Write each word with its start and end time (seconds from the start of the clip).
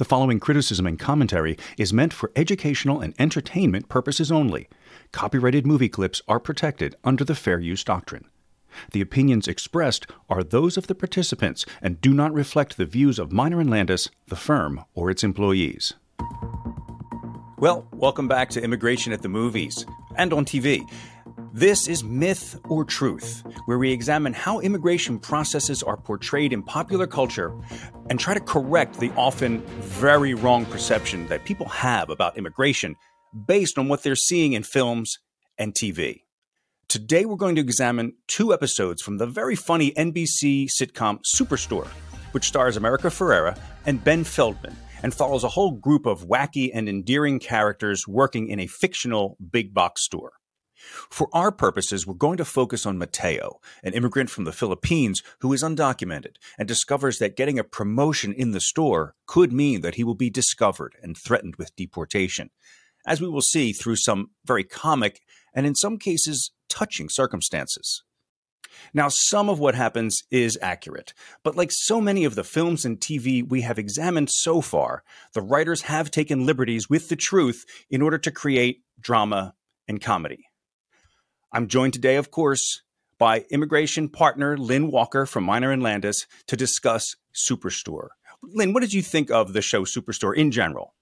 The 0.00 0.06
following 0.06 0.40
criticism 0.40 0.86
and 0.86 0.98
commentary 0.98 1.58
is 1.76 1.92
meant 1.92 2.14
for 2.14 2.32
educational 2.34 3.02
and 3.02 3.12
entertainment 3.18 3.90
purposes 3.90 4.32
only. 4.32 4.66
Copyrighted 5.12 5.66
movie 5.66 5.90
clips 5.90 6.22
are 6.26 6.40
protected 6.40 6.96
under 7.04 7.22
the 7.22 7.34
Fair 7.34 7.60
Use 7.60 7.84
Doctrine. 7.84 8.24
The 8.92 9.02
opinions 9.02 9.46
expressed 9.46 10.06
are 10.30 10.42
those 10.42 10.78
of 10.78 10.86
the 10.86 10.94
participants 10.94 11.66
and 11.82 12.00
do 12.00 12.14
not 12.14 12.32
reflect 12.32 12.78
the 12.78 12.86
views 12.86 13.18
of 13.18 13.30
Miner 13.30 13.60
and 13.60 13.68
Landis, 13.68 14.08
the 14.28 14.36
firm, 14.36 14.86
or 14.94 15.10
its 15.10 15.22
employees. 15.22 15.92
Well, 17.58 17.86
welcome 17.92 18.26
back 18.26 18.48
to 18.52 18.62
Immigration 18.62 19.12
at 19.12 19.20
the 19.20 19.28
Movies 19.28 19.84
and 20.16 20.32
on 20.32 20.46
TV. 20.46 20.80
This 21.52 21.88
is 21.88 22.04
Myth 22.04 22.60
or 22.68 22.84
Truth, 22.84 23.42
where 23.64 23.76
we 23.76 23.90
examine 23.90 24.32
how 24.32 24.60
immigration 24.60 25.18
processes 25.18 25.82
are 25.82 25.96
portrayed 25.96 26.52
in 26.52 26.62
popular 26.62 27.08
culture 27.08 27.52
and 28.08 28.20
try 28.20 28.34
to 28.34 28.40
correct 28.40 29.00
the 29.00 29.10
often 29.16 29.60
very 29.80 30.32
wrong 30.32 30.64
perception 30.64 31.26
that 31.26 31.44
people 31.44 31.66
have 31.66 32.08
about 32.08 32.38
immigration 32.38 32.94
based 33.48 33.78
on 33.78 33.88
what 33.88 34.04
they're 34.04 34.14
seeing 34.14 34.52
in 34.52 34.62
films 34.62 35.18
and 35.58 35.74
TV. 35.74 36.20
Today, 36.86 37.24
we're 37.24 37.34
going 37.34 37.56
to 37.56 37.60
examine 37.60 38.14
two 38.28 38.54
episodes 38.54 39.02
from 39.02 39.18
the 39.18 39.26
very 39.26 39.56
funny 39.56 39.90
NBC 39.90 40.68
sitcom 40.70 41.18
Superstore, 41.36 41.88
which 42.30 42.46
stars 42.46 42.76
America 42.76 43.08
Ferrera 43.08 43.58
and 43.86 44.04
Ben 44.04 44.22
Feldman 44.22 44.76
and 45.02 45.12
follows 45.12 45.42
a 45.42 45.48
whole 45.48 45.72
group 45.72 46.06
of 46.06 46.28
wacky 46.28 46.70
and 46.72 46.88
endearing 46.88 47.40
characters 47.40 48.06
working 48.06 48.46
in 48.46 48.60
a 48.60 48.68
fictional 48.68 49.36
big 49.50 49.74
box 49.74 50.04
store. 50.04 50.34
For 51.10 51.28
our 51.32 51.52
purposes, 51.52 52.06
we're 52.06 52.14
going 52.14 52.38
to 52.38 52.44
focus 52.44 52.86
on 52.86 52.98
Mateo, 52.98 53.60
an 53.82 53.92
immigrant 53.92 54.30
from 54.30 54.44
the 54.44 54.52
Philippines 54.52 55.22
who 55.40 55.52
is 55.52 55.62
undocumented 55.62 56.36
and 56.58 56.66
discovers 56.66 57.18
that 57.18 57.36
getting 57.36 57.58
a 57.58 57.64
promotion 57.64 58.32
in 58.32 58.52
the 58.52 58.60
store 58.60 59.14
could 59.26 59.52
mean 59.52 59.80
that 59.82 59.96
he 59.96 60.04
will 60.04 60.14
be 60.14 60.30
discovered 60.30 60.96
and 61.02 61.16
threatened 61.16 61.56
with 61.56 61.76
deportation, 61.76 62.50
as 63.06 63.20
we 63.20 63.28
will 63.28 63.42
see 63.42 63.72
through 63.72 63.96
some 63.96 64.30
very 64.44 64.64
comic 64.64 65.20
and 65.54 65.66
in 65.66 65.74
some 65.74 65.98
cases 65.98 66.52
touching 66.68 67.08
circumstances. 67.08 68.02
Now, 68.94 69.08
some 69.08 69.48
of 69.48 69.58
what 69.58 69.74
happens 69.74 70.22
is 70.30 70.58
accurate, 70.62 71.12
but 71.42 71.56
like 71.56 71.70
so 71.72 72.00
many 72.00 72.24
of 72.24 72.34
the 72.34 72.44
films 72.44 72.84
and 72.84 72.98
TV 72.98 73.46
we 73.46 73.62
have 73.62 73.78
examined 73.78 74.30
so 74.30 74.60
far, 74.60 75.02
the 75.34 75.42
writers 75.42 75.82
have 75.82 76.10
taken 76.10 76.46
liberties 76.46 76.88
with 76.88 77.08
the 77.08 77.16
truth 77.16 77.64
in 77.90 78.02
order 78.02 78.18
to 78.18 78.30
create 78.30 78.82
drama 79.00 79.54
and 79.88 80.00
comedy. 80.00 80.49
I'm 81.52 81.66
joined 81.66 81.94
today, 81.94 82.16
of 82.16 82.30
course, 82.30 82.82
by 83.18 83.44
immigration 83.50 84.08
partner 84.08 84.56
Lynn 84.56 84.90
Walker 84.90 85.26
from 85.26 85.44
Miner 85.44 85.72
and 85.72 85.82
Landis 85.82 86.26
to 86.46 86.56
discuss 86.56 87.16
Superstore. 87.34 88.08
Lynn, 88.42 88.72
what 88.72 88.80
did 88.80 88.92
you 88.92 89.02
think 89.02 89.30
of 89.30 89.52
the 89.52 89.60
show 89.60 89.84
Superstore 89.84 90.36
in 90.36 90.52
general? 90.52 90.94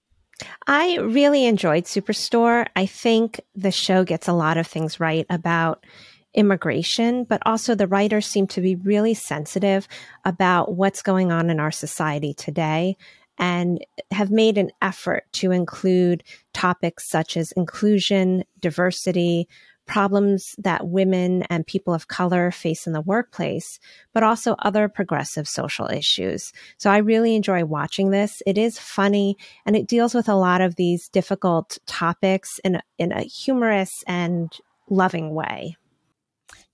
I 0.65 0.97
really 0.97 1.45
enjoyed 1.45 1.83
Superstore. 1.83 2.65
I 2.75 2.87
think 2.87 3.41
the 3.55 3.71
show 3.71 4.03
gets 4.03 4.27
a 4.27 4.33
lot 4.33 4.57
of 4.57 4.65
things 4.65 4.99
right 4.99 5.25
about 5.29 5.85
immigration, 6.33 7.25
but 7.25 7.41
also 7.45 7.75
the 7.75 7.87
writers 7.87 8.25
seem 8.25 8.47
to 8.47 8.61
be 8.61 8.75
really 8.75 9.13
sensitive 9.13 9.87
about 10.25 10.73
what's 10.75 11.01
going 11.01 11.31
on 11.31 11.49
in 11.49 11.59
our 11.59 11.71
society 11.71 12.33
today 12.33 12.97
and 13.37 13.85
have 14.11 14.31
made 14.31 14.57
an 14.57 14.71
effort 14.81 15.25
to 15.31 15.51
include 15.51 16.23
topics 16.53 17.07
such 17.07 17.37
as 17.37 17.51
inclusion, 17.53 18.43
diversity, 18.59 19.47
problems 19.89 20.55
that 20.59 20.87
women 20.87 21.41
and 21.49 21.65
people 21.65 21.95
of 21.95 22.07
color 22.07 22.51
face 22.51 22.85
in 22.85 22.93
the 22.93 23.01
workplace, 23.01 23.79
but 24.13 24.21
also 24.21 24.55
other 24.59 24.87
progressive 24.87 25.47
social 25.47 25.87
issues. 25.87 26.53
So 26.77 26.91
I 26.91 26.97
really 26.97 27.35
enjoy 27.35 27.65
watching 27.65 28.11
this. 28.11 28.43
It 28.45 28.55
is 28.55 28.77
funny 28.77 29.35
and 29.65 29.75
it 29.75 29.87
deals 29.87 30.13
with 30.13 30.29
a 30.29 30.35
lot 30.35 30.61
of 30.61 30.75
these 30.75 31.09
difficult 31.09 31.79
topics 31.87 32.59
in 32.63 32.75
a, 32.75 32.83
in 32.99 33.11
a 33.11 33.23
humorous 33.23 34.03
and 34.05 34.53
loving 34.91 35.33
way. 35.33 35.75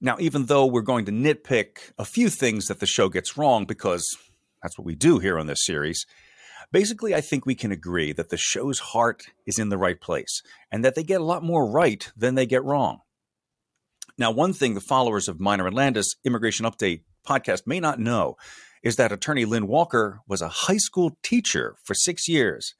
Now, 0.01 0.17
even 0.19 0.47
though 0.47 0.65
we're 0.65 0.81
going 0.81 1.05
to 1.05 1.13
nitpick 1.13 1.93
a 1.97 2.03
few 2.03 2.29
things 2.29 2.67
that 2.67 2.81
the 2.81 2.85
show 2.85 3.07
gets 3.07 3.37
wrong, 3.37 3.63
because 3.63 4.17
that's 4.61 4.77
what 4.77 4.85
we 4.85 4.93
do 4.93 5.19
here 5.19 5.39
on 5.39 5.47
this 5.47 5.65
series, 5.65 6.05
basically, 6.73 7.15
I 7.15 7.21
think 7.21 7.45
we 7.45 7.55
can 7.55 7.71
agree 7.71 8.11
that 8.11 8.27
the 8.27 8.35
show's 8.35 8.79
heart 8.79 9.23
is 9.45 9.57
in 9.57 9.69
the 9.69 9.77
right 9.77 10.01
place 10.01 10.41
and 10.69 10.83
that 10.83 10.95
they 10.95 11.03
get 11.03 11.21
a 11.21 11.23
lot 11.23 11.43
more 11.43 11.71
right 11.71 12.11
than 12.17 12.35
they 12.35 12.45
get 12.45 12.63
wrong. 12.65 12.99
Now, 14.17 14.31
one 14.31 14.53
thing 14.53 14.75
the 14.75 14.81
followers 14.81 15.27
of 15.27 15.41
Minor 15.41 15.67
and 15.67 15.75
Landis 15.75 16.15
Immigration 16.23 16.65
Update 16.65 17.01
podcast 17.27 17.67
may 17.67 17.81
not 17.81 17.99
know 17.99 18.37
is 18.81 18.95
that 18.95 19.11
attorney 19.11 19.43
Lynn 19.43 19.67
Walker 19.67 20.21
was 20.25 20.41
a 20.41 20.47
high 20.47 20.77
school 20.77 21.17
teacher 21.21 21.75
for 21.83 21.93
six 21.93 22.29
years. 22.29 22.75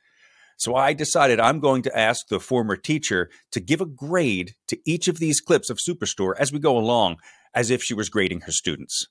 So 0.57 0.75
I 0.75 0.93
decided 0.93 1.41
I'm 1.41 1.59
going 1.59 1.81
to 1.81 1.97
ask 1.97 2.27
the 2.29 2.39
former 2.39 2.77
teacher 2.77 3.29
to 3.51 3.59
give 3.59 3.81
a 3.81 3.85
grade 3.85 4.53
to 4.69 4.79
each 4.85 5.09
of 5.09 5.19
these 5.19 5.41
clips 5.41 5.69
of 5.69 5.77
Superstore 5.77 6.35
as 6.39 6.53
we 6.53 6.59
go 6.59 6.77
along, 6.77 7.17
as 7.53 7.69
if 7.69 7.83
she 7.83 7.93
was 7.93 8.07
grading 8.07 8.41
her 8.41 8.53
students. 8.53 9.05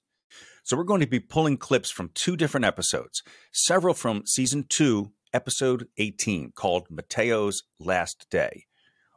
So 0.63 0.79
we're 0.79 0.85
going 0.85 1.03
to 1.03 1.07
be 1.07 1.21
pulling 1.21 1.59
clips 1.59 1.91
from 1.91 2.09
two 2.15 2.37
different 2.39 2.65
episodes, 2.65 3.23
several 3.53 3.93
from 3.93 4.25
season 4.25 4.65
two, 4.67 5.13
episode 5.35 5.89
18, 5.99 6.53
called 6.55 6.87
Mateo's 6.89 7.65
Last 7.79 8.27
Day 8.31 8.65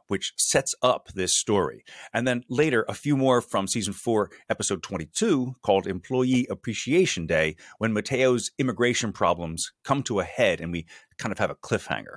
which 0.08 0.32
sets 0.36 0.74
up 0.82 1.08
this 1.14 1.32
story. 1.32 1.84
And 2.12 2.26
then 2.26 2.44
later, 2.48 2.84
a 2.88 2.94
few 2.94 3.16
more 3.16 3.40
from 3.40 3.66
season 3.66 3.92
four, 3.92 4.30
episode 4.50 4.82
22, 4.82 5.54
called 5.62 5.86
Employee 5.86 6.46
Appreciation 6.50 7.26
Day, 7.26 7.56
when 7.78 7.92
Mateo's 7.92 8.50
immigration 8.58 9.12
problems 9.12 9.72
come 9.84 10.02
to 10.04 10.20
a 10.20 10.24
head 10.24 10.60
and 10.60 10.72
we 10.72 10.86
kind 11.18 11.32
of 11.32 11.38
have 11.38 11.50
a 11.50 11.54
cliffhanger. 11.54 12.16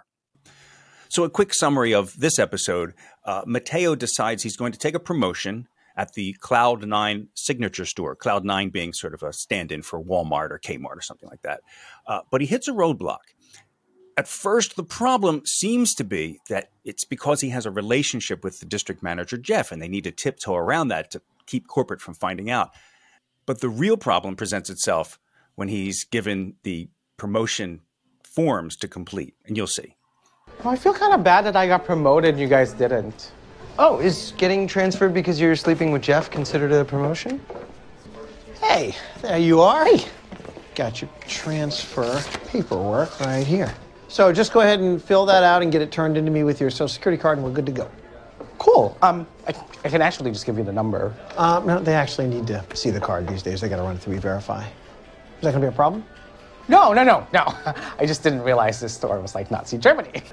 So, 1.09 1.25
a 1.25 1.29
quick 1.29 1.53
summary 1.53 1.93
of 1.93 2.17
this 2.17 2.39
episode 2.39 2.93
uh, 3.25 3.43
Mateo 3.45 3.95
decides 3.95 4.43
he's 4.43 4.55
going 4.55 4.71
to 4.71 4.79
take 4.79 4.95
a 4.95 4.99
promotion 4.99 5.67
at 5.97 6.13
the 6.13 6.35
Cloud9 6.41 7.27
signature 7.35 7.85
store, 7.85 8.15
Cloud9 8.15 8.71
being 8.71 8.93
sort 8.93 9.13
of 9.13 9.23
a 9.23 9.33
stand 9.33 9.71
in 9.71 9.81
for 9.81 10.01
Walmart 10.01 10.51
or 10.51 10.59
Kmart 10.59 10.97
or 10.97 11.01
something 11.01 11.29
like 11.29 11.41
that. 11.41 11.61
Uh, 12.07 12.21
but 12.31 12.41
he 12.41 12.47
hits 12.47 12.67
a 12.67 12.71
roadblock 12.71 13.19
at 14.21 14.27
first, 14.27 14.75
the 14.75 14.83
problem 14.83 15.41
seems 15.47 15.95
to 15.95 16.03
be 16.03 16.41
that 16.47 16.69
it's 16.85 17.05
because 17.05 17.41
he 17.41 17.49
has 17.49 17.65
a 17.65 17.71
relationship 17.71 18.43
with 18.43 18.59
the 18.59 18.67
district 18.67 19.01
manager, 19.01 19.35
Jeff, 19.35 19.71
and 19.71 19.81
they 19.81 19.87
need 19.87 20.03
to 20.03 20.11
tiptoe 20.11 20.53
around 20.53 20.89
that 20.89 21.09
to 21.09 21.23
keep 21.47 21.67
corporate 21.67 22.01
from 22.01 22.13
finding 22.13 22.51
out. 22.51 22.69
But 23.47 23.61
the 23.61 23.67
real 23.67 23.97
problem 23.97 24.35
presents 24.35 24.69
itself 24.69 25.17
when 25.55 25.69
he's 25.69 26.03
given 26.03 26.53
the 26.61 26.87
promotion 27.17 27.79
forms 28.23 28.75
to 28.75 28.87
complete, 28.87 29.33
and 29.47 29.57
you'll 29.57 29.65
see. 29.65 29.95
Well, 30.63 30.71
I 30.71 30.77
feel 30.77 30.93
kind 30.93 31.15
of 31.15 31.23
bad 31.23 31.45
that 31.45 31.55
I 31.55 31.65
got 31.65 31.83
promoted 31.83 32.35
and 32.35 32.39
you 32.39 32.47
guys 32.47 32.73
didn't. 32.73 33.31
Oh, 33.79 33.99
is 33.99 34.33
getting 34.37 34.67
transferred 34.67 35.15
because 35.15 35.41
you're 35.41 35.55
sleeping 35.55 35.91
with 35.91 36.03
Jeff 36.03 36.29
considered 36.29 36.71
a 36.71 36.85
promotion? 36.85 37.41
Hey, 38.61 38.95
there 39.23 39.39
you 39.39 39.61
are. 39.61 39.83
Hey. 39.83 40.05
Got 40.75 41.01
your 41.01 41.09
transfer 41.27 42.21
paperwork 42.49 43.19
right 43.19 43.47
here. 43.47 43.73
So 44.11 44.33
just 44.33 44.51
go 44.51 44.59
ahead 44.59 44.81
and 44.81 45.01
fill 45.01 45.25
that 45.27 45.41
out 45.41 45.61
and 45.61 45.71
get 45.71 45.81
it 45.81 45.89
turned 45.89 46.17
into 46.17 46.31
me 46.31 46.43
with 46.43 46.59
your 46.59 46.69
social 46.69 46.89
security 46.89 47.19
card, 47.19 47.37
and 47.37 47.47
we're 47.47 47.53
good 47.53 47.65
to 47.65 47.71
go. 47.71 47.89
Cool. 48.57 48.97
Um, 49.01 49.25
I, 49.47 49.53
I 49.85 49.89
can 49.89 50.01
actually 50.01 50.31
just 50.31 50.45
give 50.45 50.57
you 50.57 50.65
the 50.65 50.73
number. 50.73 51.15
Um, 51.37 51.65
no, 51.65 51.79
they 51.79 51.93
actually 51.93 52.27
need 52.27 52.45
to 52.47 52.61
see 52.73 52.89
the 52.89 52.99
card 52.99 53.25
these 53.25 53.41
days. 53.41 53.61
They 53.61 53.69
got 53.69 53.77
to 53.77 53.83
run 53.83 53.95
it 53.95 53.99
through 53.99 54.15
E-Verify. 54.15 54.65
Is 54.65 54.71
that 55.43 55.51
going 55.51 55.53
to 55.53 55.59
be 55.61 55.67
a 55.67 55.71
problem? 55.71 56.03
No, 56.67 56.91
no, 56.91 57.05
no, 57.05 57.25
no. 57.31 57.45
I 57.99 58.05
just 58.05 58.21
didn't 58.21 58.41
realize 58.41 58.81
this 58.81 58.93
store 58.93 59.17
was 59.21 59.33
like 59.33 59.49
Nazi 59.49 59.77
Germany. 59.77 60.23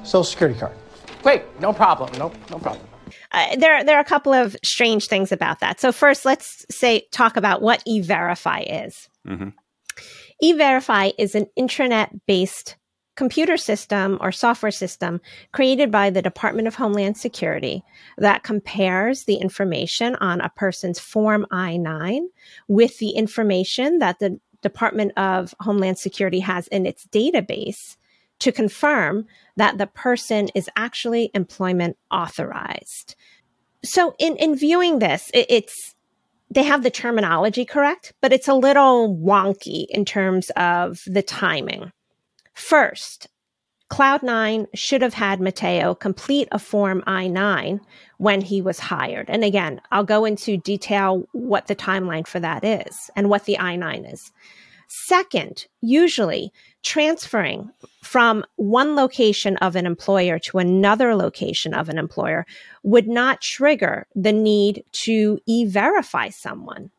Social 0.00 0.22
security 0.22 0.60
card. 0.60 0.76
Great, 1.22 1.44
no 1.62 1.72
problem. 1.72 2.12
No, 2.18 2.30
no 2.50 2.58
problem. 2.58 2.86
Uh, 3.32 3.56
there, 3.56 3.84
there 3.84 3.96
are 3.96 4.00
a 4.00 4.04
couple 4.04 4.34
of 4.34 4.54
strange 4.62 5.06
things 5.06 5.32
about 5.32 5.60
that. 5.60 5.80
So 5.80 5.92
first, 5.92 6.26
let's 6.26 6.66
say 6.70 7.06
talk 7.10 7.38
about 7.38 7.62
what 7.62 7.82
E-Verify 7.86 8.64
is. 8.68 9.08
Mm-hmm. 9.26 9.48
E-Verify 10.42 11.12
is 11.16 11.34
an 11.34 11.46
intranet-based 11.58 12.76
computer 13.18 13.56
system 13.56 14.16
or 14.20 14.30
software 14.30 14.70
system 14.70 15.20
created 15.50 15.90
by 15.90 16.08
the 16.08 16.22
Department 16.22 16.68
of 16.68 16.76
Homeland 16.76 17.16
Security 17.16 17.82
that 18.16 18.44
compares 18.44 19.24
the 19.24 19.34
information 19.34 20.14
on 20.20 20.40
a 20.40 20.48
person's 20.50 21.00
Form 21.00 21.44
I 21.50 21.78
9 21.78 22.28
with 22.68 22.96
the 22.98 23.10
information 23.10 23.98
that 23.98 24.20
the 24.20 24.38
Department 24.62 25.10
of 25.16 25.52
Homeland 25.58 25.98
Security 25.98 26.38
has 26.38 26.68
in 26.68 26.86
its 26.86 27.08
database 27.08 27.96
to 28.38 28.52
confirm 28.52 29.26
that 29.56 29.78
the 29.78 29.88
person 29.88 30.48
is 30.54 30.70
actually 30.76 31.32
employment 31.34 31.96
authorized. 32.12 33.16
So, 33.82 34.14
in, 34.20 34.36
in 34.36 34.54
viewing 34.54 35.00
this, 35.00 35.28
it, 35.34 35.46
it's 35.48 35.96
they 36.50 36.62
have 36.62 36.84
the 36.84 36.90
terminology 36.90 37.64
correct, 37.64 38.12
but 38.20 38.32
it's 38.32 38.46
a 38.46 38.54
little 38.54 39.16
wonky 39.16 39.86
in 39.90 40.04
terms 40.04 40.50
of 40.50 41.00
the 41.06 41.22
timing. 41.22 41.90
First, 42.58 43.28
Cloud9 43.88 44.66
should 44.74 45.00
have 45.00 45.14
had 45.14 45.40
Mateo 45.40 45.94
complete 45.94 46.48
a 46.50 46.58
Form 46.58 47.04
I 47.06 47.28
9 47.28 47.80
when 48.18 48.40
he 48.40 48.60
was 48.60 48.80
hired. 48.80 49.30
And 49.30 49.44
again, 49.44 49.80
I'll 49.92 50.04
go 50.04 50.24
into 50.24 50.56
detail 50.58 51.26
what 51.32 51.68
the 51.68 51.76
timeline 51.76 52.26
for 52.26 52.40
that 52.40 52.64
is 52.64 53.10
and 53.14 53.30
what 53.30 53.44
the 53.44 53.58
I 53.60 53.76
9 53.76 54.04
is. 54.04 54.32
Second, 54.88 55.66
usually 55.82 56.52
transferring 56.82 57.70
from 58.02 58.44
one 58.56 58.96
location 58.96 59.56
of 59.58 59.76
an 59.76 59.86
employer 59.86 60.40
to 60.40 60.58
another 60.58 61.14
location 61.14 61.72
of 61.72 61.88
an 61.88 61.96
employer 61.96 62.44
would 62.82 63.06
not 63.06 63.40
trigger 63.40 64.06
the 64.16 64.32
need 64.32 64.82
to 64.92 65.38
e-verify 65.46 66.28
someone. 66.28 66.90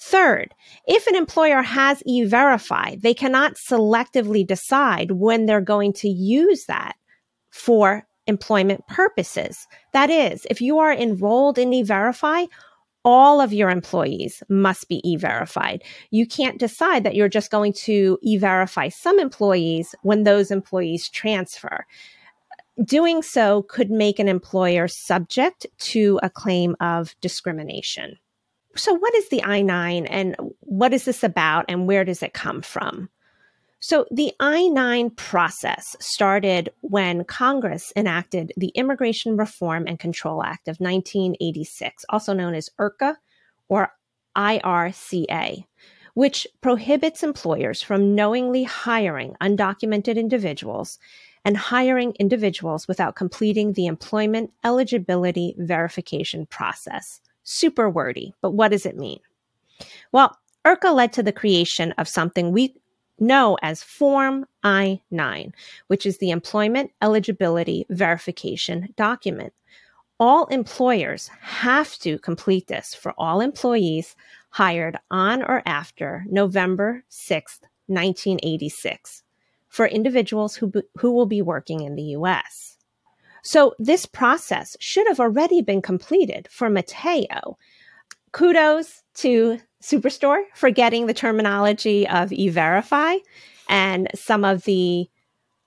Third, 0.00 0.54
if 0.86 1.06
an 1.08 1.16
employer 1.16 1.60
has 1.60 2.02
e-verify, 2.06 2.96
they 2.96 3.14
cannot 3.14 3.54
selectively 3.56 4.46
decide 4.46 5.10
when 5.10 5.46
they're 5.46 5.60
going 5.60 5.92
to 5.94 6.08
use 6.08 6.66
that 6.66 6.94
for 7.50 8.06
employment 8.26 8.86
purposes. 8.86 9.66
That 9.92 10.08
is, 10.08 10.46
if 10.50 10.60
you 10.60 10.78
are 10.78 10.92
enrolled 10.92 11.58
in 11.58 11.72
e-verify, 11.72 12.44
all 13.04 13.40
of 13.40 13.52
your 13.52 13.70
employees 13.70 14.42
must 14.48 14.88
be 14.88 15.00
e-verified. 15.08 15.82
You 16.10 16.26
can't 16.26 16.58
decide 16.58 17.04
that 17.04 17.14
you're 17.14 17.28
just 17.28 17.50
going 17.50 17.72
to 17.84 18.18
e-verify 18.22 18.90
some 18.90 19.18
employees 19.18 19.94
when 20.02 20.22
those 20.22 20.50
employees 20.50 21.08
transfer. 21.08 21.86
Doing 22.84 23.22
so 23.22 23.62
could 23.62 23.90
make 23.90 24.18
an 24.18 24.28
employer 24.28 24.86
subject 24.86 25.66
to 25.78 26.20
a 26.22 26.30
claim 26.30 26.76
of 26.80 27.16
discrimination. 27.20 28.18
So 28.78 28.94
what 28.94 29.14
is 29.14 29.28
the 29.28 29.42
I-9 29.42 30.06
and 30.08 30.36
what 30.60 30.94
is 30.94 31.04
this 31.04 31.24
about 31.24 31.64
and 31.68 31.86
where 31.86 32.04
does 32.04 32.22
it 32.22 32.32
come 32.32 32.62
from? 32.62 33.10
So 33.80 34.06
the 34.10 34.32
I 34.40 34.68
9 34.68 35.10
process 35.10 35.96
started 36.00 36.70
when 36.80 37.24
Congress 37.24 37.92
enacted 37.94 38.52
the 38.56 38.68
Immigration 38.68 39.36
Reform 39.36 39.86
and 39.86 39.98
Control 39.98 40.42
Act 40.42 40.68
of 40.68 40.78
1986, 40.78 42.04
also 42.08 42.32
known 42.32 42.54
as 42.54 42.70
IRCA 42.78 43.16
or 43.68 43.92
IRCA, 44.36 45.64
which 46.14 46.46
prohibits 46.60 47.22
employers 47.22 47.82
from 47.82 48.14
knowingly 48.14 48.64
hiring 48.64 49.36
undocumented 49.40 50.16
individuals 50.16 50.98
and 51.44 51.56
hiring 51.56 52.14
individuals 52.18 52.88
without 52.88 53.14
completing 53.14 53.72
the 53.72 53.86
employment 53.86 54.52
eligibility 54.64 55.54
verification 55.58 56.46
process. 56.46 57.20
Super 57.50 57.88
wordy, 57.88 58.34
but 58.42 58.50
what 58.50 58.72
does 58.72 58.84
it 58.84 58.98
mean? 58.98 59.20
Well, 60.12 60.36
IRCA 60.66 60.94
led 60.94 61.14
to 61.14 61.22
the 61.22 61.32
creation 61.32 61.92
of 61.92 62.06
something 62.06 62.52
we 62.52 62.74
know 63.18 63.56
as 63.62 63.82
Form 63.82 64.44
I 64.62 65.00
9, 65.10 65.54
which 65.86 66.04
is 66.04 66.18
the 66.18 66.28
Employment 66.28 66.90
Eligibility 67.00 67.86
Verification 67.88 68.92
document. 68.98 69.54
All 70.20 70.44
employers 70.48 71.28
have 71.40 71.96
to 72.00 72.18
complete 72.18 72.66
this 72.66 72.94
for 72.94 73.14
all 73.16 73.40
employees 73.40 74.14
hired 74.50 74.98
on 75.10 75.42
or 75.42 75.62
after 75.64 76.26
November 76.28 77.02
6th, 77.10 77.62
1986, 77.86 79.22
for 79.68 79.86
individuals 79.86 80.54
who, 80.54 80.70
who 80.98 81.12
will 81.12 81.24
be 81.24 81.40
working 81.40 81.80
in 81.80 81.94
the 81.96 82.12
US. 82.18 82.67
So 83.42 83.74
this 83.78 84.06
process 84.06 84.76
should 84.80 85.06
have 85.08 85.20
already 85.20 85.62
been 85.62 85.82
completed 85.82 86.48
for 86.50 86.68
Mateo. 86.68 87.58
Kudos 88.32 89.02
to 89.14 89.60
Superstore 89.82 90.42
for 90.54 90.70
getting 90.70 91.06
the 91.06 91.14
terminology 91.14 92.06
of 92.08 92.32
e-verify 92.32 93.16
and 93.68 94.08
some 94.14 94.44
of 94.44 94.64
the 94.64 95.08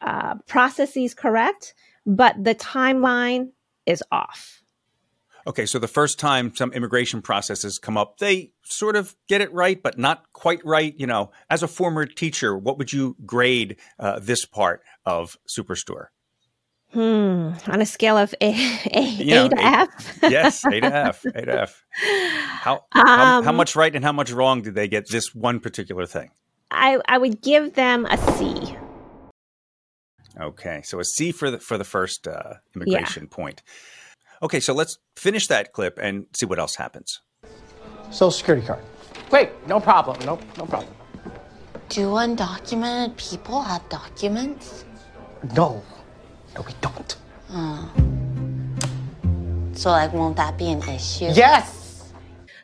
uh, 0.01 0.35
processes 0.47 1.13
correct, 1.13 1.73
but 2.05 2.35
the 2.43 2.55
timeline 2.55 3.51
is 3.85 4.03
off. 4.11 4.61
Okay, 5.47 5.65
so 5.65 5.79
the 5.79 5.87
first 5.87 6.19
time 6.19 6.53
some 6.55 6.71
immigration 6.73 7.21
processes 7.21 7.79
come 7.79 7.97
up, 7.97 8.19
they 8.19 8.51
sort 8.63 8.95
of 8.95 9.15
get 9.27 9.41
it 9.41 9.51
right, 9.53 9.81
but 9.81 9.97
not 9.97 10.31
quite 10.33 10.63
right. 10.63 10.93
You 10.97 11.07
know, 11.07 11.31
as 11.49 11.63
a 11.63 11.67
former 11.67 12.05
teacher, 12.05 12.55
what 12.55 12.77
would 12.77 12.93
you 12.93 13.15
grade 13.25 13.77
uh, 13.97 14.19
this 14.19 14.45
part 14.45 14.83
of 15.05 15.37
Superstore? 15.47 16.07
Hmm. 16.93 17.53
On 17.67 17.81
a 17.81 17.85
scale 17.85 18.17
of 18.17 18.35
A, 18.41 18.51
a, 18.51 19.45
a 19.45 19.49
to 19.49 19.57
F? 19.57 20.19
yes, 20.23 20.65
A 20.65 20.81
to 20.81 20.93
F. 20.93 21.23
A 21.25 21.45
to 21.45 21.61
F. 21.61 21.85
How, 21.93 22.73
um, 22.73 22.81
how, 22.91 23.41
how 23.43 23.49
um, 23.49 23.55
much 23.55 23.75
right 23.75 23.95
and 23.95 24.03
how 24.03 24.11
much 24.11 24.31
wrong 24.31 24.61
did 24.61 24.75
they 24.75 24.87
get 24.87 25.07
this 25.09 25.33
one 25.33 25.59
particular 25.61 26.05
thing? 26.05 26.31
I, 26.69 26.99
I 27.07 27.17
would 27.17 27.41
give 27.41 27.75
them 27.75 28.05
a 28.05 28.17
C. 28.33 28.75
Okay, 30.39 30.81
so 30.83 30.99
a 30.99 31.05
C 31.05 31.31
for 31.31 31.51
the 31.51 31.59
for 31.59 31.77
the 31.77 31.83
first 31.83 32.27
uh, 32.27 32.55
immigration 32.75 33.23
yeah. 33.23 33.35
point. 33.35 33.63
Okay, 34.41 34.59
so 34.59 34.73
let's 34.73 34.97
finish 35.15 35.47
that 35.47 35.73
clip 35.73 35.99
and 36.01 36.25
see 36.33 36.45
what 36.45 36.57
else 36.57 36.75
happens. 36.75 37.21
Social 38.11 38.31
security 38.31 38.65
card. 38.65 38.83
Great, 39.29 39.49
no 39.67 39.79
problem. 39.79 40.17
No, 40.25 40.39
no 40.57 40.65
problem. 40.65 40.93
Do 41.89 42.11
undocumented 42.11 43.17
people 43.17 43.61
have 43.61 43.87
documents? 43.89 44.85
No. 45.55 45.83
No, 46.55 46.61
we 46.61 46.73
don't. 46.81 47.15
Uh, 47.49 47.87
so, 49.73 49.89
like, 49.89 50.13
won't 50.13 50.37
that 50.37 50.57
be 50.57 50.69
an 50.69 50.81
issue? 50.83 51.29
Yes. 51.33 52.11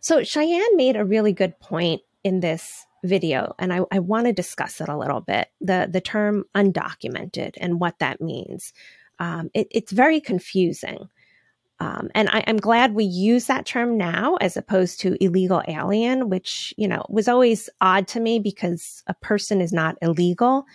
So, 0.01 0.23
Cheyenne 0.23 0.75
made 0.75 0.95
a 0.95 1.05
really 1.05 1.33
good 1.33 1.59
point 1.59 2.01
in 2.23 2.41
this 2.41 2.85
video, 3.03 3.55
and 3.59 3.73
I, 3.73 3.81
I 3.91 3.99
want 3.99 4.27
to 4.27 4.33
discuss 4.33 4.81
it 4.81 4.89
a 4.89 4.97
little 4.97 5.21
bit. 5.21 5.49
The 5.61 5.87
the 5.91 6.01
term 6.01 6.45
undocumented 6.55 7.53
and 7.57 7.79
what 7.79 7.99
that 7.99 8.21
means. 8.21 8.73
Um, 9.19 9.49
it, 9.53 9.67
it's 9.71 9.91
very 9.91 10.19
confusing. 10.19 11.09
Um, 11.79 12.09
and 12.15 12.27
I, 12.29 12.39
am 12.39 12.57
glad 12.57 12.95
we 12.95 13.03
use 13.03 13.45
that 13.45 13.65
term 13.65 13.97
now 13.97 14.35
as 14.37 14.57
opposed 14.57 14.99
to 15.01 15.23
illegal 15.23 15.61
alien, 15.67 16.27
which, 16.29 16.73
you 16.75 16.87
know, 16.87 17.05
was 17.07 17.27
always 17.27 17.69
odd 17.81 18.07
to 18.09 18.19
me 18.19 18.39
because 18.39 19.03
a 19.05 19.13
person 19.13 19.61
is 19.61 19.71
not 19.71 19.95
illegal. 20.01 20.65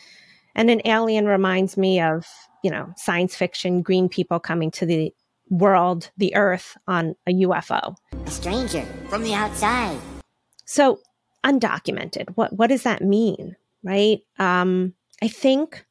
And 0.54 0.70
an 0.70 0.80
alien 0.84 1.26
reminds 1.26 1.76
me 1.76 2.00
of 2.00 2.24
you 2.62 2.70
know, 2.70 2.92
science 2.96 3.34
fiction, 3.34 3.82
green 3.82 4.08
people 4.08 4.38
coming 4.38 4.70
to 4.72 4.86
the 4.86 5.12
world, 5.50 6.10
the 6.16 6.34
earth 6.34 6.76
on 6.86 7.14
a 7.26 7.32
UFO. 7.32 7.96
A 8.26 8.30
stranger 8.30 8.84
from 9.08 9.22
the 9.22 9.34
outside. 9.34 9.98
So 10.64 11.00
undocumented. 11.44 12.30
What 12.36 12.52
what 12.54 12.68
does 12.68 12.84
that 12.84 13.02
mean? 13.02 13.56
Right? 13.82 14.20
Um, 14.38 14.94
I 15.22 15.28
think 15.28 15.84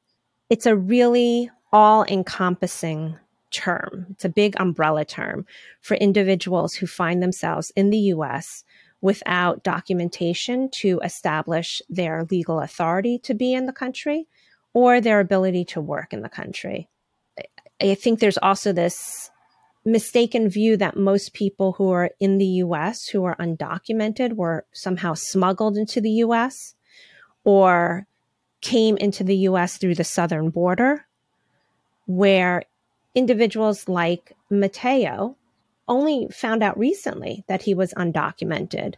it's 0.50 0.66
a 0.66 0.76
really 0.76 1.50
all 1.72 2.04
encompassing 2.06 3.18
term. 3.52 4.08
It's 4.12 4.26
a 4.26 4.30
big 4.30 4.56
umbrella 4.60 5.06
term 5.06 5.46
for 5.82 5.96
individuals 5.96 6.74
who 6.74 6.88
find 6.88 7.22
themselves 7.22 7.72
in 7.76 7.90
the 7.90 7.98
US 8.16 8.64
without 9.02 9.64
documentation 9.64 10.70
to 10.70 11.00
establish 11.04 11.82
their 11.90 12.26
legal 12.30 12.60
authority 12.60 13.18
to 13.20 13.34
be 13.34 13.54
in 13.54 13.66
the 13.66 13.74
country 13.74 14.28
or 14.74 15.02
their 15.02 15.20
ability 15.20 15.66
to 15.66 15.82
work 15.82 16.14
in 16.14 16.22
the 16.22 16.30
country. 16.30 16.90
I 17.82 17.96
think 17.96 18.20
there's 18.20 18.38
also 18.38 18.72
this 18.72 19.30
mistaken 19.84 20.48
view 20.48 20.78
that 20.78 20.96
most 20.96 21.34
people 21.34 21.74
who 21.74 21.92
are 21.92 22.12
in 22.20 22.38
the 22.38 22.46
US 22.46 23.08
who 23.08 23.24
are 23.24 23.36
undocumented 23.38 24.34
were 24.34 24.66
somehow 24.72 25.16
smuggled 25.16 25.78
into 25.78 26.00
the 26.00 26.12
US 26.26 26.76
or 27.44 28.06
came 28.62 28.98
into 28.98 29.24
the 29.24 29.38
US 29.38 29.78
through 29.78 29.96
the 29.96 30.04
southern 30.04 30.50
border, 30.50 31.06
where 32.06 32.64
individuals 33.16 33.90
like 33.90 34.34
Mateo 34.50 35.36
only 35.88 36.28
found 36.32 36.62
out 36.62 36.78
recently 36.78 37.44
that 37.48 37.64
he 37.64 37.74
was 37.74 37.94
undocumented. 37.96 38.96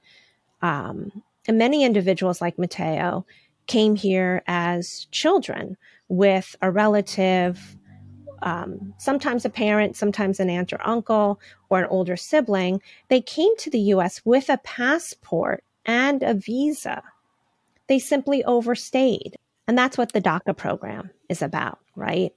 Um, 0.62 1.24
and 1.48 1.58
many 1.58 1.84
individuals 1.84 2.42
like 2.42 2.60
Mateo 2.60 3.26
came 3.68 3.96
here 3.96 4.44
as 4.48 5.08
children 5.12 5.78
with 6.08 6.56
a 6.62 6.72
relative, 6.72 7.76
um, 8.42 8.94
sometimes 8.98 9.46
a 9.46 9.50
parent, 9.50 9.96
sometimes 9.96 10.40
an 10.40 10.50
aunt 10.50 10.74
or 10.74 10.86
uncle, 10.88 11.40
or 11.70 11.80
an 11.80 11.88
older 11.90 12.18
sibling. 12.18 12.82
They 13.10 13.22
came 13.22 13.56
to 13.58 13.70
the 13.70 13.80
US 13.80 14.22
with 14.26 14.50
a 14.50 14.58
passport 14.58 15.64
and 15.86 16.24
a 16.24 16.34
visa. 16.34 17.04
They 17.88 18.00
simply 18.00 18.44
overstayed. 18.44 19.38
And 19.68 19.78
that's 19.78 19.98
what 19.98 20.12
the 20.12 20.22
DACA 20.22 20.56
program 20.56 21.10
is 21.30 21.42
about, 21.42 21.80
right? 21.96 22.34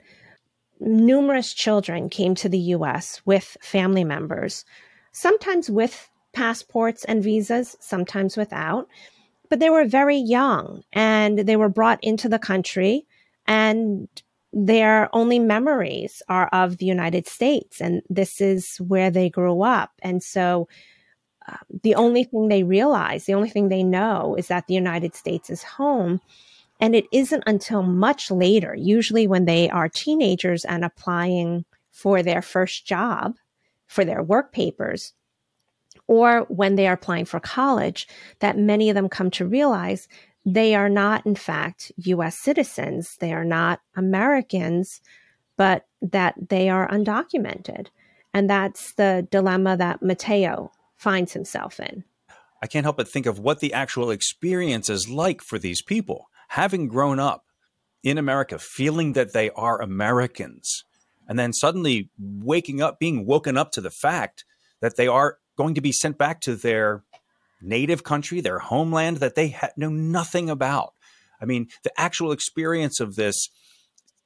Numerous 0.78 1.52
children 1.52 2.08
came 2.08 2.34
to 2.36 2.48
the 2.48 2.58
US 2.58 3.20
with 3.24 3.56
family 3.60 4.04
members, 4.04 4.64
sometimes 5.12 5.70
with 5.70 6.08
passports 6.32 7.04
and 7.04 7.22
visas, 7.22 7.76
sometimes 7.80 8.36
without 8.36 8.88
but 9.48 9.60
they 9.60 9.70
were 9.70 9.84
very 9.84 10.16
young 10.16 10.82
and 10.92 11.40
they 11.40 11.56
were 11.56 11.68
brought 11.68 12.02
into 12.02 12.28
the 12.28 12.38
country 12.38 13.06
and 13.46 14.08
their 14.52 15.14
only 15.14 15.38
memories 15.38 16.22
are 16.28 16.48
of 16.48 16.78
the 16.78 16.86
United 16.86 17.26
States 17.26 17.80
and 17.80 18.02
this 18.08 18.40
is 18.40 18.76
where 18.78 19.10
they 19.10 19.28
grew 19.28 19.62
up. 19.62 19.90
And 20.02 20.22
so 20.22 20.68
uh, 21.48 21.56
the 21.82 21.94
only 21.94 22.24
thing 22.24 22.48
they 22.48 22.62
realize, 22.62 23.24
the 23.24 23.34
only 23.34 23.50
thing 23.50 23.68
they 23.68 23.84
know 23.84 24.34
is 24.36 24.48
that 24.48 24.66
the 24.66 24.74
United 24.74 25.14
States 25.14 25.50
is 25.50 25.62
home. 25.62 26.20
And 26.80 26.94
it 26.94 27.06
isn't 27.12 27.44
until 27.46 27.82
much 27.82 28.30
later, 28.30 28.74
usually 28.74 29.26
when 29.26 29.46
they 29.46 29.70
are 29.70 29.88
teenagers 29.88 30.64
and 30.64 30.84
applying 30.84 31.64
for 31.90 32.22
their 32.22 32.42
first 32.42 32.86
job, 32.86 33.36
for 33.86 34.04
their 34.04 34.22
work 34.22 34.52
papers, 34.52 35.14
or 36.08 36.40
when 36.48 36.76
they 36.76 36.86
are 36.86 36.94
applying 36.94 37.24
for 37.24 37.40
college, 37.40 38.06
that 38.40 38.58
many 38.58 38.88
of 38.88 38.94
them 38.94 39.08
come 39.08 39.30
to 39.32 39.46
realize 39.46 40.08
they 40.44 40.74
are 40.74 40.88
not, 40.88 41.26
in 41.26 41.34
fact, 41.34 41.90
US 41.96 42.38
citizens. 42.38 43.16
They 43.18 43.32
are 43.32 43.44
not 43.44 43.80
Americans, 43.96 45.00
but 45.56 45.86
that 46.00 46.34
they 46.48 46.68
are 46.68 46.88
undocumented. 46.88 47.88
And 48.32 48.48
that's 48.48 48.92
the 48.92 49.26
dilemma 49.30 49.76
that 49.76 50.02
Mateo 50.02 50.70
finds 50.96 51.32
himself 51.32 51.80
in. 51.80 52.04
I 52.62 52.66
can't 52.66 52.84
help 52.84 52.96
but 52.96 53.08
think 53.08 53.26
of 53.26 53.38
what 53.38 53.60
the 53.60 53.72
actual 53.72 54.10
experience 54.10 54.88
is 54.88 55.08
like 55.08 55.42
for 55.42 55.58
these 55.58 55.82
people, 55.82 56.26
having 56.48 56.88
grown 56.88 57.18
up 57.18 57.44
in 58.02 58.18
America, 58.18 58.58
feeling 58.58 59.14
that 59.14 59.32
they 59.32 59.50
are 59.50 59.82
Americans, 59.82 60.84
and 61.28 61.38
then 61.38 61.52
suddenly 61.52 62.10
waking 62.18 62.80
up, 62.80 62.98
being 63.00 63.26
woken 63.26 63.56
up 63.56 63.72
to 63.72 63.80
the 63.80 63.90
fact 63.90 64.44
that 64.80 64.96
they 64.96 65.08
are 65.08 65.38
going 65.56 65.74
to 65.74 65.80
be 65.80 65.92
sent 65.92 66.18
back 66.18 66.40
to 66.42 66.54
their 66.54 67.02
native 67.60 68.04
country, 68.04 68.40
their 68.40 68.58
homeland 68.58 69.18
that 69.18 69.34
they 69.34 69.50
ha- 69.50 69.70
know 69.76 69.88
nothing 69.88 70.50
about. 70.50 70.92
I 71.40 71.44
mean, 71.44 71.68
the 71.82 71.92
actual 72.00 72.32
experience 72.32 73.00
of 73.00 73.16
this 73.16 73.48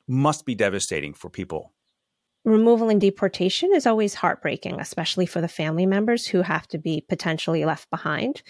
must 0.06 0.44
be 0.44 0.54
devastating 0.54 1.14
for 1.14 1.30
people. 1.30 1.72
Removal 2.44 2.88
and 2.88 3.00
deportation 3.00 3.70
is 3.74 3.86
always 3.86 4.14
heartbreaking, 4.14 4.80
especially 4.80 5.26
for 5.26 5.40
the 5.40 5.48
family 5.48 5.86
members 5.86 6.26
who 6.26 6.42
have 6.42 6.66
to 6.68 6.78
be 6.78 7.04
potentially 7.08 7.64
left 7.64 7.90
behind. 7.90 8.42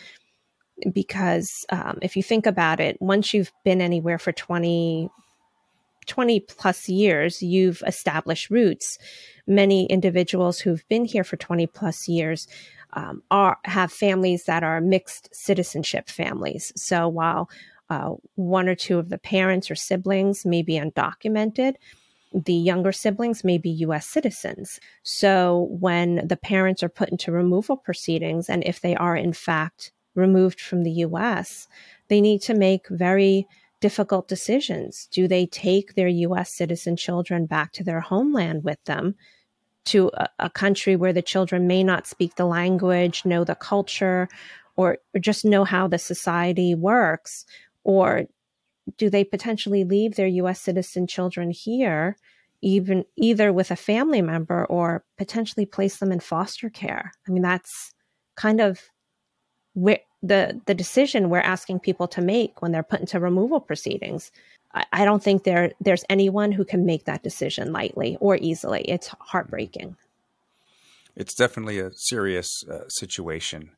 Because 0.93 1.67
um, 1.71 1.99
if 2.01 2.17
you 2.17 2.23
think 2.23 2.47
about 2.47 2.81
it, 2.81 2.97
once 3.01 3.35
you've 3.35 3.53
been 3.65 3.83
anywhere 3.83 4.19
for 4.19 4.33
20, 4.33 5.11
20 6.07 6.41
plus 6.41 6.89
years, 6.89 7.43
you've 7.43 7.83
established 7.87 8.51
roots. 8.51 8.99
Many 9.47 9.87
individuals 9.87 10.61
who've 10.61 10.87
been 10.89 11.05
here 11.05 11.25
for 11.25 11.37
20 11.37 11.67
plus 11.67 12.09
years 12.09 12.49
um, 12.95 13.23
are 13.31 13.59
have 13.65 13.93
families 13.93 14.45
that 14.45 14.63
are 14.63 14.81
mixed 14.81 15.29
citizenship 15.35 16.09
families. 16.09 16.73
So 16.77 17.09
while 17.09 17.49
uh, 17.89 18.15
one 18.35 18.69
or 18.69 18.75
two 18.75 18.99
of 18.99 19.09
the 19.09 19.19
parents 19.19 19.71
or 19.71 19.75
siblings 19.75 20.45
may 20.45 20.63
be 20.63 20.75
undocumented, 20.75 21.75
the 22.33 22.55
younger 22.55 22.93
siblings 22.93 23.43
may 23.43 23.59
be 23.59 23.71
US 23.71 24.07
citizens. 24.07 24.79
So 25.03 25.69
when 25.71 26.27
the 26.27 26.37
parents 26.37 26.83
are 26.83 26.89
put 26.89 27.11
into 27.11 27.33
removal 27.33 27.77
proceedings, 27.77 28.49
and 28.49 28.63
if 28.65 28.81
they 28.81 28.95
are 28.97 29.17
in 29.17 29.33
fact 29.33 29.93
removed 30.15 30.61
from 30.61 30.83
the 30.83 30.93
US, 31.07 31.69
they 32.09 32.21
need 32.21 32.43
to 32.43 32.55
make 32.55 32.89
very 32.89 33.47
difficult 33.81 34.29
decisions. 34.29 35.09
Do 35.11 35.27
they 35.27 35.47
take 35.47 35.95
their 35.95 36.09
US 36.09 36.55
citizen 36.55 36.97
children 36.97 37.47
back 37.47 37.73
to 37.73 37.85
their 37.85 38.01
homeland 38.01 38.65
with 38.65 38.83
them? 38.85 39.15
to 39.87 40.11
a, 40.15 40.29
a, 40.39 40.51
country 40.51 40.95
where 40.97 41.13
the 41.13 41.23
children 41.23 41.67
may 41.67 41.83
not 41.83 42.07
speak 42.07 42.37
the 42.37 42.45
language, 42.45 43.25
know 43.25 43.45
the 43.45 43.55
culture, 43.55 44.29
or, 44.77 44.99
or 45.15 45.21
just 45.21 45.45
know 45.45 45.65
how 45.65 45.89
the 45.89 45.99
society 45.99 46.75
works? 46.75 47.45
Or 47.83 48.25
do 48.97 49.11
they 49.11 49.25
potentially 49.25 49.85
leave 49.85 50.17
their 50.17 50.27
US 50.27 50.61
citizen 50.61 51.07
children 51.07 51.51
here, 51.51 52.17
even 52.63 53.05
either 53.17 53.53
with 53.53 53.71
a 53.71 53.77
family 53.77 54.23
member 54.23 54.65
or 54.67 55.05
potentially 55.17 55.67
place 55.67 55.99
them 55.99 56.13
in 56.13 56.21
foster 56.21 56.71
care? 56.71 57.13
I 57.27 57.31
mean, 57.31 57.43
that's 57.43 57.93
kind 58.37 58.61
of 58.61 58.81
where 59.75 60.01
the 60.23 60.61
the 60.67 60.75
decision 60.75 61.31
we're 61.31 61.41
asking 61.41 61.81
people 61.81 62.09
to 62.09 62.21
make 62.21 62.61
when 62.61 62.73
they're 62.73 62.83
put 62.83 63.01
into 63.01 63.21
removal 63.21 63.61
proceedings. 63.61 64.31
I, 64.93 65.05
don't 65.05 65.21
think 65.21 65.43
there 65.43 65.73
there's 65.81 66.05
anyone 66.09 66.53
who 66.53 66.65
can 66.65 66.87
make 66.87 67.07
that 67.07 67.25
decision 67.25 67.73
lightly 67.73 68.17
or 68.21 68.37
easily. 68.37 68.83
It's 68.83 69.09
heartbreaking. 69.19 69.97
It's 71.17 71.35
definitely 71.35 71.81
a 71.81 71.91
serious 71.93 72.63
uh, 72.71 72.89
situation. 72.89 73.71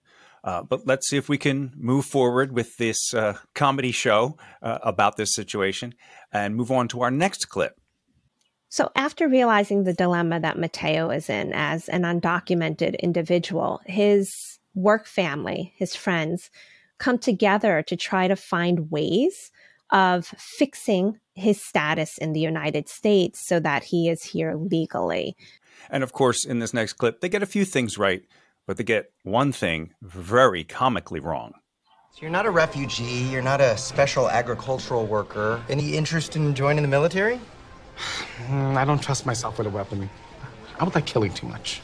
Uh, 0.45 0.63
but 0.63 0.87
let's 0.87 1.09
see 1.09 1.17
if 1.17 1.29
we 1.29 1.39
can 1.39 1.73
move 1.77 2.05
forward 2.05 2.53
with 2.53 2.77
this 2.77 3.15
uh, 3.15 3.39
comedy 3.55 3.93
show 3.93 4.37
uh, 4.61 4.79
about 4.83 5.17
this 5.17 5.35
situation 5.35 5.95
and 6.33 6.57
move 6.57 6.71
on 6.71 6.89
to 6.89 7.01
our 7.01 7.11
next 7.11 7.49
clip. 7.49 7.79
So, 8.69 8.91
after 8.97 9.29
realizing 9.29 9.85
the 9.85 9.93
dilemma 9.93 10.41
that 10.41 10.59
Mateo 10.59 11.11
is 11.11 11.31
in 11.31 11.53
as 11.53 11.89
an 11.89 12.03
undocumented 12.03 12.99
individual, 13.01 13.81
his 13.87 14.59
work 14.75 15.07
family, 15.07 15.73
his 15.77 15.95
friends, 15.95 16.51
come 16.99 17.19
together 17.19 17.83
to 17.83 17.97
try 17.97 18.29
to 18.29 18.37
find 18.37 18.91
ways 18.91 19.51
of 19.91 20.27
fixing 20.39 21.19
his 21.35 21.63
status 21.63 22.19
in 22.19 22.33
the 22.33 22.41
United 22.41 22.89
States 22.89 23.47
so 23.47 23.61
that 23.61 23.85
he 23.85 24.09
is 24.09 24.23
here 24.23 24.55
legally. 24.55 25.37
And 25.91 26.03
of 26.03 26.13
course, 26.13 26.45
in 26.45 26.59
this 26.59 26.73
next 26.73 26.95
clip, 26.95 27.21
they 27.21 27.29
get 27.29 27.43
a 27.43 27.47
few 27.47 27.65
things 27.65 27.99
right, 27.99 28.23
but 28.67 28.77
they 28.77 28.85
get 28.85 29.13
one 29.23 29.53
thing 29.53 29.93
very 30.01 30.65
comically 30.65 31.21
wrong. 31.21 31.53
So 32.13 32.21
you're 32.23 32.31
not 32.31 32.47
a 32.47 32.51
refugee, 32.51 33.27
you're 33.31 33.43
not 33.43 33.61
a 33.61 33.77
special 33.77 34.29
agricultural 34.29 35.07
worker. 35.07 35.63
Any 35.69 35.97
interest 35.97 36.37
in 36.37 36.55
joining 36.55 36.83
the 36.83 36.89
military? 36.89 37.41
Hmm, 38.47 38.77
I 38.77 38.85
don't 38.85 39.03
trust 39.03 39.27
myself 39.27 39.59
with 39.59 39.67
a 39.67 39.71
weapon. 39.71 40.09
I 40.79 40.85
would 40.85 40.95
like 40.95 41.07
killing 41.07 41.33
too 41.33 41.47
much. 41.47 41.81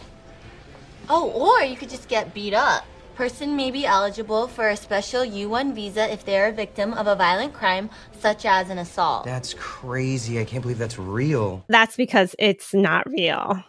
Oh, 1.08 1.30
or 1.30 1.64
you 1.64 1.76
could 1.76 1.90
just 1.90 2.08
get 2.08 2.34
beat 2.34 2.54
up 2.54 2.84
person 3.18 3.56
may 3.56 3.68
be 3.72 3.84
eligible 3.84 4.46
for 4.46 4.68
a 4.68 4.76
special 4.76 5.24
U1 5.24 5.74
visa 5.74 6.08
if 6.12 6.24
they're 6.24 6.50
a 6.50 6.52
victim 6.52 6.94
of 6.94 7.08
a 7.08 7.16
violent 7.16 7.52
crime, 7.52 7.90
such 8.20 8.46
as 8.46 8.70
an 8.70 8.78
assault. 8.78 9.24
That's 9.24 9.54
crazy. 9.54 10.38
I 10.38 10.44
can't 10.44 10.62
believe 10.62 10.78
that's 10.78 11.00
real. 11.00 11.64
That's 11.66 11.96
because 11.96 12.36
it's 12.38 12.72
not 12.72 13.10
real. 13.10 13.60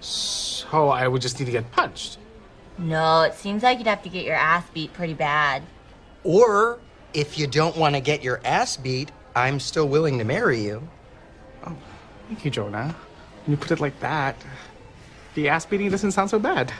So 0.00 0.90
I 0.90 1.08
would 1.08 1.22
just 1.22 1.38
need 1.40 1.46
to 1.46 1.52
get 1.52 1.72
punched. 1.72 2.18
No, 2.76 3.22
it 3.22 3.32
seems 3.32 3.62
like 3.62 3.78
you'd 3.78 3.86
have 3.86 4.02
to 4.02 4.10
get 4.10 4.26
your 4.26 4.34
ass 4.34 4.66
beat 4.74 4.92
pretty 4.92 5.14
bad. 5.14 5.62
Or, 6.22 6.78
if 7.14 7.38
you 7.38 7.46
don't 7.46 7.78
want 7.78 7.94
to 7.94 8.02
get 8.02 8.22
your 8.22 8.42
ass 8.44 8.76
beat, 8.76 9.10
I'm 9.34 9.58
still 9.58 9.88
willing 9.88 10.18
to 10.18 10.24
marry 10.24 10.60
you. 10.60 10.86
Oh, 11.64 11.74
thank 12.26 12.44
you, 12.44 12.50
Jonah. 12.50 12.94
When 13.46 13.52
you 13.52 13.56
put 13.56 13.70
it 13.70 13.80
like 13.80 13.98
that, 14.00 14.36
the 15.38 15.48
ass 15.48 15.64
beating 15.64 15.88
doesn't 15.88 16.10
sound 16.10 16.30
so 16.30 16.40
bad. 16.40 16.72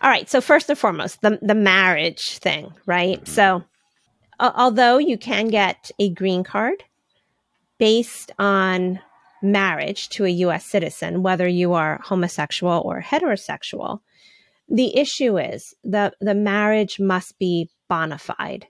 All 0.00 0.08
right. 0.08 0.30
So 0.30 0.40
first 0.40 0.70
and 0.70 0.78
foremost, 0.78 1.20
the 1.20 1.38
the 1.42 1.54
marriage 1.54 2.38
thing, 2.38 2.72
right? 2.86 3.20
Mm-hmm. 3.20 3.32
So 3.32 3.62
uh, 4.38 4.52
although 4.56 4.96
you 4.96 5.18
can 5.18 5.48
get 5.48 5.90
a 5.98 6.08
green 6.08 6.42
card 6.42 6.82
based 7.78 8.32
on 8.38 9.00
marriage 9.42 10.08
to 10.10 10.24
a 10.24 10.30
US 10.46 10.64
citizen, 10.64 11.22
whether 11.22 11.46
you 11.46 11.74
are 11.74 12.00
homosexual 12.02 12.80
or 12.84 13.02
heterosexual, 13.02 14.00
the 14.66 14.96
issue 14.96 15.38
is 15.38 15.74
the 15.84 16.14
the 16.20 16.34
marriage 16.34 16.98
must 16.98 17.38
be 17.38 17.68
bona 17.90 18.16
fide. 18.16 18.68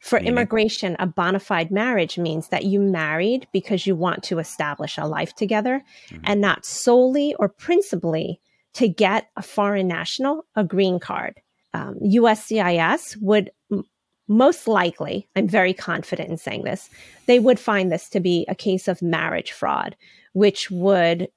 For 0.00 0.18
mm-hmm. 0.18 0.28
immigration, 0.28 0.96
a 0.98 1.06
bona 1.06 1.38
fide 1.38 1.70
marriage 1.70 2.18
means 2.18 2.48
that 2.48 2.64
you 2.64 2.80
married 2.80 3.46
because 3.52 3.86
you 3.86 3.94
want 3.94 4.22
to 4.24 4.38
establish 4.38 4.96
a 4.98 5.06
life 5.06 5.34
together 5.34 5.82
mm-hmm. 6.08 6.22
and 6.24 6.40
not 6.40 6.64
solely 6.64 7.34
or 7.38 7.48
principally 7.48 8.40
to 8.74 8.88
get 8.88 9.28
a 9.36 9.42
foreign 9.42 9.88
national 9.88 10.46
a 10.56 10.64
green 10.64 10.98
card. 10.98 11.40
Um, 11.74 11.96
USCIS 12.02 13.16
would 13.20 13.50
m- 13.70 13.84
most 14.26 14.66
likely, 14.66 15.28
I'm 15.36 15.48
very 15.48 15.74
confident 15.74 16.30
in 16.30 16.36
saying 16.38 16.64
this, 16.64 16.88
they 17.26 17.38
would 17.38 17.60
find 17.60 17.92
this 17.92 18.08
to 18.10 18.20
be 18.20 18.46
a 18.48 18.54
case 18.54 18.88
of 18.88 19.02
marriage 19.02 19.52
fraud, 19.52 19.96
which 20.32 20.70
would 20.70 21.28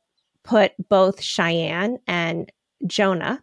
put 0.43 0.74
both 0.89 1.22
Cheyenne 1.22 1.98
and 2.08 2.51
Jonah 2.86 3.41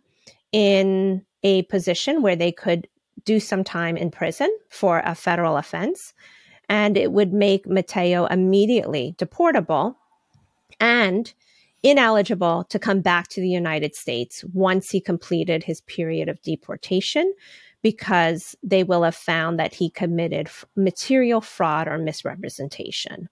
in 0.53 1.25
a 1.43 1.63
position 1.63 2.23
where 2.23 2.37
they 2.37 2.53
could 2.53 2.87
do 3.25 3.41
some 3.41 3.65
time 3.65 3.97
in 3.97 4.11
prison 4.11 4.51
for 4.69 5.03
a 5.05 5.15
federal 5.15 5.57
offense. 5.57 6.15
And 6.69 6.97
it 6.97 7.13
would 7.13 7.33
make 7.33 7.67
Mateo 7.67 8.27
immediately 8.27 9.15
deportable. 9.19 9.97
And 10.79 11.33
ineligible 11.83 12.65
to 12.65 12.79
come 12.79 13.01
back 13.01 13.29
to 13.29 13.41
the 13.41 13.49
United 13.49 13.95
States 13.95 14.45
once 14.53 14.91
he 14.91 15.01
completed 15.01 15.65
his 15.65 15.81
period 15.83 16.29
of 16.29 16.41
deportation 16.43 17.33
because 17.83 18.55
they 18.63 18.85
will 18.85 19.03
have 19.03 19.17
found 19.17 19.59
that 19.59 19.75
he 19.75 19.89
committed 19.89 20.51
material 20.77 21.41
fraud 21.41 21.89
or 21.89 21.97
misrepresentation. 21.97 23.29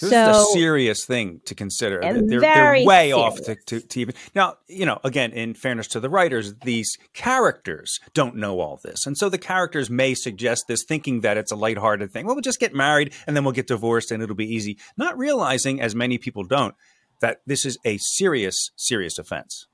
This 0.00 0.10
so, 0.10 0.30
is 0.30 0.36
a 0.36 0.44
serious 0.52 1.04
thing 1.04 1.40
to 1.46 1.54
consider. 1.54 2.00
They're, 2.00 2.40
they're 2.40 2.72
way 2.84 3.10
serious. 3.10 3.14
off 3.14 3.36
to, 3.42 3.56
to, 3.66 3.80
to, 3.80 4.00
even 4.00 4.14
now. 4.34 4.54
You 4.68 4.86
know, 4.86 5.00
again, 5.02 5.32
in 5.32 5.54
fairness 5.54 5.88
to 5.88 6.00
the 6.00 6.08
writers, 6.08 6.54
these 6.62 6.96
characters 7.14 7.98
don't 8.14 8.36
know 8.36 8.60
all 8.60 8.78
this, 8.82 9.06
and 9.06 9.18
so 9.18 9.28
the 9.28 9.38
characters 9.38 9.90
may 9.90 10.14
suggest 10.14 10.66
this, 10.68 10.84
thinking 10.84 11.22
that 11.22 11.36
it's 11.36 11.50
a 11.50 11.56
lighthearted 11.56 12.12
thing. 12.12 12.26
Well, 12.26 12.36
we'll 12.36 12.42
just 12.42 12.60
get 12.60 12.74
married 12.74 13.12
and 13.26 13.36
then 13.36 13.44
we'll 13.44 13.52
get 13.52 13.66
divorced 13.66 14.12
and 14.12 14.22
it'll 14.22 14.36
be 14.36 14.54
easy. 14.54 14.78
Not 14.96 15.18
realizing, 15.18 15.80
as 15.80 15.94
many 15.94 16.16
people 16.16 16.44
don't, 16.44 16.74
that 17.20 17.40
this 17.46 17.66
is 17.66 17.78
a 17.84 17.98
serious, 17.98 18.70
serious 18.76 19.18
offense. 19.18 19.66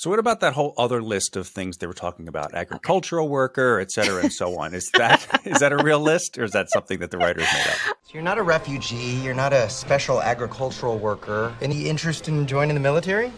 So 0.00 0.08
what 0.08 0.18
about 0.18 0.40
that 0.40 0.54
whole 0.54 0.72
other 0.78 1.02
list 1.02 1.36
of 1.36 1.46
things 1.46 1.76
they 1.76 1.86
were 1.86 1.92
talking 1.92 2.26
about? 2.26 2.54
Agricultural 2.54 3.26
okay. 3.26 3.32
worker, 3.32 3.80
et 3.80 3.90
cetera, 3.90 4.22
and 4.22 4.32
so 4.32 4.58
on. 4.58 4.72
Is 4.72 4.90
that 4.92 5.42
is 5.44 5.58
that 5.58 5.72
a 5.72 5.76
real 5.76 6.00
list 6.00 6.38
or 6.38 6.44
is 6.44 6.52
that 6.52 6.70
something 6.70 7.00
that 7.00 7.10
the 7.10 7.18
writers 7.18 7.46
made 7.52 7.66
up? 7.66 7.98
So 8.04 8.14
you're 8.14 8.22
not 8.22 8.38
a 8.38 8.42
refugee, 8.42 9.20
you're 9.22 9.34
not 9.34 9.52
a 9.52 9.68
special 9.68 10.22
agricultural 10.22 10.98
worker. 10.98 11.54
Any 11.60 11.86
interest 11.86 12.28
in 12.28 12.46
joining 12.46 12.76
the 12.76 12.80
military? 12.80 13.30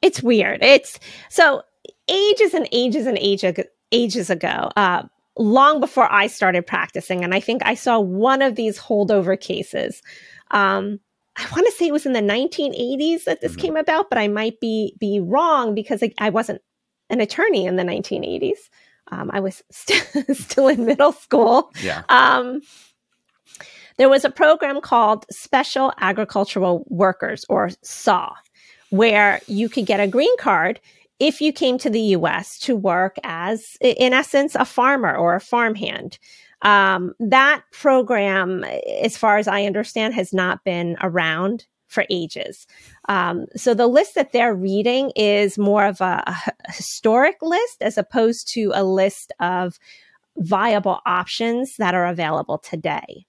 It's 0.00 0.22
weird. 0.22 0.62
It's 0.62 0.98
so 1.28 1.64
ages 2.08 2.54
and 2.54 2.66
ages 2.72 3.06
and 3.06 3.18
ages 3.18 3.58
ages 3.92 4.30
ago, 4.30 4.70
uh, 4.76 5.02
long 5.36 5.80
before 5.80 6.10
I 6.10 6.28
started 6.28 6.66
practicing. 6.66 7.24
And 7.24 7.34
I 7.34 7.40
think 7.40 7.60
I 7.66 7.74
saw 7.74 8.00
one 8.00 8.40
of 8.40 8.54
these 8.54 8.78
holdover 8.78 9.38
cases. 9.38 10.00
Um, 10.50 10.98
I 11.40 11.48
want 11.52 11.66
to 11.66 11.72
say 11.72 11.86
it 11.86 11.92
was 11.92 12.06
in 12.06 12.12
the 12.12 12.20
1980s 12.20 13.24
that 13.24 13.40
this 13.40 13.52
mm-hmm. 13.52 13.60
came 13.60 13.76
about, 13.76 14.10
but 14.10 14.18
I 14.18 14.28
might 14.28 14.60
be 14.60 14.94
be 14.98 15.20
wrong 15.20 15.74
because 15.74 16.02
I, 16.02 16.12
I 16.18 16.30
wasn't 16.30 16.60
an 17.08 17.20
attorney 17.20 17.66
in 17.66 17.76
the 17.76 17.82
1980s. 17.82 18.58
Um, 19.10 19.30
I 19.32 19.40
was 19.40 19.62
st- 19.70 20.36
still 20.36 20.68
in 20.68 20.84
middle 20.84 21.12
school. 21.12 21.72
Yeah. 21.82 22.02
Um, 22.08 22.62
there 23.96 24.08
was 24.08 24.24
a 24.24 24.30
program 24.30 24.80
called 24.80 25.26
Special 25.30 25.92
Agricultural 25.98 26.84
Workers, 26.88 27.44
or 27.48 27.70
SAW, 27.82 28.32
where 28.90 29.40
you 29.46 29.68
could 29.68 29.84
get 29.84 30.00
a 30.00 30.06
green 30.06 30.34
card 30.38 30.80
if 31.18 31.42
you 31.42 31.52
came 31.52 31.76
to 31.78 31.90
the 31.90 32.00
US 32.16 32.58
to 32.60 32.74
work 32.74 33.16
as, 33.24 33.76
in 33.80 34.14
essence, 34.14 34.54
a 34.54 34.64
farmer 34.64 35.14
or 35.14 35.34
a 35.34 35.40
farmhand. 35.40 36.18
Um, 36.62 37.14
that 37.20 37.62
program, 37.72 38.64
as 39.02 39.16
far 39.16 39.38
as 39.38 39.48
I 39.48 39.64
understand, 39.64 40.14
has 40.14 40.32
not 40.32 40.64
been 40.64 40.96
around 41.00 41.66
for 41.90 42.04
ages. 42.08 42.66
Um, 43.08 43.46
so 43.56 43.74
the 43.74 43.88
list 43.88 44.14
that 44.14 44.32
they're 44.32 44.54
reading 44.54 45.10
is 45.16 45.58
more 45.58 45.84
of 45.84 46.00
a, 46.00 46.22
historic 46.68 47.36
list 47.42 47.82
as 47.82 47.98
opposed 47.98 48.52
to 48.54 48.70
a 48.74 48.84
list 48.84 49.32
of 49.40 49.78
viable 50.36 51.00
options 51.04 51.76
that 51.78 51.94
are 51.94 52.06
available 52.06 52.58
today. 52.58 53.26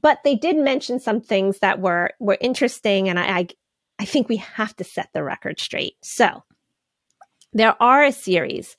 But 0.00 0.18
they 0.22 0.36
did 0.36 0.56
mention 0.56 1.00
some 1.00 1.20
things 1.20 1.58
that 1.58 1.80
were 1.80 2.10
were 2.18 2.38
interesting, 2.40 3.08
and 3.08 3.18
I, 3.18 3.38
I 3.38 3.48
I 4.00 4.04
think 4.04 4.28
we 4.28 4.36
have 4.36 4.74
to 4.76 4.84
set 4.84 5.08
the 5.12 5.22
record 5.22 5.60
straight. 5.60 5.94
So 6.02 6.42
there 7.52 7.80
are 7.80 8.04
a 8.04 8.12
series 8.12 8.76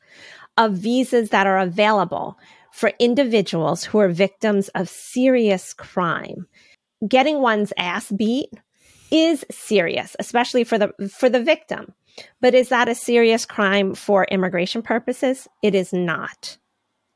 of 0.58 0.74
visas 0.74 1.30
that 1.30 1.48
are 1.48 1.60
available 1.60 2.38
for 2.74 2.92
individuals 3.00 3.84
who 3.84 4.00
are 4.00 4.10
victims 4.10 4.70
of 4.70 4.90
serious 4.90 5.74
crime. 5.74 6.48
Getting 7.08 7.42
one's 7.42 7.74
ass 7.78 8.12
beat 8.12 8.50
is 9.12 9.46
serious, 9.50 10.16
especially 10.20 10.64
for 10.64 10.78
the 10.78 10.94
for 11.12 11.30
the 11.30 11.44
victim. 11.44 11.94
But 12.42 12.54
is 12.54 12.70
that 12.70 12.90
a 12.90 12.96
serious 12.96 13.46
crime 13.46 13.96
for 13.96 14.26
immigration 14.26 14.82
purposes? 14.82 15.48
It 15.64 15.74
is 15.74 15.94
not 15.94 16.58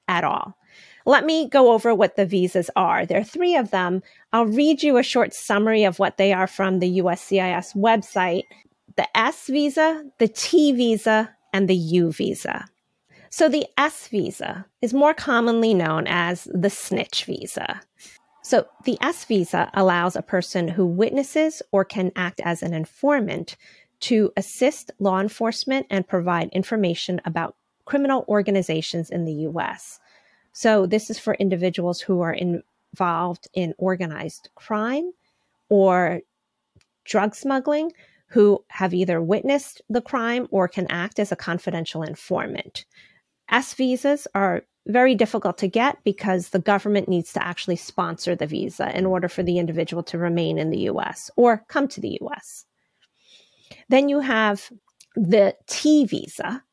at 0.07 0.24
all. 0.24 0.57
Let 1.05 1.25
me 1.25 1.50
go 1.50 1.74
over 1.74 1.93
what 1.93 2.15
the 2.15 2.25
visas 2.25 2.69
are. 2.75 3.05
There 3.05 3.19
are 3.19 3.25
three 3.25 3.55
of 3.55 3.72
them. 3.72 4.01
I'll 4.31 4.45
read 4.45 4.83
you 4.83 4.98
a 4.98 5.03
short 5.03 5.33
summary 5.33 5.83
of 5.83 6.00
what 6.00 6.17
they 6.17 6.31
are 6.31 6.48
from 6.48 6.79
the 6.79 7.00
USCIS 7.00 7.75
website 7.75 8.43
the 8.95 9.17
S 9.17 9.48
visa, 9.48 10.03
the 10.19 10.27
T 10.27 10.72
visa, 10.72 11.36
and 11.51 11.67
the 11.67 11.75
U 11.75 12.12
visa. 12.12 12.65
So 13.35 13.49
the 13.49 13.65
S 13.79 14.09
visa 14.09 14.67
is 14.83 14.93
more 14.93 15.15
commonly 15.15 15.73
known 15.73 16.05
as 16.05 16.47
the 16.53 16.69
snitch 16.69 17.25
visa. 17.25 17.81
So 18.43 18.67
the 18.85 18.95
S 19.01 19.25
visa 19.25 19.71
allows 19.73 20.15
a 20.15 20.21
person 20.21 20.67
who 20.67 20.85
witnesses 20.85 21.63
or 21.71 21.83
can 21.83 22.11
act 22.15 22.41
as 22.45 22.61
an 22.61 22.75
informant 22.75 23.57
to 24.01 24.31
assist 24.37 24.91
law 24.99 25.19
enforcement 25.19 25.87
and 25.89 26.07
provide 26.07 26.49
information 26.49 27.19
about 27.25 27.55
criminal 27.85 28.23
organizations 28.27 29.09
in 29.09 29.25
the 29.25 29.49
US. 29.49 29.99
So 30.51 30.85
this 30.85 31.09
is 31.09 31.17
for 31.17 31.33
individuals 31.33 32.01
who 32.01 32.21
are 32.21 32.35
involved 32.35 33.47
in 33.55 33.73
organized 33.79 34.49
crime 34.53 35.11
or 35.69 36.21
drug 37.03 37.33
smuggling 37.33 37.93
who 38.27 38.63
have 38.67 38.93
either 38.93 39.19
witnessed 39.19 39.81
the 39.89 40.01
crime 40.01 40.47
or 40.51 40.67
can 40.67 40.85
act 40.91 41.17
as 41.17 41.31
a 41.31 41.35
confidential 41.35 42.03
informant. 42.03 42.85
S 43.53 43.75
visas 43.75 44.27
are 44.33 44.63
very 44.88 45.15
difficult 45.15 45.57
to 45.60 45.67
get 45.67 45.98
because 46.03 46.50
the 46.50 46.60
government 46.60 47.07
needs 47.07 47.31
to 47.33 47.45
actually 47.45 47.77
sponsor 47.77 48.36
the 48.36 48.48
visa 48.48 48.95
in 48.98 49.05
order 49.05 49.29
for 49.29 49.43
the 49.43 49.60
individual 49.60 50.03
to 50.03 50.17
remain 50.17 50.57
in 50.57 50.72
the 50.72 50.89
US 50.89 51.31
or 51.38 51.63
come 51.69 51.88
to 51.89 52.01
the 52.01 52.17
US. 52.22 52.65
Then 53.88 54.10
you 54.10 54.19
have 54.19 54.69
the 55.16 55.55
T 55.68 56.05
visa, 56.05 56.63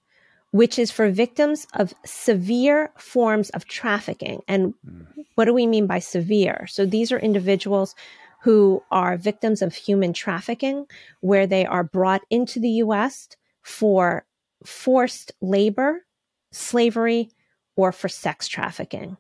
which 0.51 0.79
is 0.79 0.91
for 0.91 1.11
victims 1.11 1.67
of 1.75 1.95
severe 2.05 2.91
forms 2.99 3.51
of 3.51 3.67
trafficking. 3.67 4.41
And 4.49 4.75
hmm. 4.85 5.03
what 5.35 5.45
do 5.45 5.55
we 5.55 5.67
mean 5.67 5.87
by 5.87 5.99
severe? 6.01 6.67
So 6.67 6.87
these 6.87 7.13
are 7.13 7.19
individuals 7.19 7.95
who 8.43 8.83
are 8.91 9.19
victims 9.19 9.61
of 9.61 9.75
human 9.75 10.15
trafficking, 10.15 10.87
where 11.21 11.47
they 11.47 11.67
are 11.67 11.85
brought 11.85 12.23
into 12.31 12.59
the 12.59 12.71
US 12.85 13.29
for 13.63 14.25
forced 14.65 15.33
labor, 15.43 16.07
slavery, 16.53 17.31
or 17.77 17.93
for 17.93 18.09
sex 18.09 18.49
trafficking. 18.49 19.17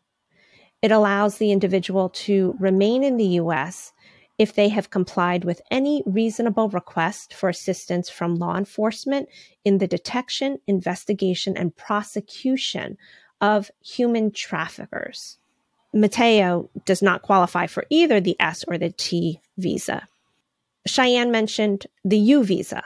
It 0.83 0.93
allows 0.93 1.39
the 1.39 1.53
individual 1.53 2.09
to 2.11 2.57
remain 2.59 3.05
in 3.05 3.17
the 3.17 3.39
US 3.41 3.93
if 4.39 4.55
they 4.55 4.71
have 4.71 4.89
complied 4.89 5.45
with 5.45 5.61
any 5.71 6.03
reasonable 6.07 6.71
request 6.71 7.35
for 7.35 7.51
assistance 7.51 8.09
from 8.09 8.37
law 8.37 8.57
enforcement 8.57 9.29
in 9.65 9.79
the 9.79 9.87
detection, 9.87 10.59
investigation, 10.67 11.57
and 11.57 11.77
prosecution 11.77 12.97
of 13.43 13.71
human 13.85 14.31
traffickers. 14.31 15.37
Mateo 15.93 16.71
does 16.87 17.03
not 17.03 17.23
qualify 17.23 17.67
for 17.67 17.85
either 17.91 18.21
the 18.21 18.37
S 18.41 18.65
or 18.67 18.79
the 18.79 18.91
T 18.91 19.41
visa. 19.59 20.07
Cheyenne 20.87 21.31
mentioned 21.31 21.87
the 22.05 22.19
U 22.19 22.45
visa. 22.45 22.83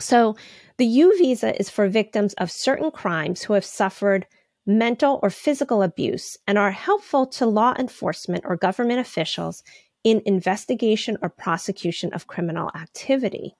So, 0.00 0.36
the 0.78 0.86
U 0.86 1.16
visa 1.18 1.58
is 1.60 1.68
for 1.68 1.88
victims 1.88 2.32
of 2.34 2.50
certain 2.50 2.90
crimes 2.90 3.42
who 3.42 3.52
have 3.52 3.64
suffered 3.64 4.26
mental 4.66 5.20
or 5.22 5.30
physical 5.30 5.82
abuse 5.82 6.38
and 6.46 6.56
are 6.56 6.70
helpful 6.70 7.26
to 7.26 7.46
law 7.46 7.74
enforcement 7.78 8.44
or 8.46 8.56
government 8.56 9.00
officials 9.00 9.62
in 10.04 10.22
investigation 10.24 11.18
or 11.22 11.28
prosecution 11.28 12.12
of 12.12 12.26
criminal 12.26 12.70
activity. 12.74 13.54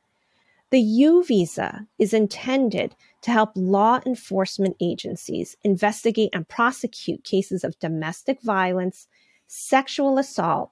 The 0.71 0.81
U 0.81 1.25
visa 1.25 1.87
is 1.99 2.15
intended 2.15 2.95
to 3.23 3.33
help 3.33 3.51
law 3.57 4.01
enforcement 4.07 4.77
agencies 4.81 5.57
investigate 5.65 6.31
and 6.33 6.49
prosecute 6.49 7.25
cases 7.25 7.65
of 7.65 7.79
domestic 7.81 8.41
violence, 8.43 9.09
sexual 9.49 10.17
assault, 10.17 10.71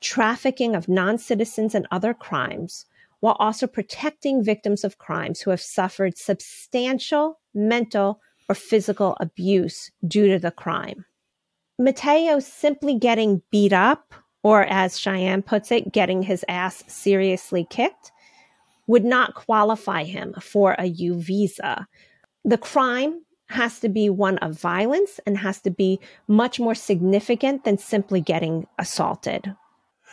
trafficking 0.00 0.74
of 0.74 0.88
non 0.88 1.18
citizens, 1.18 1.74
and 1.74 1.86
other 1.90 2.14
crimes, 2.14 2.86
while 3.20 3.36
also 3.38 3.66
protecting 3.66 4.44
victims 4.44 4.84
of 4.84 4.98
crimes 4.98 5.40
who 5.40 5.50
have 5.50 5.60
suffered 5.60 6.16
substantial 6.16 7.40
mental 7.54 8.20
or 8.48 8.54
physical 8.54 9.16
abuse 9.20 9.90
due 10.06 10.28
to 10.28 10.38
the 10.38 10.50
crime. 10.50 11.04
Mateo 11.78 12.40
simply 12.40 12.98
getting 12.98 13.42
beat 13.50 13.72
up, 13.72 14.14
or 14.42 14.64
as 14.64 14.98
Cheyenne 14.98 15.42
puts 15.42 15.70
it, 15.70 15.92
getting 15.92 16.22
his 16.22 16.44
ass 16.48 16.82
seriously 16.88 17.66
kicked, 17.68 18.10
would 18.86 19.04
not 19.04 19.34
qualify 19.34 20.04
him 20.04 20.34
for 20.40 20.74
a 20.78 20.86
U 20.86 21.14
visa. 21.20 21.86
The 22.44 22.58
crime 22.58 23.22
has 23.48 23.80
to 23.80 23.88
be 23.88 24.10
one 24.10 24.38
of 24.38 24.58
violence 24.58 25.20
and 25.26 25.38
has 25.38 25.60
to 25.62 25.70
be 25.70 26.00
much 26.26 26.58
more 26.58 26.74
significant 26.74 27.64
than 27.64 27.78
simply 27.78 28.20
getting 28.20 28.66
assaulted. 28.78 29.54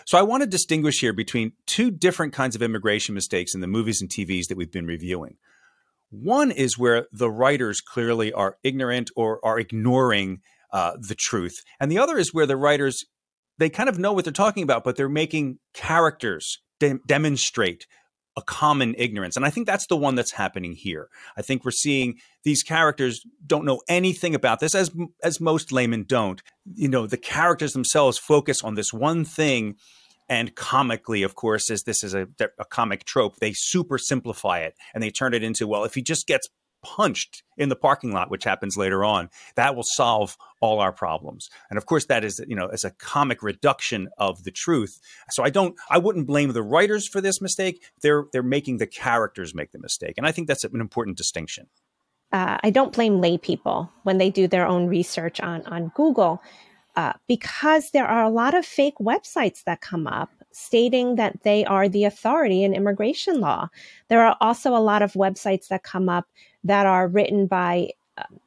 So 0.05 0.19
I 0.19 0.21
want 0.21 0.41
to 0.43 0.47
distinguish 0.47 0.99
here 0.99 1.13
between 1.13 1.53
two 1.65 1.89
different 1.89 2.31
kinds 2.31 2.55
of 2.55 2.61
immigration 2.61 3.15
mistakes 3.15 3.55
in 3.55 3.61
the 3.61 3.67
movies 3.67 4.01
and 4.01 4.09
TVs 4.09 4.47
that 4.47 4.57
we've 4.57 4.71
been 4.71 4.85
reviewing. 4.85 5.37
One 6.11 6.51
is 6.51 6.77
where 6.77 7.07
the 7.11 7.29
writers 7.29 7.81
clearly 7.81 8.31
are 8.31 8.57
ignorant 8.63 9.09
or 9.15 9.43
are 9.43 9.59
ignoring 9.59 10.41
uh, 10.71 10.93
the 10.99 11.15
truth, 11.15 11.63
and 11.79 11.91
the 11.91 11.97
other 11.97 12.17
is 12.17 12.33
where 12.33 12.45
the 12.45 12.57
writers 12.57 13.03
they 13.57 13.69
kind 13.69 13.89
of 13.89 13.97
know 13.97 14.11
what 14.13 14.25
they're 14.25 14.33
talking 14.33 14.63
about, 14.63 14.83
but 14.83 14.97
they're 14.97 15.09
making 15.09 15.59
characters 15.73 16.59
de- 16.79 16.99
demonstrate 17.07 17.87
a 18.37 18.41
common 18.41 18.95
ignorance. 18.97 19.35
And 19.35 19.45
I 19.45 19.49
think 19.49 19.65
that's 19.65 19.87
the 19.87 19.95
one 19.97 20.15
that's 20.15 20.31
happening 20.31 20.73
here. 20.73 21.09
I 21.37 21.41
think 21.41 21.63
we're 21.63 21.71
seeing 21.71 22.19
these 22.43 22.63
characters 22.63 23.25
don't 23.45 23.65
know 23.65 23.81
anything 23.87 24.35
about 24.35 24.59
this 24.59 24.75
as 24.75 24.91
as 25.23 25.39
most 25.39 25.71
laymen 25.71 26.03
don't. 26.03 26.41
You 26.73 26.89
know, 26.89 27.07
the 27.07 27.17
characters 27.17 27.73
themselves 27.73 28.17
focus 28.17 28.63
on 28.63 28.75
this 28.75 28.91
one 28.91 29.25
thing 29.25 29.75
and 30.27 30.55
comically, 30.55 31.23
of 31.23 31.35
course, 31.35 31.69
as 31.69 31.83
this 31.83 32.03
is 32.03 32.13
a, 32.15 32.27
a 32.59 32.65
comic 32.65 33.05
trope, 33.05 33.37
they 33.37 33.53
super 33.53 33.97
simplify 33.97 34.59
it 34.59 34.73
and 34.93 35.03
they 35.03 35.11
turn 35.11 35.33
it 35.33 35.43
into, 35.43 35.67
well, 35.67 35.83
if 35.83 35.93
he 35.93 36.01
just 36.01 36.25
gets 36.25 36.49
punched 36.85 37.41
in 37.57 37.69
the 37.69 37.75
parking 37.75 38.11
lot, 38.11 38.29
which 38.29 38.43
happens 38.43 38.77
later 38.77 39.03
on, 39.03 39.29
that 39.55 39.75
will 39.75 39.83
solve 39.83 40.37
all 40.61 40.79
our 40.79 40.91
problems. 40.91 41.49
And 41.69 41.77
of 41.77 41.87
course, 41.87 42.05
that 42.05 42.23
is 42.23 42.39
you 42.47 42.55
know 42.55 42.67
as 42.67 42.83
a 42.83 42.91
comic 42.91 43.41
reduction 43.41 44.07
of 44.19 44.43
the 44.43 44.51
truth. 44.51 44.99
So 45.31 45.43
I 45.43 45.49
don't, 45.49 45.75
I 45.89 45.97
wouldn't 45.97 46.27
blame 46.27 46.53
the 46.53 46.61
writers 46.61 47.07
for 47.07 47.21
this 47.21 47.41
mistake. 47.41 47.83
They're 48.01 48.25
they're 48.31 48.43
making 48.43 48.77
the 48.77 48.87
characters 48.87 49.55
make 49.55 49.71
the 49.71 49.79
mistake, 49.79 50.13
and 50.17 50.27
I 50.27 50.31
think 50.31 50.47
that's 50.47 50.63
an 50.63 50.79
important 50.79 51.17
distinction. 51.17 51.67
Uh, 52.31 52.57
I 52.63 52.69
don't 52.69 52.93
blame 52.93 53.19
lay 53.19 53.37
people 53.37 53.91
when 54.03 54.17
they 54.19 54.29
do 54.29 54.47
their 54.47 54.67
own 54.67 54.87
research 54.87 55.41
on 55.41 55.65
on 55.65 55.91
Google. 55.95 56.41
Uh, 56.97 57.11
because 57.27 57.91
there 57.91 58.07
are 58.07 58.23
a 58.23 58.29
lot 58.29 58.53
of 58.53 58.65
fake 58.65 58.95
websites 59.01 59.65
that 59.65 59.81
come 59.81 60.07
up 60.07 60.29
stating 60.55 61.15
that 61.15 61.43
they 61.43 61.65
are 61.65 61.89
the 61.89 62.05
authority 62.05 62.63
in 62.63 62.73
immigration 62.73 63.41
law. 63.41 63.67
There 64.07 64.25
are 64.25 64.37
also 64.39 64.73
a 64.73 64.79
lot 64.79 65.01
of 65.01 65.11
websites 65.11 65.67
that 65.67 65.83
come 65.83 66.07
up 66.07 66.25
that 66.65 66.85
are 66.85 67.07
written 67.07 67.47
by 67.47 67.89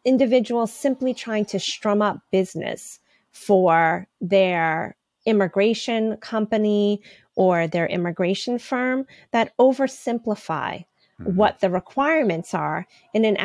individuals 0.05 0.73
simply 0.73 1.15
trying 1.15 1.45
to 1.47 1.59
strum 1.59 2.03
up 2.03 2.21
business 2.31 3.01
for 3.33 4.07
their 4.21 4.97
immigration 5.27 6.17
company 6.19 7.01
or 7.35 7.67
their 7.67 7.87
immigration 7.87 8.59
firm 8.59 9.07
that 9.31 9.57
oversimplify 9.59 10.85
mm-hmm. 11.21 11.37
what 11.37 11.61
the 11.61 11.71
requirements 11.71 12.55
are 12.55 12.87
in 13.15 13.25
an 13.25 13.37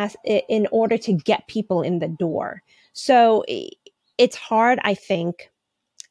in 0.49 0.67
order 0.71 0.97
to 0.97 1.13
get 1.13 1.47
people 1.47 1.81
in 1.81 1.99
the 1.99 2.07
door. 2.07 2.63
So 2.93 3.43
it's 4.17 4.35
hard, 4.35 4.79
I 4.83 4.93
think, 4.95 5.51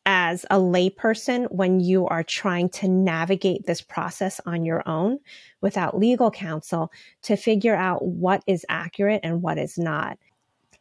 as 0.04 0.44
a 0.50 0.56
layperson 0.56 1.50
when 1.50 1.80
you 1.80 2.06
are 2.08 2.24
trying 2.24 2.68
to 2.68 2.88
navigate 2.88 3.66
this 3.66 3.80
process 3.80 4.40
on 4.46 4.64
your 4.64 4.86
own 4.88 5.18
without 5.60 5.98
legal 5.98 6.30
counsel 6.30 6.90
to 7.22 7.36
figure 7.36 7.76
out 7.76 8.04
what 8.04 8.42
is 8.46 8.66
accurate 8.68 9.20
and 9.22 9.42
what 9.42 9.58
is 9.58 9.78
not. 9.78 10.18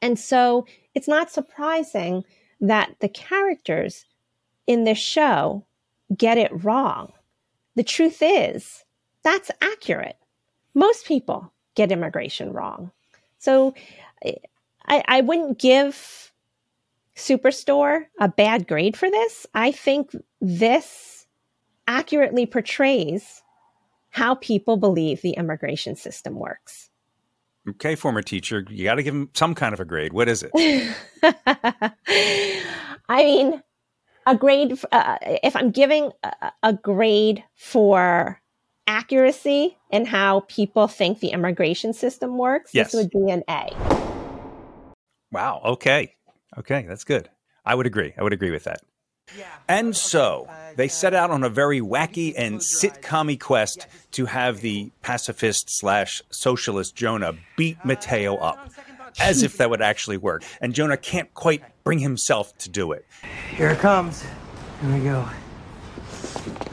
And 0.02 0.18
so 0.18 0.66
it's 0.96 1.08
not 1.08 1.32
surprising 1.32 2.24
that 2.62 2.96
the 3.00 3.10
characters 3.10 4.06
in 4.68 4.84
this 4.84 4.98
show 4.98 5.66
get 6.18 6.38
it 6.38 6.64
wrong. 6.64 7.12
The 7.76 7.84
truth 7.84 8.18
is, 8.22 8.84
that's 9.24 9.52
accurate. 9.62 10.18
Most 10.74 11.06
people 11.06 11.54
get 11.76 11.92
immigration 11.92 12.52
wrong. 12.54 12.92
So 13.38 13.74
I, 14.88 15.04
I 15.08 15.22
wouldn't 15.22 15.60
give 15.60 16.31
Superstore 17.22 18.06
a 18.20 18.28
bad 18.28 18.68
grade 18.68 18.98
for 18.98 19.10
this. 19.10 19.46
I 19.54 19.72
think 19.72 20.16
this 20.42 21.28
accurately 21.88 22.46
portrays 22.46 23.44
how 24.10 24.36
people 24.36 24.78
believe 24.78 25.22
the 25.22 25.32
immigration 25.32 25.96
system 25.96 26.36
works. 26.36 26.90
Okay, 27.70 27.96
former 27.96 28.24
teacher, 28.24 28.66
you 28.70 28.84
got 28.84 28.96
to 28.96 29.04
give 29.04 29.14
him 29.14 29.30
some 29.34 29.54
kind 29.54 29.74
of 29.74 29.80
a 29.80 29.86
grade. 29.86 30.14
What 30.14 30.28
is 30.28 30.44
it? 30.44 30.52
I 33.08 33.24
mean, 33.24 33.62
a 34.26 34.36
grade, 34.36 34.80
uh, 34.92 35.18
if 35.22 35.56
I'm 35.56 35.70
giving 35.70 36.12
a, 36.24 36.52
a 36.64 36.74
grade 36.74 37.44
for 37.56 38.42
accuracy 38.88 39.78
and 39.92 40.08
how 40.08 40.40
people 40.48 40.88
think 40.88 41.20
the 41.20 41.30
immigration 41.30 41.94
system 41.94 42.40
works, 42.40 42.72
yes. 42.74 42.92
this 42.92 43.04
would 43.04 43.12
be 43.12 43.32
an 43.32 43.44
A. 43.48 43.76
Wow. 45.32 45.62
Okay. 45.64 46.16
Okay, 46.58 46.86
that's 46.88 47.04
good. 47.04 47.30
I 47.66 47.76
would 47.76 47.86
agree. 47.86 48.14
I 48.18 48.24
would 48.24 48.34
agree 48.34 48.52
with 48.52 48.66
that. 48.66 48.82
And 49.68 49.96
so 49.96 50.50
they 50.76 50.88
set 50.88 51.14
out 51.14 51.32
on 51.32 51.44
a 51.44 51.50
very 51.50 51.80
wacky 51.80 52.34
and 52.38 52.60
sitcom 52.60 53.40
quest 53.40 53.88
to 54.12 54.26
have 54.26 54.62
the 54.62 54.92
pacifist 55.02 55.70
slash 55.70 56.22
socialist 56.30 56.96
Jonah 56.96 57.34
beat 57.56 57.78
Mateo 57.86 58.36
up, 58.36 58.72
as 59.20 59.44
if 59.44 59.58
that 59.58 59.70
would 59.70 59.82
actually 59.92 60.18
work. 60.18 60.44
And 60.60 60.74
Jonah 60.74 60.98
can't 60.98 61.34
quite 61.34 61.64
bring 61.84 62.00
himself 62.00 62.58
to 62.60 62.70
do 62.70 62.92
it. 62.92 63.06
Here 63.56 63.70
it 63.70 63.80
comes. 63.80 64.24
Here 64.82 64.94
we 64.94 65.00
go. 65.04 65.28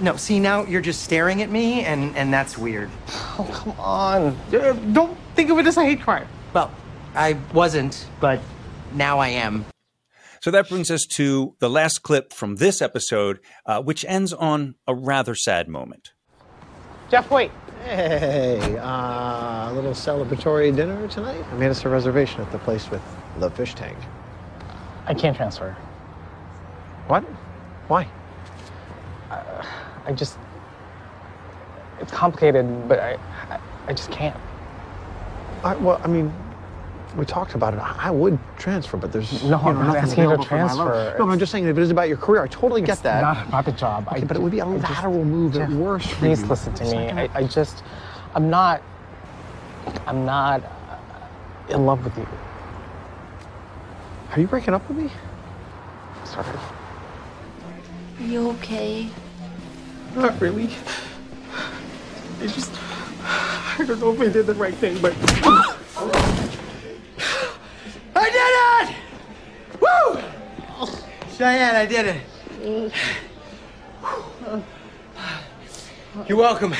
No, 0.00 0.16
see 0.16 0.40
now 0.40 0.64
you're 0.64 0.80
just 0.80 1.02
staring 1.02 1.42
at 1.42 1.50
me, 1.50 1.84
and 1.84 2.16
and 2.16 2.32
that's 2.32 2.56
weird. 2.56 2.90
Oh 3.38 3.48
come 3.52 3.74
on! 3.78 4.36
Uh, 4.52 4.72
don't 4.92 5.18
think 5.34 5.50
of 5.50 5.58
it 5.58 5.66
as 5.66 5.76
a 5.76 5.84
hate 5.84 6.00
crime. 6.00 6.28
Well, 6.52 6.72
I 7.14 7.36
wasn't, 7.52 8.06
but 8.20 8.40
now 8.94 9.18
I 9.18 9.28
am. 9.28 9.64
So 10.40 10.50
that 10.52 10.68
brings 10.68 10.90
us 10.90 11.04
to 11.06 11.56
the 11.58 11.68
last 11.68 12.02
clip 12.02 12.32
from 12.32 12.56
this 12.56 12.80
episode, 12.80 13.40
uh, 13.66 13.82
which 13.82 14.04
ends 14.08 14.32
on 14.32 14.76
a 14.86 14.94
rather 14.94 15.34
sad 15.34 15.68
moment. 15.68 16.12
Jeff, 17.10 17.30
wait. 17.30 17.50
Hey, 17.84 18.76
uh, 18.78 19.70
a 19.70 19.72
little 19.72 19.92
celebratory 19.92 20.74
dinner 20.74 21.08
tonight? 21.08 21.44
I 21.50 21.54
made 21.54 21.70
us 21.70 21.84
a 21.84 21.88
reservation 21.88 22.40
at 22.40 22.52
the 22.52 22.58
place 22.58 22.90
with 22.90 23.02
the 23.38 23.50
fish 23.50 23.74
tank. 23.74 23.96
I 25.06 25.14
can't 25.14 25.36
transfer. 25.36 25.72
What? 27.06 27.22
Why? 27.88 28.06
Uh, 29.30 29.64
I 30.04 30.12
just. 30.12 30.36
It's 32.00 32.12
complicated, 32.12 32.88
but 32.88 33.00
I, 33.00 33.18
I, 33.48 33.60
I 33.86 33.92
just 33.92 34.10
can't. 34.10 34.38
I, 35.64 35.74
well, 35.76 36.00
I 36.04 36.08
mean, 36.08 36.32
we 37.16 37.24
talked 37.24 37.54
about 37.54 37.74
it. 37.74 37.80
I 37.80 38.10
would 38.10 38.38
transfer, 38.58 38.96
but 38.96 39.12
there's 39.12 39.42
no, 39.44 39.48
you 39.48 39.50
know, 39.50 39.80
I'm 39.80 39.86
not 39.86 39.96
asking 39.96 40.24
you 40.24 40.36
to 40.36 40.44
transfer. 40.44 41.16
No, 41.18 41.28
I'm 41.28 41.38
just 41.38 41.52
saying 41.52 41.66
if 41.66 41.76
it 41.76 41.82
is 41.82 41.90
about 41.90 42.08
your 42.08 42.16
career, 42.16 42.42
I 42.42 42.48
totally 42.48 42.82
get 42.82 43.02
that. 43.02 43.22
Not 43.22 43.48
about 43.48 43.64
the 43.64 43.72
job. 43.72 44.06
Okay, 44.08 44.22
I, 44.22 44.24
but 44.24 44.36
it 44.36 44.40
would 44.40 44.52
be 44.52 44.58
a 44.58 44.66
lateral 44.66 45.24
move 45.24 45.56
at 45.56 45.70
worst. 45.70 46.08
Please 46.08 46.42
listen 46.44 46.74
to 46.74 46.84
me. 46.84 47.10
I, 47.10 47.28
I 47.34 47.44
just, 47.44 47.82
I'm 48.34 48.50
not, 48.50 48.82
I'm 50.06 50.24
not 50.24 50.62
in 51.70 51.86
love 51.86 52.04
with 52.04 52.16
you. 52.16 52.26
Are 54.32 54.40
you 54.40 54.46
breaking 54.46 54.74
up 54.74 54.86
with 54.88 54.98
me? 54.98 55.10
Sorry. 56.24 56.46
You 58.20 58.50
okay? 58.50 59.08
Not 60.14 60.38
really. 60.40 60.70
It's 62.40 62.54
just, 62.54 62.72
I 63.22 63.84
don't 63.86 63.98
know 63.98 64.12
if 64.12 64.20
I 64.20 64.28
did 64.28 64.46
the 64.46 64.54
right 64.54 64.74
thing, 64.74 65.00
but. 65.00 65.14
I 68.30 68.86
did 68.86 68.90
it! 68.90 69.80
Woo! 69.80 70.20
Cheyenne, 71.36 71.76
I 71.76 71.86
did 71.86 72.06
it. 72.06 72.92
You're 76.28 76.36
welcome. 76.36 76.74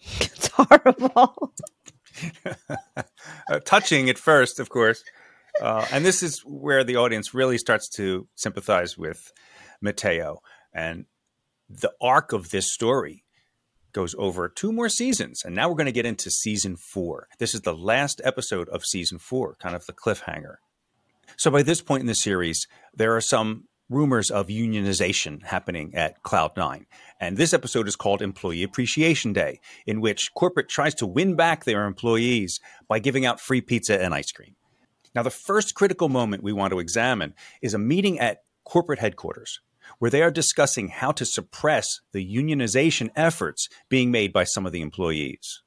It's 0.00 0.48
horrible. 0.48 1.52
uh, 3.50 3.60
touching 3.64 4.08
at 4.08 4.16
first, 4.16 4.58
of 4.58 4.70
course. 4.70 5.04
Uh, 5.60 5.86
and 5.92 6.04
this 6.04 6.22
is 6.22 6.40
where 6.46 6.82
the 6.82 6.96
audience 6.96 7.34
really 7.34 7.58
starts 7.58 7.88
to 7.96 8.26
sympathize 8.34 8.96
with 8.96 9.32
Mateo. 9.82 10.40
And 10.72 11.04
the 11.68 11.92
arc 12.00 12.32
of 12.32 12.50
this 12.50 12.72
story 12.72 13.24
goes 13.92 14.14
over 14.18 14.48
two 14.48 14.72
more 14.72 14.88
seasons. 14.88 15.42
And 15.44 15.54
now 15.54 15.68
we're 15.68 15.76
going 15.76 15.86
to 15.86 15.92
get 15.92 16.06
into 16.06 16.30
season 16.30 16.76
four. 16.76 17.28
This 17.38 17.54
is 17.54 17.62
the 17.62 17.74
last 17.74 18.22
episode 18.24 18.68
of 18.70 18.84
season 18.84 19.18
four, 19.18 19.56
kind 19.60 19.76
of 19.76 19.84
the 19.84 19.92
cliffhanger. 19.92 20.56
So 21.38 21.50
by 21.50 21.62
this 21.62 21.82
point 21.82 22.00
in 22.00 22.06
the 22.06 22.14
series, 22.14 22.66
there 22.94 23.14
are 23.14 23.20
some 23.20 23.64
rumors 23.90 24.30
of 24.30 24.48
unionization 24.48 25.44
happening 25.44 25.94
at 25.94 26.22
Cloud9. 26.22 26.86
And 27.20 27.36
this 27.36 27.52
episode 27.52 27.86
is 27.86 27.94
called 27.94 28.22
Employee 28.22 28.62
Appreciation 28.62 29.32
Day, 29.32 29.60
in 29.86 30.00
which 30.00 30.32
corporate 30.34 30.68
tries 30.68 30.94
to 30.96 31.06
win 31.06 31.36
back 31.36 31.64
their 31.64 31.84
employees 31.84 32.58
by 32.88 32.98
giving 32.98 33.26
out 33.26 33.40
free 33.40 33.60
pizza 33.60 34.02
and 34.02 34.14
ice 34.14 34.32
cream. 34.32 34.56
Now, 35.14 35.22
the 35.22 35.30
first 35.30 35.74
critical 35.74 36.08
moment 36.08 36.42
we 36.42 36.52
want 36.52 36.72
to 36.72 36.78
examine 36.78 37.34
is 37.62 37.74
a 37.74 37.78
meeting 37.78 38.18
at 38.18 38.42
corporate 38.64 38.98
headquarters 38.98 39.60
where 39.98 40.10
they 40.10 40.22
are 40.22 40.30
discussing 40.30 40.88
how 40.88 41.12
to 41.12 41.24
suppress 41.24 42.00
the 42.12 42.34
unionization 42.36 43.10
efforts 43.14 43.68
being 43.88 44.10
made 44.10 44.32
by 44.32 44.44
some 44.44 44.66
of 44.66 44.72
the 44.72 44.80
employees. 44.80 45.62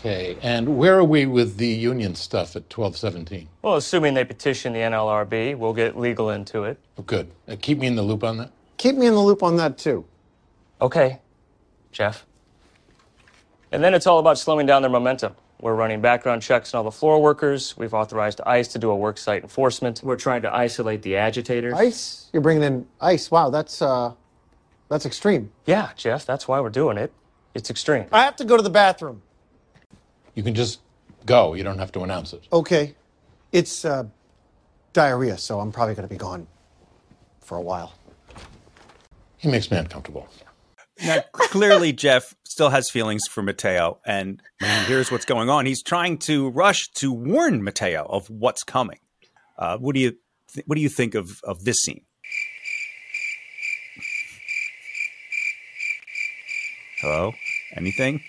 Okay, 0.00 0.36
and 0.42 0.78
where 0.78 0.96
are 0.98 1.04
we 1.04 1.26
with 1.26 1.56
the 1.58 1.66
union 1.66 2.14
stuff 2.14 2.56
at 2.56 2.62
1217? 2.74 3.48
Well, 3.62 3.76
assuming 3.76 4.14
they 4.14 4.24
petition 4.24 4.72
the 4.72 4.78
NLRB, 4.80 5.56
we'll 5.56 5.74
get 5.74 5.98
legal 5.98 6.30
into 6.30 6.64
it. 6.64 6.78
Oh, 6.98 7.02
good. 7.02 7.30
Uh, 7.46 7.56
keep 7.60 7.78
me 7.78 7.86
in 7.86 7.96
the 7.96 8.02
loop 8.02 8.24
on 8.24 8.38
that. 8.38 8.50
Keep 8.78 8.96
me 8.96 9.06
in 9.06 9.14
the 9.14 9.20
loop 9.20 9.42
on 9.42 9.56
that, 9.56 9.76
too. 9.76 10.04
Okay, 10.80 11.18
Jeff. 11.92 12.24
And 13.72 13.84
then 13.84 13.94
it's 13.94 14.06
all 14.06 14.18
about 14.18 14.38
slowing 14.38 14.66
down 14.66 14.82
their 14.82 14.90
momentum. 14.90 15.36
We're 15.60 15.74
running 15.74 16.00
background 16.00 16.40
checks 16.40 16.72
on 16.72 16.78
all 16.78 16.84
the 16.84 16.90
floor 16.90 17.20
workers. 17.20 17.76
We've 17.76 17.92
authorized 17.92 18.40
ICE 18.46 18.66
to 18.68 18.78
do 18.78 18.90
a 18.90 18.96
worksite 18.96 19.42
enforcement. 19.42 20.00
We're 20.02 20.16
trying 20.16 20.42
to 20.42 20.54
isolate 20.54 21.02
the 21.02 21.16
agitators. 21.16 21.74
ICE? 21.74 22.30
You're 22.32 22.40
bringing 22.40 22.62
in 22.62 22.86
ICE? 23.00 23.30
Wow, 23.30 23.50
that's 23.50 23.82
uh, 23.82 24.14
that's 24.88 25.04
extreme. 25.04 25.52
Yeah, 25.66 25.90
Jeff. 25.96 26.24
That's 26.24 26.48
why 26.48 26.60
we're 26.60 26.70
doing 26.70 26.96
it. 26.96 27.12
It's 27.54 27.68
extreme. 27.68 28.06
I 28.10 28.22
have 28.22 28.36
to 28.36 28.44
go 28.44 28.56
to 28.56 28.62
the 28.62 28.70
bathroom. 28.70 29.20
You 30.34 30.42
can 30.42 30.54
just 30.54 30.80
go. 31.26 31.54
You 31.54 31.62
don't 31.64 31.78
have 31.78 31.92
to 31.92 32.00
announce 32.00 32.32
it. 32.32 32.46
Okay. 32.52 32.94
It's 33.52 33.84
uh, 33.84 34.04
diarrhea, 34.92 35.36
so 35.38 35.60
I'm 35.60 35.72
probably 35.72 35.94
going 35.94 36.08
to 36.08 36.12
be 36.14 36.18
gone 36.18 36.46
for 37.40 37.56
a 37.58 37.62
while. 37.62 37.94
He 39.38 39.48
makes 39.48 39.70
me 39.70 39.76
uncomfortable. 39.76 40.28
Now, 41.04 41.20
clearly, 41.32 41.92
Jeff 41.92 42.34
still 42.44 42.68
has 42.68 42.90
feelings 42.90 43.26
for 43.26 43.42
Mateo, 43.42 43.98
and 44.04 44.42
man, 44.60 44.84
here's 44.84 45.10
what's 45.10 45.24
going 45.24 45.48
on. 45.48 45.64
He's 45.64 45.82
trying 45.82 46.18
to 46.18 46.50
rush 46.50 46.88
to 46.96 47.10
warn 47.10 47.62
Mateo 47.62 48.04
of 48.08 48.28
what's 48.28 48.62
coming. 48.62 48.98
Uh, 49.58 49.78
what 49.78 49.94
do 49.94 50.00
you 50.00 50.16
th- 50.52 50.66
What 50.66 50.76
do 50.76 50.82
you 50.82 50.90
think 50.90 51.14
of 51.14 51.40
of 51.42 51.64
this 51.64 51.78
scene? 51.78 52.02
Hello, 57.00 57.32
anything? 57.74 58.20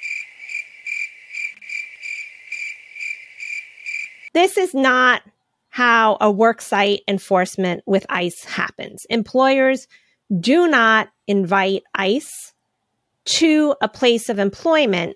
This 4.33 4.57
is 4.57 4.73
not 4.73 5.21
how 5.69 6.17
a 6.19 6.31
worksite 6.31 6.99
enforcement 7.07 7.83
with 7.85 8.05
ICE 8.09 8.43
happens. 8.43 9.05
Employers 9.09 9.87
do 10.39 10.67
not 10.67 11.09
invite 11.27 11.83
ICE 11.95 12.53
to 13.25 13.75
a 13.81 13.87
place 13.87 14.29
of 14.29 14.39
employment 14.39 15.15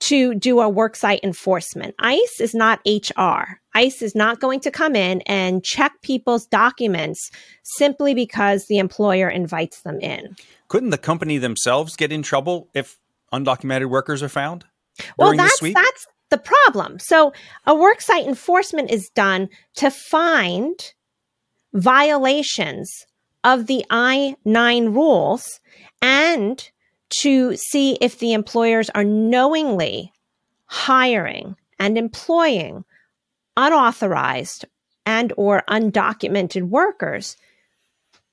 to 0.00 0.34
do 0.34 0.60
a 0.60 0.72
worksite 0.72 1.20
enforcement. 1.22 1.94
ICE 1.98 2.40
is 2.40 2.54
not 2.54 2.80
HR. 2.86 3.60
ICE 3.74 4.02
is 4.02 4.14
not 4.14 4.40
going 4.40 4.60
to 4.60 4.70
come 4.70 4.94
in 4.94 5.20
and 5.22 5.64
check 5.64 5.92
people's 6.02 6.46
documents 6.46 7.30
simply 7.62 8.14
because 8.14 8.66
the 8.66 8.78
employer 8.78 9.28
invites 9.28 9.82
them 9.82 10.00
in. 10.00 10.36
Couldn't 10.68 10.90
the 10.90 10.98
company 10.98 11.38
themselves 11.38 11.96
get 11.96 12.12
in 12.12 12.22
trouble 12.22 12.68
if 12.74 12.98
undocumented 13.32 13.86
workers 13.86 14.22
are 14.22 14.28
found? 14.28 14.64
Well, 15.16 15.36
that's 15.36 15.60
that's 15.60 16.06
the 16.30 16.38
problem. 16.38 16.98
So, 16.98 17.32
a 17.66 17.74
worksite 17.74 18.26
enforcement 18.26 18.90
is 18.90 19.10
done 19.14 19.48
to 19.76 19.90
find 19.90 20.74
violations 21.72 23.06
of 23.44 23.66
the 23.66 23.84
I 23.90 24.36
9 24.44 24.86
rules 24.92 25.60
and 26.02 26.68
to 27.10 27.56
see 27.56 27.96
if 28.00 28.18
the 28.18 28.32
employers 28.32 28.90
are 28.90 29.04
knowingly 29.04 30.12
hiring 30.66 31.56
and 31.78 31.96
employing 31.96 32.84
unauthorized 33.56 34.66
and 35.06 35.32
or 35.36 35.62
undocumented 35.68 36.64
workers 36.64 37.36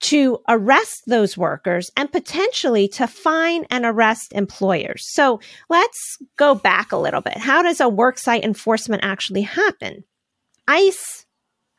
to 0.06 0.40
arrest 0.48 1.02
those 1.08 1.36
workers 1.36 1.90
and 1.98 2.12
potentially 2.12 2.88
to 2.88 3.08
fine 3.08 3.66
and 3.72 3.86
arrest 3.86 4.32
employers. 4.34 5.04
So 5.12 5.40
let's 5.68 6.18
go 6.38 6.54
back 6.54 6.92
a 6.92 6.98
little 6.98 7.22
bit. 7.22 7.38
How 7.38 7.64
does 7.64 7.80
a 7.80 7.86
worksite 7.86 8.44
enforcement 8.44 9.04
actually 9.04 9.42
happen? 9.42 10.04
ICE 10.68 11.26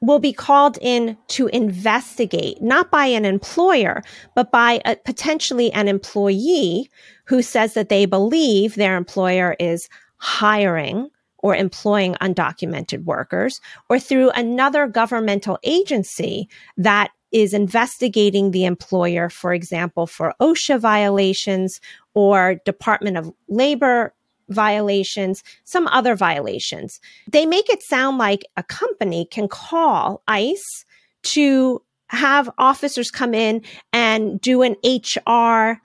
will 0.00 0.18
be 0.18 0.32
called 0.32 0.76
in 0.80 1.16
to 1.28 1.46
investigate, 1.48 2.60
not 2.60 2.90
by 2.90 3.06
an 3.06 3.24
employer, 3.24 4.02
but 4.34 4.50
by 4.50 4.80
a, 4.84 4.96
potentially 4.96 5.72
an 5.72 5.86
employee 5.86 6.90
who 7.26 7.42
says 7.42 7.74
that 7.74 7.88
they 7.88 8.06
believe 8.06 8.74
their 8.74 8.96
employer 8.96 9.54
is 9.60 9.88
hiring 10.18 11.08
or 11.38 11.54
employing 11.54 12.14
undocumented 12.14 13.04
workers, 13.04 13.60
or 13.88 14.00
through 14.00 14.30
another 14.30 14.88
governmental 14.88 15.58
agency 15.62 16.48
that 16.76 17.12
is 17.32 17.52
investigating 17.52 18.50
the 18.50 18.64
employer, 18.64 19.28
for 19.28 19.52
example, 19.52 20.06
for 20.06 20.34
OSHA 20.40 20.80
violations 20.80 21.80
or 22.14 22.56
Department 22.64 23.16
of 23.16 23.32
Labor 23.48 24.14
violations, 24.48 25.42
some 25.64 25.86
other 25.88 26.14
violations. 26.14 27.00
They 27.30 27.46
make 27.46 27.68
it 27.68 27.82
sound 27.82 28.18
like 28.18 28.44
a 28.56 28.62
company 28.62 29.26
can 29.30 29.48
call 29.48 30.22
ICE 30.28 30.84
to 31.24 31.82
have 32.08 32.48
officers 32.58 33.10
come 33.10 33.34
in 33.34 33.62
and 33.92 34.40
do 34.40 34.62
an 34.62 34.76
HR 34.84 35.80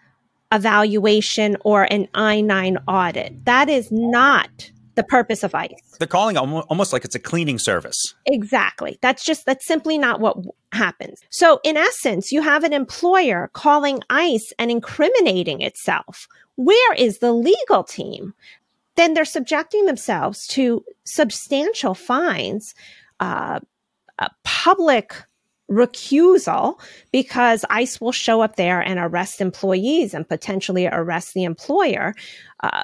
evaluation 0.54 1.58
or 1.64 1.92
an 1.92 2.08
I 2.14 2.42
9 2.42 2.78
audit. 2.88 3.46
That 3.46 3.70
is 3.70 3.92
not 3.92 4.72
the 4.96 5.04
purpose 5.04 5.44
of 5.44 5.56
ICE. 5.56 5.70
They're 6.00 6.08
calling 6.08 6.38
almost 6.38 6.94
like 6.94 7.06
it's 7.06 7.16
a 7.16 7.20
cleaning 7.20 7.60
service. 7.60 8.14
Exactly. 8.26 8.98
That's 9.02 9.24
just, 9.24 9.46
that's 9.46 9.66
simply 9.66 9.98
not 9.98 10.20
what 10.20 10.38
happens. 10.74 11.20
So, 11.30 11.60
in 11.64 11.78
essence, 11.78 12.32
you 12.32 12.42
have 12.42 12.64
an 12.64 12.74
employer 12.74 13.50
calling 13.54 14.02
ICE 14.10 14.54
and 14.60 14.70
incriminating 14.70 15.62
itself. 15.62 16.28
Where 16.56 16.94
is 16.94 17.20
the 17.20 17.32
legal 17.32 17.84
team? 17.84 18.34
Then 18.98 19.14
they're 19.14 19.26
subjecting 19.26 19.86
themselves 19.86 20.46
to 20.48 20.84
substantial 21.06 21.94
fines, 21.94 22.76
uh, 23.20 23.60
public 24.44 25.16
recusal 25.72 26.80
because 27.12 27.66
ICE 27.70 28.02
will 28.02 28.12
show 28.12 28.42
up 28.42 28.58
there 28.58 28.82
and 28.82 29.00
arrest 29.00 29.42
employees 29.42 30.14
and 30.14 30.28
potentially 30.28 30.86
arrest 30.86 31.34
the 31.34 31.46
employer. 31.46 32.14
Uh, 32.62 32.84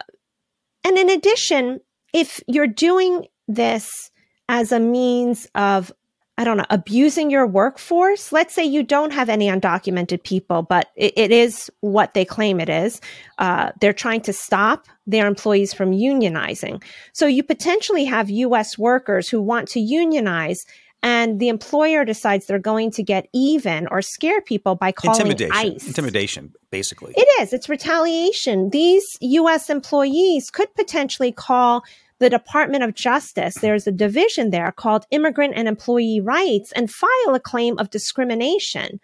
and 0.83 0.97
in 0.97 1.09
addition, 1.09 1.81
if 2.13 2.41
you're 2.47 2.67
doing 2.67 3.27
this 3.47 4.11
as 4.49 4.71
a 4.71 4.79
means 4.79 5.47
of 5.55 5.91
I 6.39 6.43
don't 6.43 6.57
know, 6.57 6.65
abusing 6.69 7.31
your 7.31 7.47
workforce. 7.47 8.31
Let's 8.31 8.53
say 8.53 8.63
you 8.63 8.83
don't 8.83 9.11
have 9.11 9.27
any 9.27 9.47
undocumented 9.47 10.21
people, 10.21 10.61
but 10.61 10.89
it, 10.95 11.13
it 11.17 11.31
is 11.31 11.71
what 11.79 12.13
they 12.13 12.25
claim 12.25 12.59
it 12.59 12.69
is. 12.69 13.01
Uh, 13.39 13.71
they're 13.81 13.91
trying 13.91 14.21
to 14.21 14.33
stop 14.33 14.85
their 15.07 15.25
employees 15.25 15.73
from 15.73 15.93
unionizing. 15.93 16.83
So 17.11 17.25
you 17.25 17.41
potentially 17.41 18.05
have 18.05 18.29
US 18.29 18.77
workers 18.77 19.27
who 19.27 19.41
want 19.41 19.67
to 19.69 19.79
unionize 19.79 20.63
and 21.03 21.39
the 21.39 21.49
employer 21.49 22.03
decides 22.03 22.47
they're 22.47 22.59
going 22.59 22.91
to 22.91 23.03
get 23.03 23.27
even 23.33 23.87
or 23.91 24.01
scare 24.01 24.41
people 24.41 24.75
by 24.75 24.91
calling 24.91 25.21
intimidation. 25.21 25.55
ICE. 25.55 25.87
Intimidation, 25.87 26.53
basically. 26.71 27.13
It 27.15 27.27
is. 27.41 27.53
It's 27.53 27.69
retaliation. 27.69 28.69
These 28.71 29.17
U.S. 29.21 29.69
employees 29.69 30.49
could 30.49 30.73
potentially 30.75 31.31
call 31.31 31.83
the 32.19 32.29
Department 32.29 32.83
of 32.83 32.95
Justice. 32.95 33.55
There's 33.55 33.85
a 33.85 33.91
division 33.91 34.49
there 34.49 34.71
called 34.71 35.05
Immigrant 35.11 35.53
and 35.55 35.67
Employee 35.67 36.19
Rights 36.19 36.71
and 36.71 36.91
file 36.91 37.35
a 37.35 37.39
claim 37.39 37.77
of 37.77 37.91
discrimination. 37.91 38.99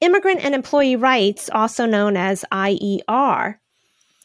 Immigrant 0.00 0.44
and 0.44 0.54
Employee 0.54 0.96
Rights, 0.96 1.48
also 1.50 1.86
known 1.86 2.16
as 2.16 2.44
IER, 2.52 3.60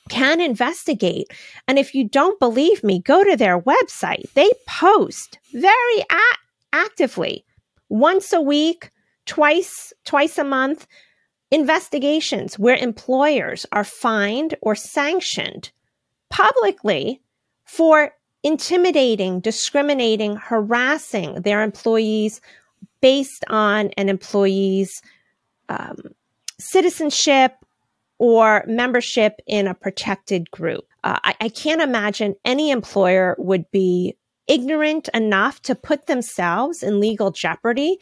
can 0.09 0.41
investigate. 0.41 1.27
And 1.67 1.79
if 1.79 1.93
you 1.93 2.09
don't 2.09 2.39
believe 2.39 2.83
me, 2.83 2.99
go 2.99 3.23
to 3.23 3.37
their 3.37 3.59
website. 3.59 4.29
They 4.33 4.51
post 4.67 5.37
very 5.53 6.03
actively 6.73 7.45
once 7.89 8.33
a 8.33 8.41
week, 8.41 8.89
twice, 9.25 9.93
twice 10.05 10.37
a 10.37 10.43
month, 10.43 10.87
investigations 11.51 12.57
where 12.57 12.75
employers 12.75 13.65
are 13.71 13.83
fined 13.83 14.55
or 14.61 14.75
sanctioned 14.75 15.71
publicly 16.29 17.21
for 17.65 18.11
intimidating, 18.43 19.39
discriminating, 19.39 20.35
harassing 20.37 21.41
their 21.41 21.61
employees 21.61 22.41
based 23.01 23.43
on 23.49 23.89
an 23.97 24.09
employee's 24.09 25.01
um, 25.69 25.97
citizenship 26.59 27.53
or 28.17 28.63
membership 28.67 29.41
in 29.47 29.67
a 29.67 29.73
protected 29.73 30.49
group. 30.51 30.85
Uh, 31.03 31.17
I, 31.23 31.35
I 31.41 31.49
can't 31.49 31.81
imagine 31.81 32.35
any 32.45 32.71
employer 32.71 33.35
would 33.39 33.69
be 33.71 34.15
ignorant 34.47 35.09
enough 35.13 35.61
to 35.63 35.75
put 35.75 36.07
themselves 36.07 36.83
in 36.83 36.99
legal 36.99 37.31
jeopardy 37.31 37.97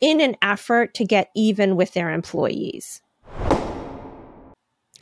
in 0.00 0.20
an 0.20 0.36
effort 0.42 0.94
to 0.94 1.04
get 1.04 1.30
even 1.34 1.76
with 1.76 1.94
their 1.94 2.10
employees. 2.10 3.00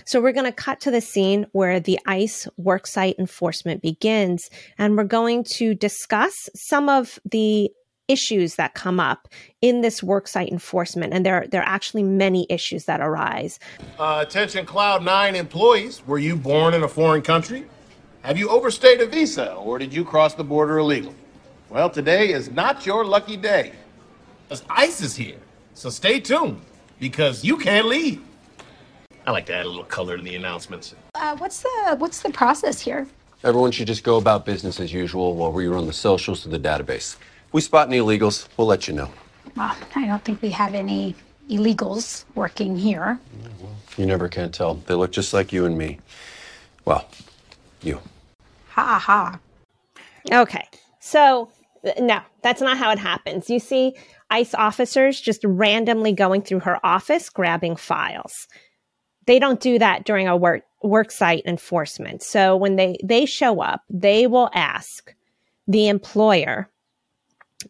So 0.05 0.21
we're 0.21 0.33
going 0.33 0.47
to 0.47 0.53
cut 0.53 0.81
to 0.81 0.91
the 0.91 1.01
scene 1.01 1.47
where 1.53 1.79
the 1.79 1.99
ICE 2.07 2.49
worksite 2.61 3.19
enforcement 3.19 3.81
begins, 3.81 4.51
and 4.77 4.97
we're 4.97 5.05
going 5.05 5.45
to 5.53 5.75
discuss 5.75 6.49
some 6.55 6.89
of 6.89 7.19
the 7.25 7.71
issues 8.09 8.57
that 8.57 8.75
come 8.75 8.99
up 8.99 9.29
in 9.63 9.83
this 9.83 10.01
worksite 10.01 10.51
enforcement. 10.51 11.15
And 11.15 11.25
there, 11.25 11.47
there 11.49 11.63
are 11.63 11.69
actually 11.69 12.03
many 12.03 12.45
issues 12.51 12.87
that 12.87 13.01
arise. 13.01 13.61
Uh, 13.99 14.25
attention, 14.27 14.67
Cloud 14.67 15.05
Nine 15.05 15.37
employees. 15.37 16.05
Were 16.07 16.19
you 16.19 16.35
born 16.35 16.75
in 16.75 16.83
a 16.83 16.89
foreign 16.89 17.23
country? 17.23 17.67
Have 18.23 18.37
you 18.37 18.51
overstayed 18.51 19.01
a 19.01 19.07
visa 19.07 19.55
or 19.55 19.79
did 19.79 19.95
you 19.95 20.05
cross 20.05 20.35
the 20.35 20.45
border 20.45 20.79
illegally? 20.79 21.15
Well, 21.71 21.89
today 21.89 22.33
is 22.33 22.51
not 22.51 22.85
your 22.85 23.03
lucky 23.03 23.39
day. 23.39 23.73
Because 24.47 24.63
ICE 24.69 25.01
is 25.01 25.17
here. 25.17 25.39
So 25.73 25.89
stay 25.89 26.21
tuned 26.21 26.61
because 26.99 27.43
you 27.45 27.57
can't 27.57 27.87
leave. 27.87 28.21
I 29.27 29.31
like 29.31 29.47
to 29.47 29.55
add 29.55 29.65
a 29.65 29.69
little 29.69 29.85
color 29.85 30.19
to 30.19 30.23
the 30.23 30.35
announcements. 30.35 30.95
Uh, 31.15 31.35
what's 31.37 31.63
the 31.63 31.97
what's 31.99 32.21
the 32.21 32.31
process 32.31 32.81
here? 32.81 33.07
Everyone 33.43 33.71
should 33.71 33.87
just 33.87 34.05
go 34.05 34.19
about 34.19 34.45
business 34.45 34.81
as 34.81 34.93
usual 34.93 35.35
while 35.35 35.53
we 35.53 35.67
run 35.67 35.87
the 35.87 35.93
socials 35.93 36.43
to 36.43 36.51
the 36.51 36.59
database. 36.59 37.17
If 37.47 37.53
we 37.53 37.63
spot 37.63 37.89
any 37.89 38.01
illegals, 38.01 38.49
we'll 38.59 38.67
let 38.67 38.87
you 38.87 38.93
know. 38.93 39.11
Well, 39.57 39.75
I 39.95 40.07
don't 40.07 40.23
think 40.23 40.43
we 40.43 40.51
have 40.51 40.75
any 40.75 41.15
illegals 41.49 42.25
working 42.35 42.77
here. 42.77 43.19
You 43.97 44.05
never 44.05 44.29
can 44.29 44.53
tell. 44.53 44.75
They 44.75 44.95
look 44.95 45.11
just 45.11 45.33
like 45.33 45.55
you 45.55 45.65
and 45.65 45.79
me. 45.79 46.01
Well, 46.85 47.09
you. 47.83 48.01
Ha 48.71 48.99
ha. 48.99 49.39
Okay. 50.33 50.67
So, 51.01 51.51
no, 51.99 52.21
that's 52.43 52.61
not 52.61 52.77
how 52.77 52.91
it 52.91 52.99
happens. 52.99 53.49
You 53.49 53.59
see 53.59 53.97
ICE 54.31 54.55
officers 54.55 55.21
just 55.21 55.43
randomly 55.45 56.13
going 56.13 56.43
through 56.43 56.61
her 56.61 56.85
office 56.85 57.31
grabbing 57.31 57.77
files 57.77 58.47
they 59.31 59.39
don't 59.39 59.61
do 59.61 59.79
that 59.79 60.05
during 60.05 60.27
a 60.27 60.37
work 60.37 60.65
work 60.83 61.13
site 61.13 61.45
enforcement. 61.47 62.21
So 62.21 62.57
when 62.57 62.75
they 62.75 62.97
they 63.05 63.27
show 63.27 63.61
up, 63.61 63.83
they 63.89 64.27
will 64.27 64.51
ask 64.55 65.15
the 65.69 65.87
employer 65.87 66.69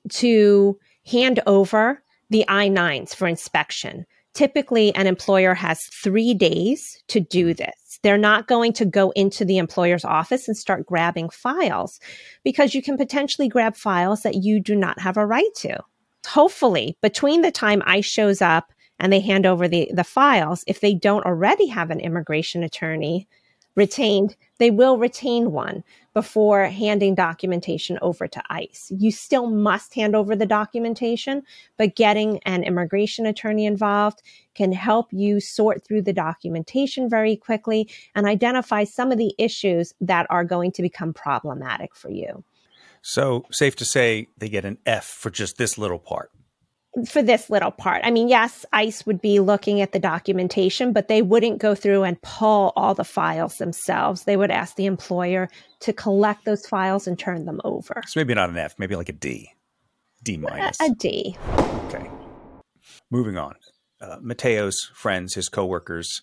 to 0.09 0.79
hand 1.05 1.41
over 1.47 2.03
the 2.31 2.47
I-9s 2.49 3.15
for 3.15 3.27
inspection. 3.27 4.07
Typically, 4.35 4.95
an 4.95 5.07
employer 5.07 5.55
has 5.55 5.81
three 6.03 6.35
days 6.35 7.03
to 7.09 7.21
do 7.21 7.49
mm-hmm. 7.49 7.65
this. 7.65 7.99
They're 8.03 8.17
not 8.17 8.47
going 8.47 8.73
to 8.75 8.85
go 8.85 9.11
into 9.11 9.45
the 9.45 9.59
employer's 9.59 10.05
office 10.05 10.49
and 10.49 10.57
start 10.57 10.87
grabbing 10.87 11.29
files 11.29 12.01
because 12.45 12.75
you 12.75 12.83
can 12.83 12.97
potentially 12.97 13.49
grab 13.49 13.77
files 13.77 14.23
that 14.23 14.37
you 14.37 14.61
do 14.61 14.75
not 14.75 14.99
have 15.01 15.17
a 15.17 15.27
right 15.27 15.55
to. 15.57 15.79
Hopefully, 16.27 16.97
between 17.03 17.43
the 17.43 17.51
time 17.51 17.83
ICE 17.85 18.05
shows 18.05 18.41
up 18.41 18.73
and 18.99 19.13
they 19.13 19.21
hand 19.21 19.47
over 19.47 19.67
the, 19.69 19.91
the 19.93 20.05
files, 20.05 20.65
if 20.67 20.81
they 20.81 20.95
don't 20.95 21.27
already 21.27 21.67
have 21.67 21.91
an 21.91 22.01
immigration 22.01 22.63
attorney 22.63 23.27
retained, 23.75 24.37
they 24.61 24.71
will 24.71 24.99
retain 24.99 25.53
one 25.53 25.83
before 26.13 26.65
handing 26.65 27.15
documentation 27.15 27.99
over 28.03 28.29
to 28.29 28.43
ICE. 28.51 28.93
You 28.95 29.11
still 29.11 29.49
must 29.49 29.95
hand 29.95 30.15
over 30.15 30.37
the 30.37 30.45
documentation, 30.45 31.43
but 31.79 31.97
getting 31.97 32.41
an 32.41 32.63
immigration 32.63 33.25
attorney 33.25 33.65
involved 33.65 34.23
can 34.55 34.73
help 34.73 35.09
you 35.13 35.41
sort 35.41 35.83
through 35.83 36.03
the 36.03 36.13
documentation 36.13 37.09
very 37.09 37.37
quickly 37.37 37.89
and 38.15 38.27
identify 38.27 38.85
some 38.85 39.11
of 39.11 39.17
the 39.17 39.35
issues 39.39 39.95
that 39.99 40.27
are 40.29 40.45
going 40.45 40.73
to 40.73 40.83
become 40.83 41.15
problematic 41.15 41.97
for 41.97 42.11
you. 42.11 42.45
So, 43.01 43.47
safe 43.51 43.77
to 43.77 43.87
say 43.87 44.29
they 44.37 44.51
get 44.51 44.67
an 44.67 44.77
F 44.85 45.07
for 45.07 45.31
just 45.31 45.57
this 45.57 45.79
little 45.79 45.99
part 45.99 46.31
for 47.09 47.23
this 47.23 47.51
little 47.51 47.71
part. 47.71 48.03
I 48.05 48.11
mean, 48.11 48.29
yes, 48.29 48.65
ICE 48.73 49.05
would 49.07 49.21
be 49.21 49.41
looking 49.41 49.81
at 49.81 49.93
the 49.93 49.99
documentation, 49.99 50.93
but 50.93 51.09
they 51.09 51.23
wouldn't 51.23 51.59
go 51.59 51.75
through 51.75 52.05
and 52.05 52.21
pull 52.23 52.73
all 52.77 52.95
the 52.95 53.05
files 53.05 53.59
themselves. 53.59 54.25
They 54.25 54.37
would 54.37 54.51
ask 54.51 54.77
the 54.77 54.87
employer 54.87 55.49
to 55.81 55.93
collect 55.93 56.45
those 56.45 56.67
files 56.67 57.07
and 57.07 57.19
turn 57.19 57.45
them 57.45 57.61
over. 57.65 58.03
So 58.07 58.21
maybe 58.21 58.35
not 58.35 58.51
an 58.51 58.59
F, 58.59 58.75
maybe 58.79 58.97
like 58.97 59.09
a 59.09 59.13
D. 59.13 59.51
D 60.23 60.37
minus. 60.37 60.81
A, 60.81 60.87
a 60.87 60.95
D. 60.95 61.37
Okay. 61.87 62.11
Moving 63.11 63.37
on. 63.37 63.55
Uh, 64.01 64.17
Mateo's 64.21 64.91
friends, 64.95 65.35
his 65.35 65.49
coworkers, 65.49 66.23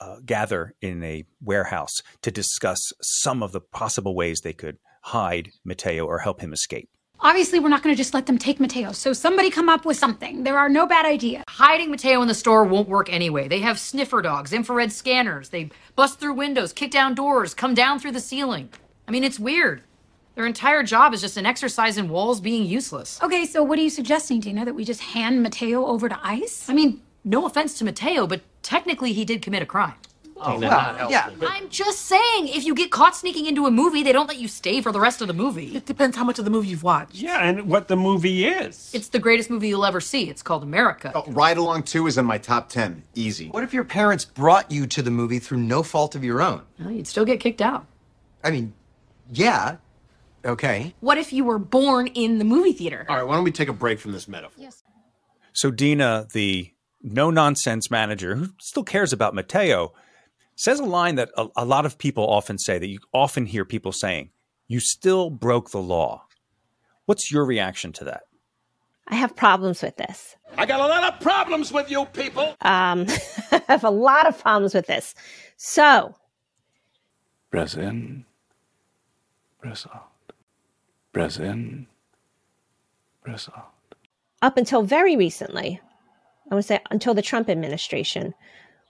uh, 0.00 0.16
gather 0.24 0.74
in 0.80 1.02
a 1.02 1.24
warehouse 1.42 2.02
to 2.22 2.30
discuss 2.30 2.92
some 3.02 3.42
of 3.42 3.52
the 3.52 3.60
possible 3.60 4.14
ways 4.14 4.40
they 4.40 4.52
could 4.52 4.78
hide 5.02 5.50
Mateo 5.64 6.06
or 6.06 6.18
help 6.18 6.40
him 6.40 6.52
escape. 6.52 6.88
Obviously, 7.20 7.58
we're 7.58 7.68
not 7.68 7.82
going 7.82 7.92
to 7.92 7.98
just 7.98 8.14
let 8.14 8.26
them 8.26 8.38
take 8.38 8.60
Mateo, 8.60 8.92
so 8.92 9.12
somebody 9.12 9.50
come 9.50 9.68
up 9.68 9.84
with 9.84 9.96
something. 9.96 10.44
There 10.44 10.56
are 10.56 10.68
no 10.68 10.86
bad 10.86 11.04
ideas. 11.04 11.42
Hiding 11.48 11.90
Mateo 11.90 12.22
in 12.22 12.28
the 12.28 12.34
store 12.34 12.62
won't 12.62 12.88
work 12.88 13.12
anyway. 13.12 13.48
They 13.48 13.58
have 13.58 13.76
sniffer 13.80 14.22
dogs, 14.22 14.52
infrared 14.52 14.92
scanners. 14.92 15.48
They 15.48 15.70
bust 15.96 16.20
through 16.20 16.34
windows, 16.34 16.72
kick 16.72 16.92
down 16.92 17.16
doors, 17.16 17.54
come 17.54 17.74
down 17.74 17.98
through 17.98 18.12
the 18.12 18.20
ceiling. 18.20 18.68
I 19.08 19.10
mean, 19.10 19.24
it's 19.24 19.40
weird. 19.40 19.82
Their 20.36 20.46
entire 20.46 20.84
job 20.84 21.12
is 21.12 21.20
just 21.20 21.36
an 21.36 21.44
exercise 21.44 21.98
in 21.98 22.08
walls 22.08 22.40
being 22.40 22.64
useless. 22.64 23.20
Okay, 23.20 23.46
so 23.46 23.64
what 23.64 23.80
are 23.80 23.82
you 23.82 23.90
suggesting, 23.90 24.38
Dina? 24.38 24.64
That 24.64 24.76
we 24.76 24.84
just 24.84 25.00
hand 25.00 25.42
Mateo 25.42 25.84
over 25.86 26.08
to 26.08 26.20
ICE? 26.22 26.70
I 26.70 26.72
mean, 26.72 27.02
no 27.24 27.46
offense 27.46 27.76
to 27.78 27.84
Mateo, 27.84 28.28
but 28.28 28.42
technically 28.62 29.12
he 29.12 29.24
did 29.24 29.42
commit 29.42 29.60
a 29.62 29.66
crime. 29.66 29.94
Oh, 30.40 30.58
well, 30.58 31.10
yeah. 31.10 31.30
I'm 31.42 31.68
just 31.68 32.06
saying, 32.06 32.48
if 32.48 32.64
you 32.64 32.74
get 32.74 32.90
caught 32.90 33.16
sneaking 33.16 33.46
into 33.46 33.66
a 33.66 33.70
movie, 33.70 34.02
they 34.02 34.12
don't 34.12 34.26
let 34.26 34.38
you 34.38 34.48
stay 34.48 34.80
for 34.80 34.92
the 34.92 35.00
rest 35.00 35.20
of 35.20 35.28
the 35.28 35.34
movie. 35.34 35.76
It 35.76 35.86
depends 35.86 36.16
how 36.16 36.24
much 36.24 36.38
of 36.38 36.44
the 36.44 36.50
movie 36.50 36.68
you've 36.68 36.82
watched. 36.82 37.16
Yeah, 37.16 37.42
and 37.42 37.68
what 37.68 37.88
the 37.88 37.96
movie 37.96 38.46
is. 38.46 38.90
It's 38.94 39.08
the 39.08 39.18
greatest 39.18 39.50
movie 39.50 39.68
you'll 39.68 39.84
ever 39.84 40.00
see. 40.00 40.30
It's 40.30 40.42
called 40.42 40.62
America. 40.62 41.12
Oh, 41.14 41.24
Ride 41.28 41.56
Along 41.56 41.82
2 41.82 42.06
is 42.06 42.18
in 42.18 42.24
my 42.26 42.38
top 42.38 42.68
10. 42.68 43.02
Easy. 43.14 43.48
What 43.48 43.64
if 43.64 43.74
your 43.74 43.84
parents 43.84 44.24
brought 44.24 44.70
you 44.70 44.86
to 44.86 45.02
the 45.02 45.10
movie 45.10 45.38
through 45.38 45.58
no 45.58 45.82
fault 45.82 46.14
of 46.14 46.22
your 46.24 46.40
own? 46.40 46.62
Well, 46.78 46.90
you'd 46.92 47.06
still 47.06 47.24
get 47.24 47.40
kicked 47.40 47.60
out. 47.62 47.86
I 48.44 48.50
mean, 48.50 48.74
yeah. 49.32 49.76
Okay. 50.44 50.94
What 51.00 51.18
if 51.18 51.32
you 51.32 51.44
were 51.44 51.58
born 51.58 52.06
in 52.08 52.38
the 52.38 52.44
movie 52.44 52.72
theater? 52.72 53.04
All 53.08 53.16
right, 53.16 53.26
why 53.26 53.34
don't 53.34 53.44
we 53.44 53.50
take 53.50 53.68
a 53.68 53.72
break 53.72 53.98
from 53.98 54.12
this 54.12 54.28
metaphor? 54.28 54.54
Yes. 54.56 54.82
So 55.52 55.70
Dina, 55.72 56.28
the 56.32 56.72
no 57.02 57.30
nonsense 57.30 57.90
manager 57.90 58.36
who 58.36 58.48
still 58.60 58.84
cares 58.84 59.12
about 59.12 59.34
Mateo, 59.34 59.92
says 60.58 60.80
a 60.80 60.84
line 60.84 61.14
that 61.14 61.30
a, 61.36 61.46
a, 61.56 61.64
lot 61.64 61.86
of 61.86 61.96
people 61.98 62.28
often 62.28 62.58
say 62.58 62.80
that 62.80 62.88
you 62.88 62.98
often 63.14 63.46
hear 63.46 63.64
people 63.64 63.92
saying, 63.92 64.30
You 64.66 64.80
still 64.80 65.30
broke 65.30 65.70
the 65.70 65.80
law. 65.80 66.24
What's 67.06 67.30
your 67.30 67.46
reaction 67.46 67.92
to 67.94 68.04
that? 68.04 68.22
I 69.06 69.14
have 69.14 69.34
problems 69.36 69.82
with 69.82 69.96
this. 69.96 70.36
I 70.56 70.66
got 70.66 70.80
a 70.80 70.86
lot 70.86 71.14
of 71.14 71.20
problems 71.20 71.72
with 71.72 71.90
you 71.90 72.04
people. 72.06 72.56
Um, 72.60 73.06
I 73.52 73.62
have 73.68 73.84
a 73.84 73.90
lot 73.90 74.26
of 74.26 74.38
problems 74.38 74.74
with 74.74 74.86
this. 74.86 75.14
So, 75.56 76.16
press 77.50 77.76
in, 77.76 78.26
press 79.60 79.86
out, 79.94 80.10
press 81.12 81.38
in, 81.38 81.86
press 83.22 83.48
out. 83.56 83.70
Up 84.42 84.56
until 84.56 84.82
very 84.82 85.16
recently, 85.16 85.80
I 86.50 86.56
would 86.56 86.64
say 86.64 86.80
until 86.90 87.14
the 87.14 87.22
Trump 87.22 87.48
administration, 87.48 88.34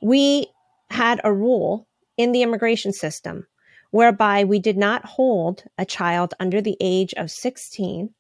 we 0.01 0.48
had 0.99 1.21
a 1.23 1.33
rule 1.33 1.87
in 2.17 2.33
the 2.33 2.43
immigration 2.43 2.93
system 2.93 3.47
whereby 3.93 4.43
we 4.43 4.59
did 4.59 4.77
not 4.77 5.05
hold 5.05 5.63
a 5.79 5.85
child 5.85 6.35
under 6.41 6.61
the 6.61 6.77
age 6.81 7.15
of 7.17 7.31
16 7.31 8.11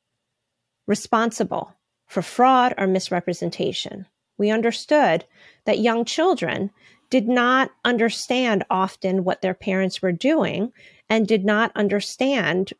responsible 0.86 1.74
for 2.06 2.22
fraud 2.22 2.72
or 2.78 2.86
misrepresentation. 2.86 4.06
We 4.38 4.50
understood 4.50 5.24
that 5.64 5.80
young 5.80 6.04
children 6.04 6.70
did 7.10 7.26
not 7.26 7.72
understand 7.84 8.64
often 8.70 9.24
what 9.24 9.42
their 9.42 9.54
parents 9.54 10.00
were 10.00 10.12
doing 10.12 10.72
and 11.10 11.26
did 11.26 11.44
not 11.44 11.72
understand 11.74 12.72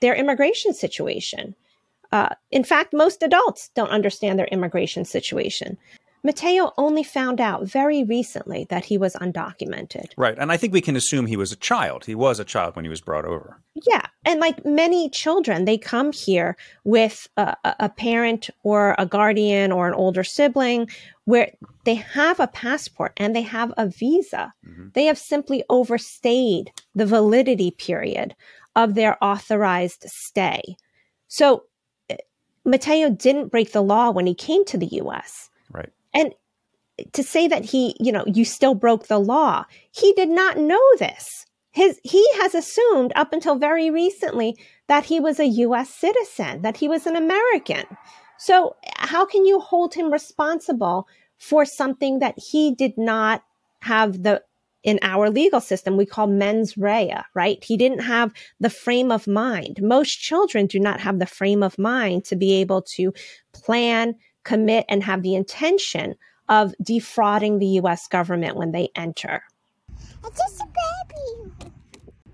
their 0.00 0.14
immigration 0.14 0.72
situation. 0.72 1.54
Uh, 2.12 2.30
in 2.50 2.64
fact, 2.64 2.94
most 2.94 3.22
adults 3.22 3.70
don't 3.74 3.90
understand 3.90 4.38
their 4.38 4.46
immigration 4.46 5.04
situation. 5.04 5.76
Mateo 6.24 6.72
only 6.78 7.02
found 7.02 7.40
out 7.40 7.64
very 7.64 8.04
recently 8.04 8.64
that 8.70 8.84
he 8.84 8.96
was 8.96 9.14
undocumented. 9.14 10.06
Right. 10.16 10.38
And 10.38 10.52
I 10.52 10.56
think 10.56 10.72
we 10.72 10.80
can 10.80 10.94
assume 10.94 11.26
he 11.26 11.36
was 11.36 11.50
a 11.50 11.56
child. 11.56 12.04
He 12.04 12.14
was 12.14 12.38
a 12.38 12.44
child 12.44 12.76
when 12.76 12.84
he 12.84 12.88
was 12.88 13.00
brought 13.00 13.24
over. 13.24 13.60
Yeah. 13.86 14.06
And 14.24 14.38
like 14.38 14.64
many 14.64 15.10
children, 15.10 15.64
they 15.64 15.76
come 15.76 16.12
here 16.12 16.56
with 16.84 17.28
a, 17.36 17.56
a 17.64 17.88
parent 17.88 18.50
or 18.62 18.94
a 18.98 19.06
guardian 19.06 19.72
or 19.72 19.88
an 19.88 19.94
older 19.94 20.22
sibling 20.22 20.88
where 21.24 21.52
they 21.84 21.94
have 21.94 22.38
a 22.38 22.46
passport 22.46 23.12
and 23.16 23.34
they 23.34 23.42
have 23.42 23.72
a 23.76 23.88
visa. 23.88 24.54
Mm-hmm. 24.64 24.88
They 24.94 25.06
have 25.06 25.18
simply 25.18 25.64
overstayed 25.68 26.72
the 26.94 27.06
validity 27.06 27.72
period 27.72 28.36
of 28.76 28.94
their 28.94 29.22
authorized 29.22 30.04
stay. 30.06 30.76
So 31.26 31.64
Mateo 32.64 33.10
didn't 33.10 33.48
break 33.48 33.72
the 33.72 33.82
law 33.82 34.10
when 34.10 34.26
he 34.26 34.34
came 34.34 34.64
to 34.66 34.78
the 34.78 34.86
US. 34.86 35.50
Right. 35.70 35.90
And 36.14 36.34
to 37.12 37.22
say 37.22 37.48
that 37.48 37.64
he, 37.64 37.96
you 37.98 38.12
know, 38.12 38.24
you 38.26 38.44
still 38.44 38.74
broke 38.74 39.06
the 39.06 39.18
law, 39.18 39.64
he 39.90 40.12
did 40.12 40.28
not 40.28 40.58
know 40.58 40.82
this. 40.98 41.46
His, 41.70 41.98
he 42.04 42.26
has 42.34 42.54
assumed 42.54 43.12
up 43.16 43.32
until 43.32 43.56
very 43.56 43.90
recently 43.90 44.56
that 44.88 45.04
he 45.06 45.20
was 45.20 45.40
a 45.40 45.46
US 45.46 45.88
citizen, 45.88 46.62
that 46.62 46.76
he 46.76 46.88
was 46.88 47.06
an 47.06 47.16
American. 47.16 47.84
So 48.38 48.76
how 48.96 49.24
can 49.24 49.46
you 49.46 49.58
hold 49.60 49.94
him 49.94 50.12
responsible 50.12 51.06
for 51.38 51.64
something 51.64 52.18
that 52.18 52.34
he 52.36 52.74
did 52.74 52.98
not 52.98 53.42
have 53.80 54.22
the 54.22 54.42
in 54.82 54.98
our 55.02 55.30
legal 55.30 55.60
system 55.60 55.96
we 55.96 56.04
call 56.04 56.26
mens 56.26 56.76
rea, 56.76 57.22
right? 57.34 57.62
He 57.62 57.76
didn't 57.76 58.00
have 58.00 58.32
the 58.58 58.70
frame 58.70 59.12
of 59.12 59.28
mind. 59.28 59.78
Most 59.80 60.18
children 60.18 60.66
do 60.66 60.80
not 60.80 61.00
have 61.00 61.20
the 61.20 61.26
frame 61.26 61.62
of 61.62 61.78
mind 61.78 62.24
to 62.26 62.36
be 62.36 62.54
able 62.54 62.82
to 62.96 63.12
plan, 63.52 64.16
commit 64.44 64.84
and 64.88 65.02
have 65.02 65.22
the 65.22 65.34
intention 65.34 66.14
of 66.48 66.74
defrauding 66.82 67.58
the 67.58 67.66
US 67.80 68.08
government 68.08 68.56
when 68.56 68.72
they 68.72 68.88
enter. 68.94 69.42
It's 70.24 70.38
just 70.38 70.60
a 70.60 70.66
baby. 70.66 71.70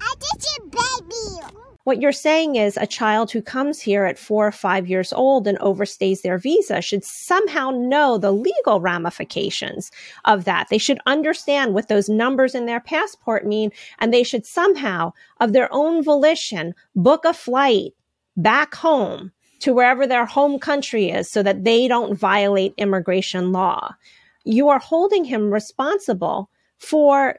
I 0.01 0.14
just 0.21 0.59
a 0.59 0.62
baby. 0.62 1.59
What 1.85 2.03
you're 2.03 2.12
saying 2.12 2.57
is 2.57 2.77
a 2.77 2.87
child 2.87 3.31
who 3.31 3.40
comes 3.40 3.81
here 3.81 4.05
at 4.05 4.18
four 4.18 4.47
or 4.47 4.53
five 4.53 4.88
years 4.88 5.11
old 5.11 5.47
and 5.47 5.59
overstays 5.61 6.21
their 6.21 6.37
visa 6.37 6.83
should 6.83 7.03
somehow 7.03 7.71
know 7.71 8.18
the 8.18 8.31
legal 8.31 8.83
ramifications 8.83 9.90
of 10.27 10.44
that. 10.44 10.66
They 10.68 10.77
should 10.77 10.99
understand 11.07 11.73
what 11.73 11.88
those 11.88 12.11
numbers 12.11 12.55
in 12.55 12.66
their 12.66 12.81
passport 12.81 13.47
mean, 13.47 13.71
and 14.01 14.12
they 14.12 14.23
should 14.23 14.44
somehow, 14.44 15.14
of 15.40 15.55
their 15.55 15.73
own 15.73 16.05
volition, 16.05 16.75
book 16.94 17.25
a 17.25 17.33
flight 17.33 17.92
back 18.37 18.75
home 18.75 19.33
to 19.61 19.73
wherever 19.73 20.07
their 20.07 20.27
home 20.27 20.59
country 20.59 21.11
is 21.11 21.31
so 21.31 21.42
that 21.42 21.64
they 21.64 21.88
don't 21.88 22.18
violate 22.18 22.75
immigration 22.77 23.53
law. 23.53 23.94
You 24.44 24.68
are 24.68 24.79
holding 24.79 25.25
him 25.25 25.53
responsible 25.53 26.51
for 26.79 27.37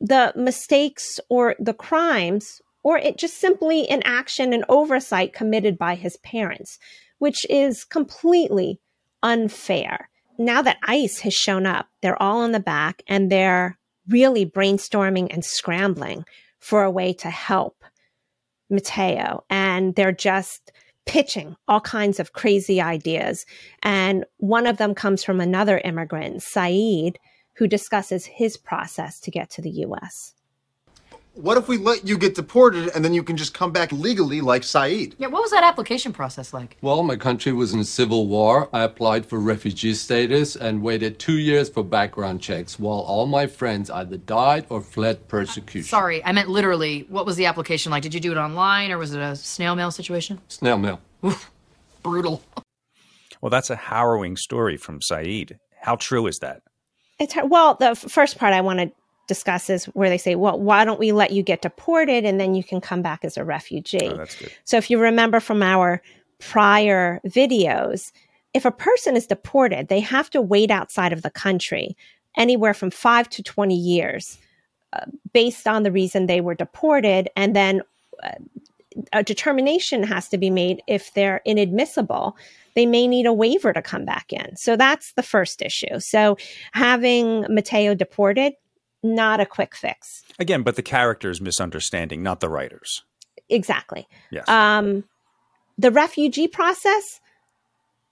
the 0.00 0.32
mistakes 0.36 1.18
or 1.28 1.56
the 1.58 1.74
crimes 1.74 2.60
or 2.86 2.98
it 2.98 3.18
just 3.18 3.38
simply 3.38 3.88
an 3.88 4.00
action 4.04 4.52
and 4.52 4.64
oversight 4.68 5.32
committed 5.32 5.76
by 5.76 5.96
his 5.96 6.16
parents, 6.18 6.78
which 7.18 7.44
is 7.50 7.82
completely 7.82 8.78
unfair. 9.24 10.08
Now 10.38 10.62
that 10.62 10.78
ICE 10.84 11.18
has 11.18 11.34
shown 11.34 11.66
up, 11.66 11.88
they're 12.00 12.22
all 12.22 12.44
in 12.44 12.52
the 12.52 12.60
back 12.60 13.02
and 13.08 13.28
they're 13.28 13.76
really 14.06 14.46
brainstorming 14.46 15.34
and 15.34 15.44
scrambling 15.44 16.24
for 16.60 16.84
a 16.84 16.90
way 16.90 17.12
to 17.14 17.28
help 17.28 17.82
Mateo. 18.70 19.42
And 19.50 19.96
they're 19.96 20.12
just 20.12 20.70
pitching 21.06 21.56
all 21.66 21.80
kinds 21.80 22.20
of 22.20 22.32
crazy 22.32 22.80
ideas. 22.80 23.46
And 23.82 24.24
one 24.38 24.66
of 24.66 24.76
them 24.76 24.94
comes 24.94 25.24
from 25.24 25.40
another 25.40 25.80
immigrant, 25.84 26.42
Saeed, 26.42 27.18
who 27.56 27.66
discusses 27.66 28.26
his 28.26 28.56
process 28.56 29.18
to 29.20 29.30
get 29.30 29.48
to 29.50 29.62
the 29.62 29.70
US. 29.70 30.34
What 31.36 31.58
if 31.58 31.68
we 31.68 31.76
let 31.76 32.08
you 32.08 32.16
get 32.16 32.34
deported 32.34 32.88
and 32.94 33.04
then 33.04 33.12
you 33.12 33.22
can 33.22 33.36
just 33.36 33.52
come 33.52 33.70
back 33.70 33.92
legally 33.92 34.40
like 34.40 34.64
Saeed? 34.64 35.16
Yeah, 35.18 35.26
what 35.26 35.42
was 35.42 35.50
that 35.50 35.64
application 35.64 36.10
process 36.10 36.54
like? 36.54 36.78
Well, 36.80 37.02
my 37.02 37.16
country 37.16 37.52
was 37.52 37.74
in 37.74 37.80
a 37.80 37.84
civil 37.84 38.26
war. 38.26 38.70
I 38.72 38.84
applied 38.84 39.26
for 39.26 39.38
refugee 39.38 39.92
status 39.92 40.56
and 40.56 40.82
waited 40.82 41.18
two 41.18 41.36
years 41.36 41.68
for 41.68 41.84
background 41.84 42.40
checks 42.40 42.78
while 42.78 43.00
all 43.00 43.26
my 43.26 43.46
friends 43.46 43.90
either 43.90 44.16
died 44.16 44.64
or 44.70 44.80
fled 44.80 45.28
persecution. 45.28 45.86
Uh, 45.86 45.90
sorry, 45.90 46.24
I 46.24 46.32
meant 46.32 46.48
literally. 46.48 47.04
What 47.10 47.26
was 47.26 47.36
the 47.36 47.44
application 47.44 47.92
like? 47.92 48.02
Did 48.02 48.14
you 48.14 48.20
do 48.20 48.32
it 48.32 48.38
online 48.38 48.90
or 48.90 48.96
was 48.96 49.12
it 49.12 49.20
a 49.20 49.36
snail 49.36 49.76
mail 49.76 49.90
situation? 49.90 50.40
Snail 50.48 50.78
mail. 50.78 51.02
Oof, 51.22 51.50
brutal. 52.02 52.42
Well, 53.42 53.50
that's 53.50 53.68
a 53.68 53.76
harrowing 53.76 54.38
story 54.38 54.78
from 54.78 55.02
Saeed. 55.02 55.58
How 55.82 55.96
true 55.96 56.28
is 56.28 56.38
that? 56.38 56.62
It's 57.18 57.34
hard. 57.34 57.50
well, 57.50 57.74
the 57.74 57.94
first 57.94 58.38
part 58.38 58.54
I 58.54 58.62
want 58.62 58.78
to 58.78 58.90
discuss 59.26 59.70
is 59.70 59.86
where 59.86 60.08
they 60.08 60.18
say, 60.18 60.34
well, 60.34 60.58
why 60.58 60.84
don't 60.84 61.00
we 61.00 61.12
let 61.12 61.32
you 61.32 61.42
get 61.42 61.62
deported 61.62 62.24
and 62.24 62.40
then 62.40 62.54
you 62.54 62.62
can 62.62 62.80
come 62.80 63.02
back 63.02 63.24
as 63.24 63.36
a 63.36 63.44
refugee? 63.44 64.10
Oh. 64.10 64.24
So 64.64 64.76
if 64.76 64.90
you 64.90 64.98
remember 64.98 65.40
from 65.40 65.62
our 65.62 66.02
prior 66.38 67.20
videos, 67.26 68.12
if 68.54 68.64
a 68.64 68.70
person 68.70 69.16
is 69.16 69.26
deported, 69.26 69.88
they 69.88 70.00
have 70.00 70.30
to 70.30 70.40
wait 70.40 70.70
outside 70.70 71.12
of 71.12 71.22
the 71.22 71.30
country 71.30 71.96
anywhere 72.36 72.74
from 72.74 72.90
five 72.90 73.28
to 73.30 73.42
20 73.42 73.74
years 73.74 74.38
uh, 74.92 75.04
based 75.32 75.66
on 75.66 75.82
the 75.82 75.92
reason 75.92 76.26
they 76.26 76.40
were 76.40 76.54
deported. 76.54 77.28
And 77.36 77.56
then 77.56 77.82
uh, 78.22 78.30
a 79.12 79.22
determination 79.22 80.02
has 80.02 80.28
to 80.28 80.38
be 80.38 80.50
made 80.50 80.82
if 80.86 81.12
they're 81.14 81.42
inadmissible. 81.44 82.36
They 82.74 82.86
may 82.86 83.06
need 83.06 83.26
a 83.26 83.32
waiver 83.32 83.72
to 83.72 83.82
come 83.82 84.04
back 84.04 84.32
in. 84.32 84.56
So 84.56 84.76
that's 84.76 85.12
the 85.12 85.22
first 85.22 85.62
issue. 85.62 85.98
So 85.98 86.36
having 86.72 87.46
Mateo 87.48 87.94
deported, 87.94 88.54
not 89.14 89.40
a 89.40 89.46
quick 89.46 89.74
fix. 89.74 90.22
Again, 90.38 90.62
but 90.62 90.76
the 90.76 90.82
character's 90.82 91.40
misunderstanding, 91.40 92.22
not 92.22 92.40
the 92.40 92.48
writers. 92.48 93.02
Exactly. 93.48 94.06
Yes. 94.30 94.48
Um, 94.48 95.04
the 95.78 95.90
refugee 95.90 96.48
process, 96.48 97.20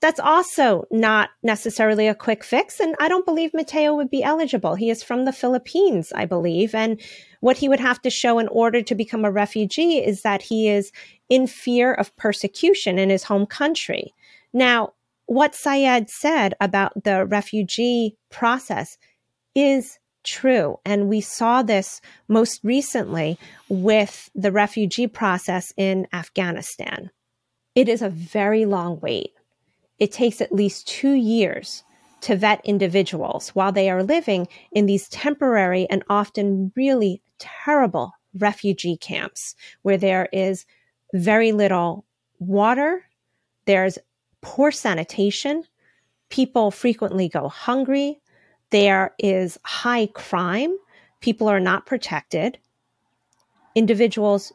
that's 0.01 0.21
also 0.21 0.85
not 0.91 1.31
necessarily 1.43 2.09
a 2.09 2.15
quick 2.15 2.45
fix. 2.45 2.79
And 2.79 2.95
I 3.01 3.09
don't 3.09 3.25
believe 3.25 3.55
Mateo 3.55 3.95
would 3.95 4.11
be 4.11 4.23
eligible. 4.23 4.75
He 4.75 4.91
is 4.91 5.03
from 5.03 5.25
the 5.25 5.33
Philippines, 5.33 6.13
I 6.15 6.27
believe. 6.27 6.75
And 6.75 7.01
what 7.41 7.57
he 7.57 7.69
would 7.69 7.81
have 7.81 8.03
to 8.03 8.11
show 8.11 8.39
in 8.39 8.49
order 8.49 8.83
to 8.83 8.95
become 8.95 9.25
a 9.25 9.33
refugee 9.33 10.05
is 10.05 10.23
that 10.23 10.43
he 10.43 10.69
is 10.69 10.93
in 11.29 11.47
fear 11.47 11.95
of 11.95 12.15
persecution 12.17 12.99
in 12.99 13.09
his 13.09 13.25
home 13.25 13.47
country. 13.47 14.13
Now, 14.53 14.93
what 15.27 15.55
Saeed 15.55 16.11
said 16.11 16.55
about 16.61 17.05
the 17.05 17.25
refugee 17.25 18.15
process 18.31 18.99
is 19.55 19.99
true. 20.25 20.79
And 20.85 21.09
we 21.09 21.21
saw 21.21 21.63
this 21.63 22.01
most 22.29 22.61
recently 22.65 23.39
with 23.69 24.31
the 24.35 24.51
refugee 24.51 25.07
process 25.07 25.73
in 25.77 26.07
Afghanistan. 26.13 27.11
It 27.75 27.89
is 27.89 28.03
a 28.03 28.09
very 28.09 28.65
long 28.65 29.01
wait. 29.01 29.33
It 29.99 30.13
takes 30.13 30.41
at 30.41 30.53
least 30.53 30.89
two 30.89 31.13
years 31.13 31.85
to 32.23 32.37
vet 32.37 32.61
individuals 32.65 33.51
while 33.51 33.71
they 33.71 33.91
are 33.91 34.03
living 34.03 34.49
in 34.73 34.87
these 34.87 35.09
temporary 35.09 35.87
and 35.91 36.03
often 36.09 36.73
really 36.75 37.21
terrible 37.39 38.13
refugee 38.35 38.97
camps 38.97 39.55
where 39.83 39.97
there 39.99 40.29
is 40.33 40.65
very 41.13 41.53
little 41.53 42.05
water, 42.39 43.05
there's 43.67 43.99
poor 44.41 44.71
sanitation, 44.71 45.65
people 46.29 46.71
frequently 46.71 47.29
go 47.29 47.49
hungry, 47.49 48.21
there 48.75 49.15
is 49.21 49.57
high 49.63 50.09
crime. 50.09 50.77
People 51.21 51.47
are 51.47 51.61
not 51.61 51.87
protected. 51.87 52.59
Individuals 53.77 54.53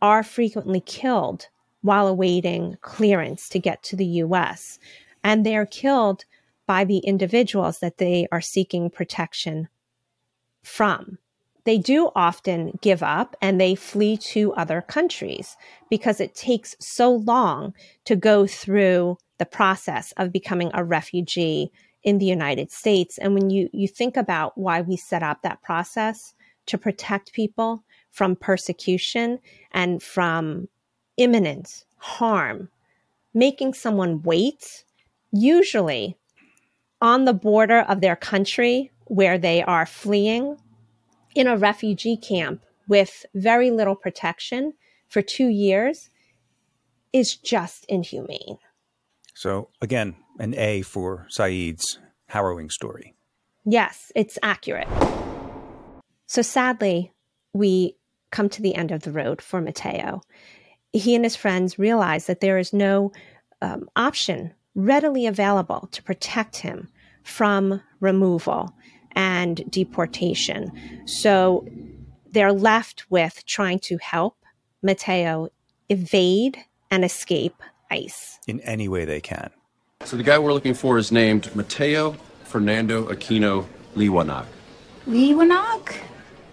are 0.00 0.22
frequently 0.22 0.78
killed 0.78 1.48
while 1.82 2.06
awaiting 2.06 2.76
clearance 2.80 3.48
to 3.48 3.58
get 3.58 3.82
to 3.82 3.96
the 3.96 4.22
US. 4.22 4.78
And 5.24 5.44
they 5.44 5.56
are 5.56 5.66
killed 5.66 6.26
by 6.68 6.84
the 6.84 6.98
individuals 6.98 7.80
that 7.80 7.98
they 7.98 8.28
are 8.30 8.40
seeking 8.40 8.88
protection 8.88 9.66
from. 10.62 11.18
They 11.64 11.76
do 11.76 12.12
often 12.14 12.78
give 12.80 13.02
up 13.02 13.34
and 13.42 13.60
they 13.60 13.74
flee 13.74 14.16
to 14.18 14.54
other 14.54 14.80
countries 14.80 15.56
because 15.90 16.20
it 16.20 16.36
takes 16.36 16.76
so 16.78 17.10
long 17.10 17.74
to 18.04 18.14
go 18.14 18.46
through 18.46 19.18
the 19.38 19.44
process 19.44 20.12
of 20.16 20.32
becoming 20.32 20.70
a 20.72 20.84
refugee 20.84 21.72
in 22.06 22.18
the 22.18 22.24
United 22.24 22.70
States. 22.70 23.18
And 23.18 23.34
when 23.34 23.50
you, 23.50 23.68
you 23.72 23.88
think 23.88 24.16
about 24.16 24.56
why 24.56 24.80
we 24.80 24.96
set 24.96 25.24
up 25.24 25.42
that 25.42 25.60
process 25.60 26.32
to 26.66 26.78
protect 26.78 27.32
people 27.32 27.82
from 28.12 28.36
persecution 28.36 29.40
and 29.72 30.00
from 30.00 30.68
imminent 31.16 31.84
harm, 31.96 32.70
making 33.34 33.74
someone 33.74 34.22
wait, 34.22 34.84
usually 35.32 36.16
on 37.02 37.24
the 37.24 37.34
border 37.34 37.80
of 37.80 38.00
their 38.00 38.16
country 38.16 38.90
where 39.06 39.36
they 39.36 39.62
are 39.64 39.84
fleeing 39.84 40.56
in 41.34 41.48
a 41.48 41.56
refugee 41.56 42.16
camp 42.16 42.62
with 42.88 43.26
very 43.34 43.70
little 43.72 43.96
protection 43.96 44.72
for 45.08 45.22
two 45.22 45.48
years 45.48 46.08
is 47.12 47.36
just 47.36 47.84
inhumane. 47.88 48.58
So, 49.36 49.68
again, 49.82 50.16
an 50.38 50.54
A 50.54 50.80
for 50.80 51.26
Saeed's 51.28 51.98
harrowing 52.26 52.70
story. 52.70 53.14
Yes, 53.66 54.10
it's 54.14 54.38
accurate. 54.42 54.88
So 56.26 56.40
sadly, 56.40 57.12
we 57.52 57.96
come 58.30 58.48
to 58.48 58.62
the 58.62 58.74
end 58.74 58.92
of 58.92 59.02
the 59.02 59.12
road 59.12 59.42
for 59.42 59.60
Mateo. 59.60 60.22
He 60.92 61.14
and 61.14 61.22
his 61.22 61.36
friends 61.36 61.78
realize 61.78 62.26
that 62.26 62.40
there 62.40 62.58
is 62.58 62.72
no 62.72 63.12
um, 63.60 63.90
option 63.94 64.54
readily 64.74 65.26
available 65.26 65.88
to 65.92 66.02
protect 66.02 66.56
him 66.56 66.88
from 67.22 67.82
removal 68.00 68.74
and 69.12 69.70
deportation. 69.70 70.72
So 71.06 71.66
they're 72.30 72.52
left 72.52 73.10
with 73.10 73.44
trying 73.44 73.80
to 73.80 73.98
help 73.98 74.38
Mateo 74.82 75.48
evade 75.90 76.58
and 76.90 77.04
escape 77.04 77.62
ICE. 77.90 78.38
In 78.46 78.60
any 78.60 78.88
way 78.88 79.04
they 79.04 79.20
can. 79.20 79.50
So 80.04 80.16
the 80.16 80.22
guy 80.22 80.38
we're 80.38 80.52
looking 80.52 80.74
for 80.74 80.98
is 80.98 81.10
named 81.10 81.54
Mateo 81.56 82.16
Fernando 82.44 83.06
Aquino 83.06 83.66
Liwanag. 83.96 84.46
Leeuwenhoek? 85.06 85.94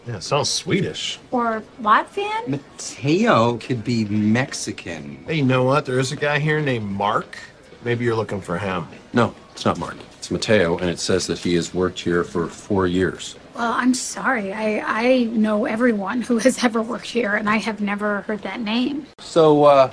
Yeah, 0.07 0.19
sounds 0.19 0.49
Swedish. 0.49 1.19
Or 1.31 1.63
Latvian? 1.81 2.47
Mateo 2.47 3.57
could 3.57 3.83
be 3.83 4.05
Mexican. 4.05 5.23
Hey, 5.25 5.35
you 5.35 5.43
know 5.43 5.63
what? 5.63 5.85
There 5.85 5.99
is 5.99 6.11
a 6.11 6.15
guy 6.15 6.39
here 6.39 6.59
named 6.59 6.89
Mark. 6.89 7.37
Maybe 7.83 8.05
you're 8.05 8.15
looking 8.15 8.41
for 8.41 8.57
him. 8.57 8.87
No, 9.13 9.33
it's 9.51 9.65
not 9.65 9.77
Mark. 9.77 9.95
It's 10.17 10.29
Mateo, 10.29 10.77
and 10.77 10.89
it 10.89 10.99
says 10.99 11.27
that 11.27 11.39
he 11.39 11.55
has 11.55 11.73
worked 11.73 11.99
here 11.99 12.23
for 12.23 12.47
four 12.47 12.87
years. 12.87 13.35
Well, 13.55 13.71
I'm 13.71 13.93
sorry. 13.93 14.51
I, 14.53 14.81
I 14.85 15.23
know 15.25 15.65
everyone 15.65 16.21
who 16.21 16.37
has 16.39 16.63
ever 16.63 16.81
worked 16.81 17.05
here, 17.05 17.35
and 17.35 17.49
I 17.49 17.57
have 17.57 17.81
never 17.81 18.21
heard 18.21 18.41
that 18.43 18.59
name. 18.61 19.05
So, 19.19 19.65
uh, 19.65 19.91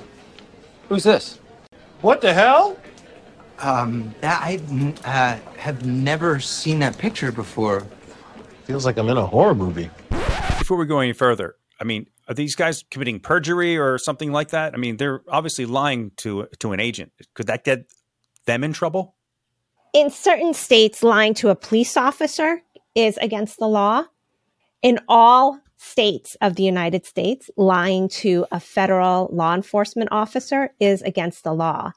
who's 0.91 1.03
this? 1.05 1.39
What 2.01 2.19
the 2.19 2.33
hell? 2.33 2.75
Um, 3.59 4.13
I 4.21 4.59
uh, 5.05 5.37
have 5.57 5.85
never 5.85 6.41
seen 6.41 6.79
that 6.79 6.97
picture 6.97 7.31
before. 7.31 7.87
Feels 8.65 8.85
like 8.85 8.97
I'm 8.97 9.07
in 9.07 9.15
a 9.15 9.25
horror 9.25 9.55
movie. 9.55 9.89
Before 10.59 10.75
we 10.75 10.85
go 10.85 10.99
any 10.99 11.13
further, 11.13 11.55
I 11.79 11.85
mean, 11.85 12.07
are 12.27 12.33
these 12.33 12.55
guys 12.55 12.83
committing 12.91 13.21
perjury 13.21 13.77
or 13.77 13.97
something 13.97 14.33
like 14.33 14.49
that? 14.49 14.73
I 14.73 14.77
mean, 14.77 14.97
they're 14.97 15.21
obviously 15.29 15.65
lying 15.65 16.11
to 16.17 16.47
to 16.59 16.73
an 16.73 16.81
agent. 16.81 17.13
Could 17.35 17.47
that 17.47 17.63
get 17.63 17.85
them 18.45 18.61
in 18.61 18.73
trouble? 18.73 19.15
In 19.93 20.09
certain 20.09 20.53
states, 20.53 21.03
lying 21.03 21.33
to 21.35 21.49
a 21.49 21.55
police 21.55 21.95
officer 21.95 22.63
is 22.95 23.15
against 23.17 23.59
the 23.59 23.67
law. 23.67 24.03
In 24.81 24.99
all 25.07 25.60
states 25.81 26.37
of 26.41 26.55
the 26.55 26.63
United 26.63 27.05
States, 27.05 27.49
lying 27.57 28.07
to 28.07 28.45
a 28.51 28.59
federal 28.59 29.29
law 29.33 29.55
enforcement 29.55 30.09
officer 30.11 30.71
is 30.79 31.01
against 31.01 31.43
the 31.43 31.53
law. 31.53 31.91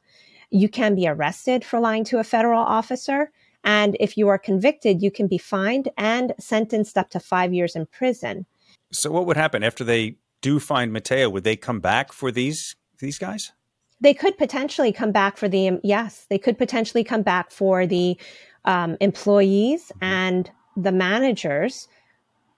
You 0.51 0.71
can 0.71 0.95
be 0.95 1.07
arrested 1.07 1.65
for 1.65 1.79
lying 1.81 2.05
to 2.05 2.19
a 2.19 2.25
federal 2.25 2.63
officer. 2.63 3.31
And 3.63 3.95
if 4.01 4.17
you 4.17 4.29
are 4.29 4.39
convicted, 4.39 5.03
you 5.03 5.11
can 5.11 5.27
be 5.27 5.37
fined 5.37 5.91
and 5.99 6.33
sentenced 6.41 6.97
up 6.97 7.11
to 7.11 7.21
five 7.21 7.53
years 7.53 7.77
in 7.77 7.85
prison. 7.87 8.47
So, 8.91 9.11
what 9.11 9.27
would 9.27 9.37
happen 9.37 9.63
after 9.63 9.85
they 9.85 10.17
do 10.41 10.59
find 10.61 10.93
Mateo? 10.93 11.29
Would 11.29 11.45
they 11.45 11.57
come 11.57 11.81
back 11.81 12.13
for 12.13 12.33
these 12.33 12.77
these 13.01 13.19
guys? 13.19 13.53
They 14.01 14.15
could 14.15 14.39
potentially 14.39 14.93
come 14.93 15.13
back 15.13 15.37
for 15.37 15.49
the 15.49 15.79
yes. 15.83 16.27
They 16.31 16.39
could 16.39 16.57
potentially 16.57 17.05
come 17.05 17.23
back 17.23 17.51
for 17.51 17.87
the 17.87 18.19
um, 18.65 18.97
employees 19.01 19.93
and 20.01 20.51
the 20.77 20.93
managers 20.93 21.89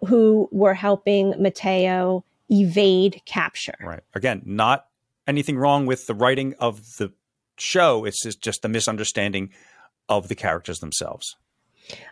who 0.06 0.48
were 0.52 0.74
helping 0.74 1.34
Mateo 1.42 2.24
evade 2.50 3.22
capture. 3.24 3.74
Right. 3.80 4.00
Again, 4.14 4.42
not 4.44 4.86
anything 5.26 5.56
wrong 5.58 5.86
with 5.86 6.06
the 6.06 6.14
writing 6.14 6.54
of 6.58 6.96
the 6.98 7.12
show. 7.58 8.04
It's 8.04 8.22
just, 8.22 8.40
just 8.40 8.64
a 8.64 8.68
misunderstanding 8.68 9.50
of 10.08 10.28
the 10.28 10.34
characters 10.34 10.78
themselves. 10.80 11.36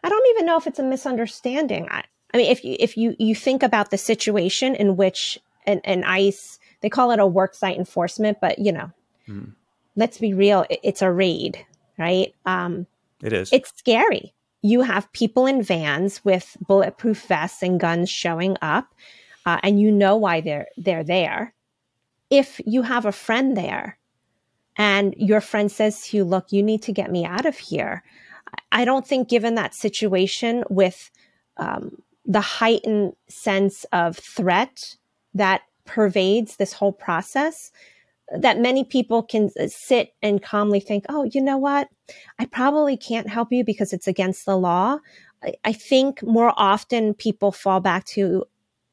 I 0.02 0.08
don't 0.08 0.26
even 0.30 0.46
know 0.46 0.56
if 0.56 0.66
it's 0.66 0.78
a 0.78 0.82
misunderstanding. 0.84 1.88
I, 1.90 2.04
I 2.32 2.36
mean, 2.38 2.50
if 2.50 2.64
you, 2.64 2.76
if 2.80 2.96
you, 2.96 3.14
you 3.18 3.34
think 3.34 3.62
about 3.62 3.90
the 3.90 3.98
situation 3.98 4.74
in 4.74 4.96
which 4.96 5.38
an, 5.66 5.80
an 5.84 6.02
ICE, 6.04 6.58
they 6.80 6.88
call 6.88 7.10
it 7.12 7.20
a 7.20 7.24
worksite 7.24 7.76
enforcement, 7.76 8.38
but 8.40 8.58
you 8.58 8.72
know, 8.72 8.90
Mm. 9.28 9.52
let's 9.96 10.18
be 10.18 10.34
real, 10.34 10.66
it- 10.68 10.80
it's 10.82 11.00
a 11.00 11.10
raid, 11.10 11.64
right? 11.98 12.34
Um, 12.44 12.86
It 13.22 13.32
is. 13.32 13.50
it's 13.54 13.72
scary. 13.76 14.34
You 14.64 14.80
have 14.80 15.12
people 15.12 15.44
in 15.44 15.62
vans 15.62 16.24
with 16.24 16.56
bulletproof 16.66 17.26
vests 17.26 17.62
and 17.62 17.78
guns 17.78 18.08
showing 18.08 18.56
up, 18.62 18.94
uh, 19.44 19.60
and 19.62 19.78
you 19.78 19.92
know 19.92 20.16
why 20.16 20.40
they're 20.40 20.68
they're 20.78 21.04
there. 21.04 21.52
If 22.30 22.62
you 22.64 22.80
have 22.80 23.04
a 23.04 23.12
friend 23.12 23.54
there, 23.58 23.98
and 24.78 25.14
your 25.18 25.42
friend 25.42 25.70
says 25.70 26.00
to 26.06 26.16
you, 26.16 26.24
"Look, 26.24 26.50
you 26.50 26.62
need 26.62 26.80
to 26.84 26.92
get 26.92 27.10
me 27.10 27.26
out 27.26 27.44
of 27.44 27.58
here," 27.58 28.02
I- 28.72 28.86
don't 28.86 29.06
think, 29.06 29.28
given 29.28 29.54
that 29.56 29.74
situation 29.74 30.64
with 30.70 31.10
um, 31.58 32.02
the 32.24 32.40
heightened 32.40 33.16
sense 33.28 33.84
of 33.92 34.16
threat 34.16 34.96
that 35.34 35.60
pervades 35.84 36.56
this 36.56 36.72
whole 36.72 36.92
process, 36.92 37.70
that 38.30 38.58
many 38.58 38.84
people 38.84 39.22
can 39.22 39.50
uh, 39.60 39.66
sit 39.68 40.14
and 40.22 40.42
calmly 40.42 40.80
think, 40.80 41.04
oh, 41.08 41.24
you 41.24 41.40
know 41.40 41.58
what? 41.58 41.88
I 42.38 42.46
probably 42.46 42.96
can't 42.96 43.28
help 43.28 43.52
you 43.52 43.64
because 43.64 43.92
it's 43.92 44.08
against 44.08 44.46
the 44.46 44.56
law. 44.56 44.98
I, 45.42 45.54
I 45.64 45.72
think 45.72 46.22
more 46.22 46.52
often 46.56 47.14
people 47.14 47.52
fall 47.52 47.80
back 47.80 48.04
to, 48.06 48.44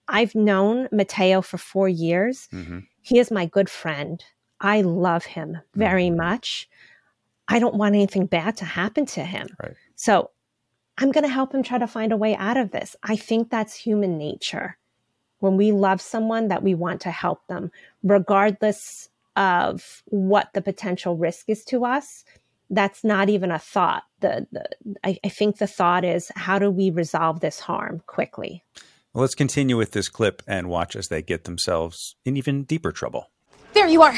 I've 0.07 0.35
known 0.35 0.89
Mateo 0.91 1.41
for 1.41 1.57
four 1.57 1.87
years. 1.87 2.49
He 3.01 3.19
is 3.19 3.31
my 3.31 3.45
good 3.45 3.69
friend. 3.69 4.23
I 4.59 4.81
love 4.81 5.25
him 5.25 5.57
very 5.75 6.09
much. 6.09 6.69
I 7.47 7.59
don't 7.59 7.75
want 7.75 7.95
anything 7.95 8.25
bad 8.27 8.57
to 8.57 8.65
happen 8.65 9.05
to 9.07 9.23
him. 9.23 9.47
Right. 9.61 9.73
So 9.95 10.31
I'm 10.97 11.11
going 11.11 11.23
to 11.23 11.33
help 11.33 11.53
him 11.53 11.63
try 11.63 11.77
to 11.77 11.87
find 11.87 12.11
a 12.11 12.17
way 12.17 12.35
out 12.35 12.57
of 12.57 12.71
this. 12.71 12.95
I 13.01 13.15
think 13.15 13.49
that's 13.49 13.75
human 13.75 14.17
nature. 14.17 14.77
When 15.39 15.57
we 15.57 15.71
love 15.71 15.99
someone, 16.01 16.49
that 16.49 16.61
we 16.61 16.75
want 16.75 17.01
to 17.01 17.11
help 17.11 17.47
them, 17.47 17.71
regardless 18.03 19.09
of 19.35 20.03
what 20.05 20.49
the 20.53 20.61
potential 20.61 21.15
risk 21.17 21.49
is 21.49 21.63
to 21.65 21.85
us. 21.85 22.23
That's 22.69 23.03
not 23.03 23.29
even 23.29 23.51
a 23.51 23.59
thought. 23.59 24.03
The, 24.21 24.47
the 24.51 24.65
I, 25.03 25.17
I 25.23 25.29
think 25.29 25.57
the 25.57 25.67
thought 25.67 26.05
is 26.05 26.31
how 26.35 26.59
do 26.59 26.69
we 26.69 26.89
resolve 26.89 27.39
this 27.39 27.59
harm 27.59 28.01
quickly? 28.07 28.63
Well, 29.13 29.21
let's 29.21 29.35
continue 29.35 29.75
with 29.75 29.91
this 29.91 30.07
clip 30.07 30.41
and 30.47 30.69
watch 30.69 30.95
as 30.95 31.09
they 31.09 31.21
get 31.21 31.43
themselves 31.43 32.15
in 32.23 32.37
even 32.37 32.63
deeper 32.63 32.93
trouble. 32.93 33.29
There 33.73 33.87
you 33.87 34.01
are. 34.01 34.15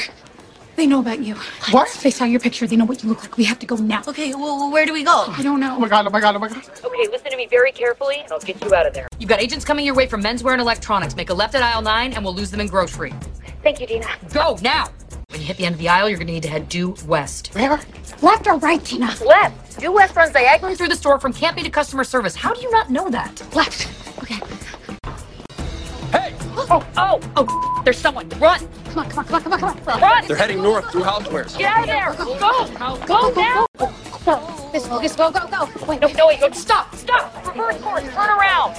They 0.76 0.86
know 0.86 1.00
about 1.00 1.20
you. 1.20 1.34
What? 1.70 1.88
They 2.02 2.10
saw 2.10 2.24
your 2.24 2.40
picture. 2.40 2.66
They 2.66 2.76
know 2.76 2.84
what 2.84 3.02
you 3.02 3.08
look 3.08 3.22
like. 3.22 3.36
We 3.36 3.44
have 3.44 3.60
to 3.60 3.66
go 3.66 3.76
now. 3.76 4.02
Okay, 4.06 4.34
well, 4.34 4.70
where 4.72 4.84
do 4.86 4.92
we 4.92 5.04
go? 5.04 5.26
I 5.28 5.42
don't 5.42 5.60
know. 5.60 5.76
Oh 5.76 5.78
my 5.78 5.88
god, 5.88 6.06
oh 6.06 6.10
my 6.10 6.20
god, 6.20 6.34
oh 6.34 6.40
my 6.40 6.48
god. 6.48 6.58
Okay, 6.84 7.08
listen 7.10 7.30
to 7.30 7.36
me 7.36 7.46
very 7.46 7.70
carefully, 7.70 8.20
and 8.20 8.32
I'll 8.32 8.40
get 8.40 8.62
you 8.64 8.74
out 8.74 8.86
of 8.86 8.92
there. 8.92 9.06
You've 9.18 9.28
got 9.28 9.40
agents 9.40 9.64
coming 9.64 9.86
your 9.86 9.94
way 9.94 10.06
from 10.06 10.22
menswear 10.22 10.52
and 10.52 10.60
electronics. 10.60 11.14
Make 11.14 11.30
a 11.30 11.34
left 11.34 11.54
at 11.54 11.62
aisle 11.62 11.82
nine, 11.82 12.12
and 12.12 12.24
we'll 12.24 12.34
lose 12.34 12.50
them 12.50 12.60
in 12.60 12.66
grocery. 12.66 13.14
Thank 13.62 13.80
you, 13.80 13.86
Dina. 13.86 14.06
Go 14.32 14.58
now. 14.62 14.88
When 15.30 15.40
you 15.40 15.46
hit 15.46 15.56
the 15.56 15.66
end 15.66 15.74
of 15.74 15.78
the 15.78 15.88
aisle, 15.88 16.08
you're 16.08 16.18
gonna 16.18 16.32
need 16.32 16.42
to 16.44 16.48
head 16.48 16.68
due 16.68 16.94
west. 17.06 17.54
Where? 17.54 17.80
Left 18.22 18.46
or 18.46 18.56
right, 18.58 18.84
Tina? 18.84 19.12
Left. 19.24 19.80
Due 19.80 19.92
west 19.92 20.14
runs 20.16 20.32
diagonally 20.32 20.76
through 20.76 20.88
the 20.88 20.96
store 20.96 21.18
from 21.18 21.32
camping 21.32 21.64
to 21.64 21.70
customer 21.70 22.04
service. 22.04 22.34
How 22.34 22.52
do 22.52 22.60
you 22.60 22.70
not 22.70 22.90
know 22.90 23.08
that? 23.10 23.42
Left. 23.54 23.88
Okay. 24.22 24.36
Hey! 26.12 26.34
Oh, 26.56 26.86
oh, 26.96 27.20
oh! 27.36 27.82
There's 27.84 27.98
someone. 27.98 28.28
Run! 28.38 28.60
Come 28.86 28.98
on, 28.98 29.10
come 29.10 29.18
on, 29.18 29.24
come 29.24 29.34
on, 29.34 29.42
come 29.42 29.52
on, 29.52 29.78
come 29.78 29.88
on. 29.88 30.00
Run! 30.00 30.26
They're 30.28 30.36
heading 30.36 30.62
north 30.62 30.90
through 30.90 31.02
housewares. 31.02 31.58
Get 31.58 31.72
out 31.72 31.80
of 31.80 31.86
there! 31.86 32.38
Go! 32.38 32.66
Go 33.06 33.30
now! 33.34 33.66
Go. 33.76 33.92
go. 34.24 34.70
This 34.72 34.86
focus, 34.86 35.16
go, 35.16 35.30
go, 35.30 35.46
go. 35.48 35.86
Wait, 35.86 36.00
No, 36.00 36.08
no, 36.08 36.26
wait, 36.28 36.40
go. 36.40 36.50
Stop, 36.52 36.94
stop! 36.94 37.46
Reverse 37.46 37.80
course, 37.80 38.02
turn 38.02 38.30
around! 38.30 38.76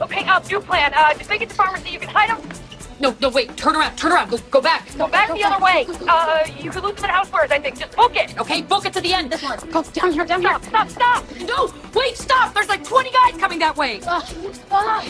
Okay, 0.00 0.24
uh, 0.24 0.40
new 0.48 0.60
plan. 0.60 0.92
Uh, 0.94 1.12
just 1.14 1.28
make 1.28 1.42
it 1.42 1.50
to 1.50 1.54
pharmacy. 1.54 1.90
You 1.90 1.98
can 1.98 2.08
hide 2.08 2.30
them. 2.30 2.69
No, 3.00 3.16
no, 3.18 3.30
wait, 3.30 3.56
turn 3.56 3.76
around, 3.76 3.96
turn 3.96 4.12
around, 4.12 4.28
go, 4.28 4.36
go 4.50 4.60
back. 4.60 4.86
Go 4.98 5.08
back 5.08 5.32
the 5.32 5.42
other 5.42 5.64
way. 5.64 5.86
Uh, 6.06 6.44
you 6.60 6.70
can 6.70 6.82
lose 6.82 6.96
them 6.96 7.06
at 7.06 7.24
housewares, 7.24 7.50
I 7.50 7.58
think. 7.58 7.78
Just 7.78 7.96
book 7.96 8.14
it. 8.14 8.38
Okay, 8.38 8.60
book 8.60 8.84
it 8.84 8.92
to 8.92 9.00
the 9.00 9.14
end. 9.14 9.32
This 9.32 9.42
one. 9.42 9.58
Go 9.70 9.82
down 9.82 10.12
here, 10.12 10.26
down 10.26 10.42
Stop, 10.42 10.60
here. 10.60 10.70
stop, 10.70 10.88
stop! 10.90 11.24
No, 11.40 11.72
wait, 11.94 12.18
stop! 12.18 12.52
There's 12.52 12.68
like 12.68 12.84
20 12.84 13.10
guys 13.10 13.36
coming 13.38 13.58
that 13.60 13.74
way. 13.74 14.00
Ah. 14.06 15.02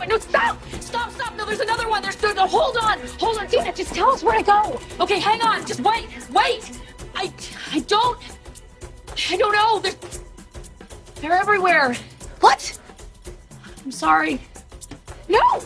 Wait, 0.00 0.08
no, 0.08 0.18
stop! 0.18 0.58
Stop, 0.80 1.10
stop! 1.12 1.36
No, 1.36 1.44
there's 1.44 1.60
another 1.60 1.90
one. 1.90 2.00
There's, 2.02 2.20
no, 2.22 2.46
hold 2.46 2.78
on, 2.78 3.00
hold 3.18 3.36
on. 3.36 3.46
Dina, 3.48 3.70
just 3.70 3.94
tell 3.94 4.10
us 4.10 4.24
where 4.24 4.38
to 4.38 4.42
go. 4.42 4.80
Okay, 5.00 5.18
hang 5.18 5.42
on. 5.42 5.66
Just 5.66 5.80
wait, 5.80 6.08
wait. 6.30 6.80
I, 7.14 7.30
I 7.70 7.80
don't, 7.80 8.18
I 9.30 9.36
don't 9.36 9.52
know. 9.52 9.80
They're, 9.80 9.92
they're 11.16 11.38
everywhere. 11.38 11.94
What? 12.40 12.78
I'm 13.84 13.92
sorry. 13.92 14.40
No. 15.28 15.62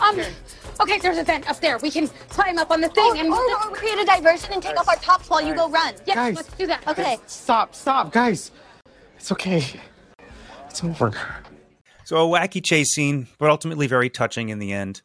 Um. 0.00 0.22
Okay, 0.80 0.98
there's 0.98 1.18
a 1.18 1.24
vent 1.24 1.48
up 1.48 1.60
there. 1.60 1.78
We 1.78 1.90
can 1.90 2.08
climb 2.28 2.58
up 2.58 2.70
on 2.70 2.80
the 2.80 2.88
thing 2.88 3.12
Or, 3.12 3.16
and. 3.16 3.28
or, 3.32 3.36
or 3.38 3.74
create 3.74 3.98
a 3.98 4.04
diversion 4.04 4.52
and 4.52 4.62
take 4.62 4.78
off 4.78 4.88
our 4.88 4.96
tops 4.96 5.28
while 5.30 5.42
you 5.42 5.54
go 5.54 5.68
run. 5.68 5.94
Yes, 6.06 6.16
Guys. 6.16 6.36
let's 6.36 6.52
do 6.54 6.66
that. 6.66 6.86
Okay. 6.88 7.18
Stop, 7.26 7.74
stop, 7.74 8.12
guys. 8.12 8.50
It's 9.16 9.30
okay. 9.32 9.64
It's 10.68 10.82
over. 10.84 11.12
So 12.04 12.16
a 12.16 12.38
wacky 12.38 12.64
chase 12.64 12.92
scene, 12.92 13.26
but 13.38 13.50
ultimately 13.50 13.86
very 13.86 14.08
touching 14.10 14.48
in 14.48 14.58
the 14.58 14.72
end. 14.72 15.02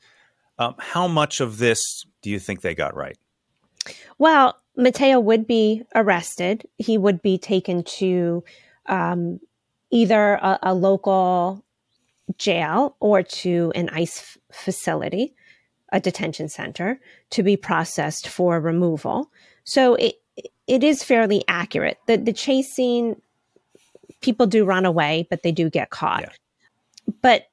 Um, 0.57 0.76
how 0.80 1.07
much 1.07 1.41
of 1.41 1.57
this 1.57 2.05
do 2.22 2.30
you 2.30 2.39
think 2.39 2.61
they 2.61 2.74
got 2.76 2.95
right? 2.95 3.18
Well, 4.18 4.57
Mateo 4.78 5.20
would 5.20 5.45
be 5.47 5.84
arrested. 5.93 6.66
He 6.78 6.97
would 6.97 7.22
be 7.22 7.38
taken 7.38 7.84
to 7.84 8.43
um, 8.88 9.39
either 9.91 10.36
a, 10.36 10.59
a 10.63 10.74
local 10.74 11.63
jail 12.38 12.95
or 12.99 13.22
to 13.22 13.72
an 13.76 13.89
ICE 13.89 14.18
f- 14.20 14.38
facility, 14.51 15.36
a 15.95 15.99
detention 15.99 16.49
center, 16.49 16.99
to 17.29 17.41
be 17.41 17.55
processed 17.55 18.27
for 18.27 18.59
removal. 18.59 19.31
So 19.63 19.95
it 19.95 20.15
it 20.67 20.83
is 20.83 21.03
fairly 21.03 21.43
accurate. 21.47 21.97
The 22.05 22.17
the 22.17 22.33
chase 22.33 22.71
scene, 22.73 23.21
people 24.19 24.45
do 24.45 24.65
run 24.65 24.85
away, 24.85 25.25
but 25.29 25.41
they 25.41 25.53
do 25.53 25.69
get 25.69 25.89
caught. 25.89 26.37
But 27.21 27.47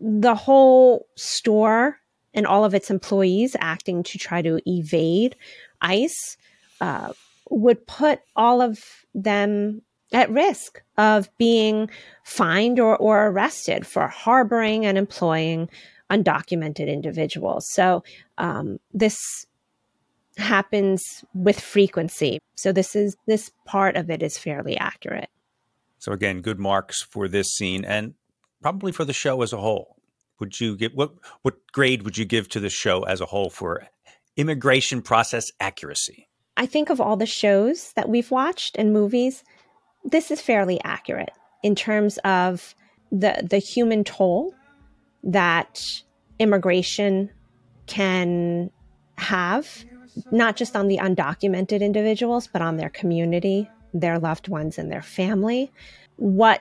the 0.00 0.34
whole 0.34 1.06
store 1.14 1.98
and 2.34 2.46
all 2.46 2.64
of 2.64 2.74
its 2.74 2.90
employees 2.90 3.54
acting 3.60 4.02
to 4.02 4.18
try 4.18 4.42
to 4.42 4.60
evade 4.68 5.36
ICE 5.80 6.36
uh, 6.80 7.12
would 7.48 7.86
put 7.86 8.20
all 8.34 8.60
of 8.60 8.82
them 9.14 9.82
at 10.12 10.30
risk 10.30 10.82
of 10.98 11.28
being 11.38 11.88
fined 12.24 12.80
or, 12.80 12.96
or 12.96 13.26
arrested 13.26 13.86
for 13.86 14.08
harboring 14.08 14.84
and 14.84 14.98
employing 14.98 15.68
undocumented 16.12 16.88
individuals. 16.88 17.66
So 17.66 18.04
um, 18.38 18.78
this 18.92 19.46
happens 20.36 21.24
with 21.34 21.58
frequency. 21.58 22.38
So 22.54 22.72
this 22.72 22.94
is 22.94 23.16
this 23.26 23.50
part 23.64 23.96
of 23.96 24.10
it 24.10 24.22
is 24.22 24.38
fairly 24.38 24.76
accurate. 24.76 25.30
So 25.98 26.12
again, 26.12 26.40
good 26.40 26.58
marks 26.58 27.02
for 27.02 27.28
this 27.28 27.48
scene 27.48 27.84
and 27.84 28.14
probably 28.60 28.92
for 28.92 29.04
the 29.04 29.12
show 29.12 29.42
as 29.42 29.52
a 29.52 29.58
whole. 29.58 29.96
Would 30.40 30.60
you 30.60 30.76
give 30.76 30.92
what 30.94 31.12
what 31.42 31.54
grade 31.72 32.02
would 32.02 32.18
you 32.18 32.24
give 32.24 32.48
to 32.50 32.60
the 32.60 32.70
show 32.70 33.02
as 33.02 33.20
a 33.20 33.26
whole 33.26 33.50
for 33.50 33.86
immigration 34.36 35.02
process 35.02 35.50
accuracy? 35.60 36.28
I 36.56 36.66
think 36.66 36.90
of 36.90 37.00
all 37.00 37.16
the 37.16 37.26
shows 37.26 37.92
that 37.94 38.08
we've 38.08 38.30
watched 38.30 38.76
and 38.76 38.92
movies, 38.92 39.44
this 40.04 40.30
is 40.30 40.40
fairly 40.40 40.80
accurate 40.84 41.30
in 41.62 41.74
terms 41.74 42.18
of 42.24 42.74
the 43.12 43.46
the 43.48 43.58
human 43.58 44.02
toll 44.04 44.54
that 45.22 46.02
immigration 46.38 47.30
can 47.86 48.70
have 49.18 49.84
not 50.30 50.56
just 50.56 50.76
on 50.76 50.88
the 50.88 50.98
undocumented 50.98 51.80
individuals 51.80 52.46
but 52.46 52.62
on 52.62 52.76
their 52.76 52.90
community, 52.90 53.68
their 53.94 54.18
loved 54.18 54.48
ones 54.48 54.78
and 54.78 54.90
their 54.90 55.02
family. 55.02 55.70
What 56.16 56.60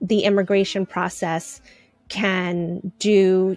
the 0.00 0.20
immigration 0.20 0.86
process 0.86 1.60
can 2.08 2.92
do 2.98 3.56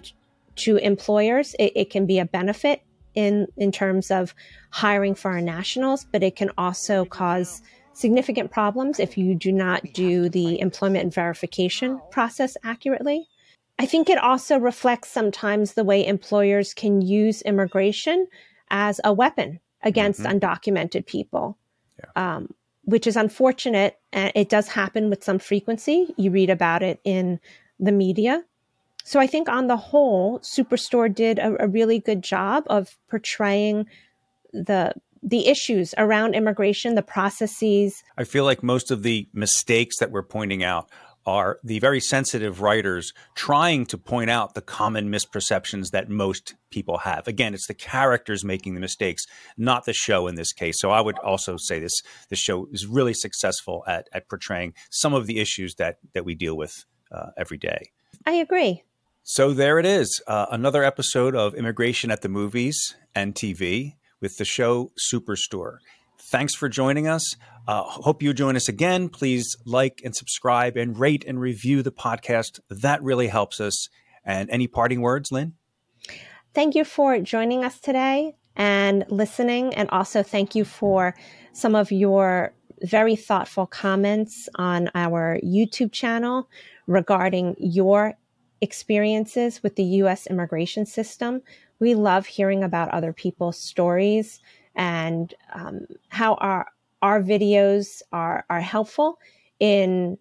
to 0.56 0.76
employers, 0.76 1.54
it, 1.58 1.72
it 1.74 1.90
can 1.90 2.06
be 2.06 2.18
a 2.18 2.24
benefit 2.24 2.82
in 3.14 3.46
in 3.56 3.72
terms 3.72 4.10
of 4.10 4.34
hiring 4.70 5.14
foreign 5.14 5.44
nationals, 5.44 6.04
but 6.10 6.22
it 6.22 6.36
can 6.36 6.50
also 6.58 7.04
cause 7.04 7.62
significant 7.94 8.50
problems 8.50 8.98
if 8.98 9.18
you 9.18 9.34
do 9.34 9.52
not 9.52 9.82
do 9.92 10.28
the 10.28 10.58
employment 10.60 11.12
verification 11.12 12.00
process 12.10 12.56
accurately. 12.64 13.28
I 13.82 13.86
think 13.86 14.08
it 14.08 14.18
also 14.18 14.60
reflects 14.60 15.08
sometimes 15.08 15.74
the 15.74 15.82
way 15.82 16.06
employers 16.06 16.72
can 16.72 17.02
use 17.02 17.42
immigration 17.42 18.28
as 18.70 19.00
a 19.02 19.12
weapon 19.12 19.58
against 19.82 20.20
undocumented 20.20 21.04
people, 21.04 21.58
um, 22.14 22.54
which 22.84 23.08
is 23.08 23.16
unfortunate. 23.16 23.98
And 24.12 24.30
it 24.36 24.48
does 24.48 24.68
happen 24.68 25.10
with 25.10 25.24
some 25.24 25.40
frequency. 25.40 26.14
You 26.16 26.30
read 26.30 26.48
about 26.48 26.84
it 26.84 27.00
in 27.02 27.40
the 27.80 27.90
media. 27.90 28.44
So 29.02 29.18
I 29.18 29.26
think 29.26 29.48
on 29.48 29.66
the 29.66 29.76
whole, 29.76 30.38
Superstore 30.38 31.12
did 31.12 31.40
a, 31.40 31.64
a 31.64 31.66
really 31.66 31.98
good 31.98 32.22
job 32.22 32.62
of 32.68 32.96
portraying 33.10 33.86
the 34.52 34.94
the 35.24 35.46
issues 35.46 35.94
around 35.98 36.34
immigration, 36.34 36.96
the 36.96 37.02
processes. 37.02 38.02
I 38.18 38.24
feel 38.24 38.44
like 38.44 38.62
most 38.62 38.90
of 38.90 39.04
the 39.04 39.28
mistakes 39.32 39.98
that 39.98 40.10
we're 40.10 40.24
pointing 40.24 40.64
out 40.64 40.90
are 41.26 41.58
the 41.62 41.78
very 41.78 42.00
sensitive 42.00 42.60
writers 42.60 43.12
trying 43.34 43.86
to 43.86 43.98
point 43.98 44.30
out 44.30 44.54
the 44.54 44.60
common 44.60 45.10
misperceptions 45.10 45.90
that 45.90 46.08
most 46.08 46.54
people 46.70 46.98
have. 46.98 47.28
Again, 47.28 47.54
it's 47.54 47.66
the 47.66 47.74
characters 47.74 48.44
making 48.44 48.74
the 48.74 48.80
mistakes, 48.80 49.26
not 49.56 49.84
the 49.84 49.92
show 49.92 50.26
in 50.26 50.34
this 50.34 50.52
case. 50.52 50.80
So 50.80 50.90
I 50.90 51.00
would 51.00 51.18
also 51.18 51.56
say 51.56 51.78
this 51.78 52.02
this 52.28 52.38
show 52.38 52.66
is 52.72 52.86
really 52.86 53.14
successful 53.14 53.84
at 53.86 54.08
at 54.12 54.28
portraying 54.28 54.74
some 54.90 55.14
of 55.14 55.26
the 55.26 55.38
issues 55.38 55.76
that 55.76 55.98
that 56.14 56.24
we 56.24 56.34
deal 56.34 56.56
with 56.56 56.84
uh, 57.10 57.30
every 57.36 57.58
day. 57.58 57.90
I 58.26 58.32
agree. 58.32 58.82
So 59.24 59.52
there 59.52 59.78
it 59.78 59.86
is, 59.86 60.20
uh, 60.26 60.46
another 60.50 60.82
episode 60.82 61.36
of 61.36 61.54
Immigration 61.54 62.10
at 62.10 62.22
the 62.22 62.28
Movies 62.28 62.96
and 63.14 63.36
TV 63.36 63.94
with 64.20 64.36
the 64.36 64.44
show 64.44 64.90
Superstore. 64.98 65.76
Thanks 66.24 66.54
for 66.54 66.68
joining 66.68 67.08
us. 67.08 67.36
Uh, 67.66 67.82
hope 67.82 68.22
you 68.22 68.32
join 68.32 68.56
us 68.56 68.68
again. 68.68 69.08
Please 69.08 69.56
like 69.64 70.00
and 70.04 70.14
subscribe 70.16 70.76
and 70.76 70.98
rate 70.98 71.24
and 71.26 71.40
review 71.40 71.82
the 71.82 71.92
podcast. 71.92 72.60
That 72.70 73.02
really 73.02 73.28
helps 73.28 73.60
us. 73.60 73.88
And 74.24 74.48
any 74.50 74.66
parting 74.66 75.00
words, 75.00 75.30
Lynn? 75.30 75.54
Thank 76.54 76.74
you 76.74 76.84
for 76.84 77.18
joining 77.18 77.64
us 77.64 77.80
today 77.80 78.36
and 78.56 79.04
listening. 79.08 79.74
And 79.74 79.88
also 79.90 80.22
thank 80.22 80.54
you 80.54 80.64
for 80.64 81.14
some 81.52 81.74
of 81.74 81.90
your 81.90 82.52
very 82.82 83.16
thoughtful 83.16 83.66
comments 83.66 84.48
on 84.56 84.90
our 84.94 85.38
YouTube 85.44 85.92
channel 85.92 86.48
regarding 86.86 87.56
your 87.58 88.14
experiences 88.60 89.62
with 89.62 89.76
the 89.76 89.84
US 89.84 90.26
immigration 90.26 90.86
system. 90.86 91.42
We 91.78 91.94
love 91.94 92.26
hearing 92.26 92.62
about 92.62 92.90
other 92.90 93.12
people's 93.12 93.58
stories 93.58 94.40
and 94.74 95.34
um, 95.54 95.86
how 96.08 96.34
our 96.34 96.66
our 97.00 97.22
videos 97.22 98.02
are 98.12 98.44
are 98.48 98.60
helpful 98.60 99.18
in 99.60 100.18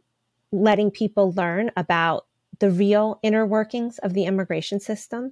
letting 0.51 0.91
people 0.91 1.33
learn 1.33 1.71
about 1.77 2.25
the 2.59 2.69
real 2.69 3.19
inner 3.23 3.45
workings 3.45 3.97
of 3.99 4.13
the 4.13 4.25
immigration 4.25 4.79
system. 4.79 5.31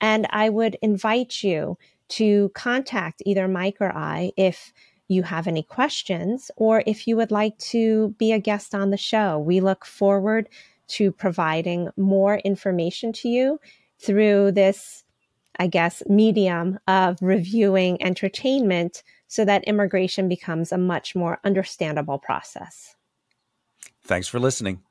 And 0.00 0.26
I 0.30 0.48
would 0.48 0.76
invite 0.80 1.42
you 1.42 1.76
to 2.10 2.50
contact 2.54 3.22
either 3.26 3.48
Mike 3.48 3.78
or 3.80 3.94
I 3.94 4.32
if 4.36 4.72
you 5.08 5.22
have 5.22 5.46
any 5.46 5.62
questions 5.62 6.50
or 6.56 6.82
if 6.86 7.06
you 7.06 7.16
would 7.16 7.30
like 7.30 7.58
to 7.58 8.14
be 8.18 8.32
a 8.32 8.38
guest 8.38 8.74
on 8.74 8.90
the 8.90 8.96
show. 8.96 9.38
We 9.38 9.60
look 9.60 9.84
forward 9.84 10.48
to 10.88 11.10
providing 11.12 11.88
more 11.96 12.38
information 12.38 13.12
to 13.14 13.28
you 13.28 13.60
through 13.98 14.52
this 14.52 15.04
I 15.58 15.66
guess, 15.66 16.02
medium 16.06 16.78
of 16.86 17.18
reviewing 17.20 18.02
entertainment 18.02 19.02
so 19.26 19.44
that 19.44 19.64
immigration 19.64 20.28
becomes 20.28 20.72
a 20.72 20.78
much 20.78 21.14
more 21.14 21.38
understandable 21.44 22.18
process. 22.18 22.94
Thanks 24.04 24.28
for 24.28 24.38
listening. 24.38 24.82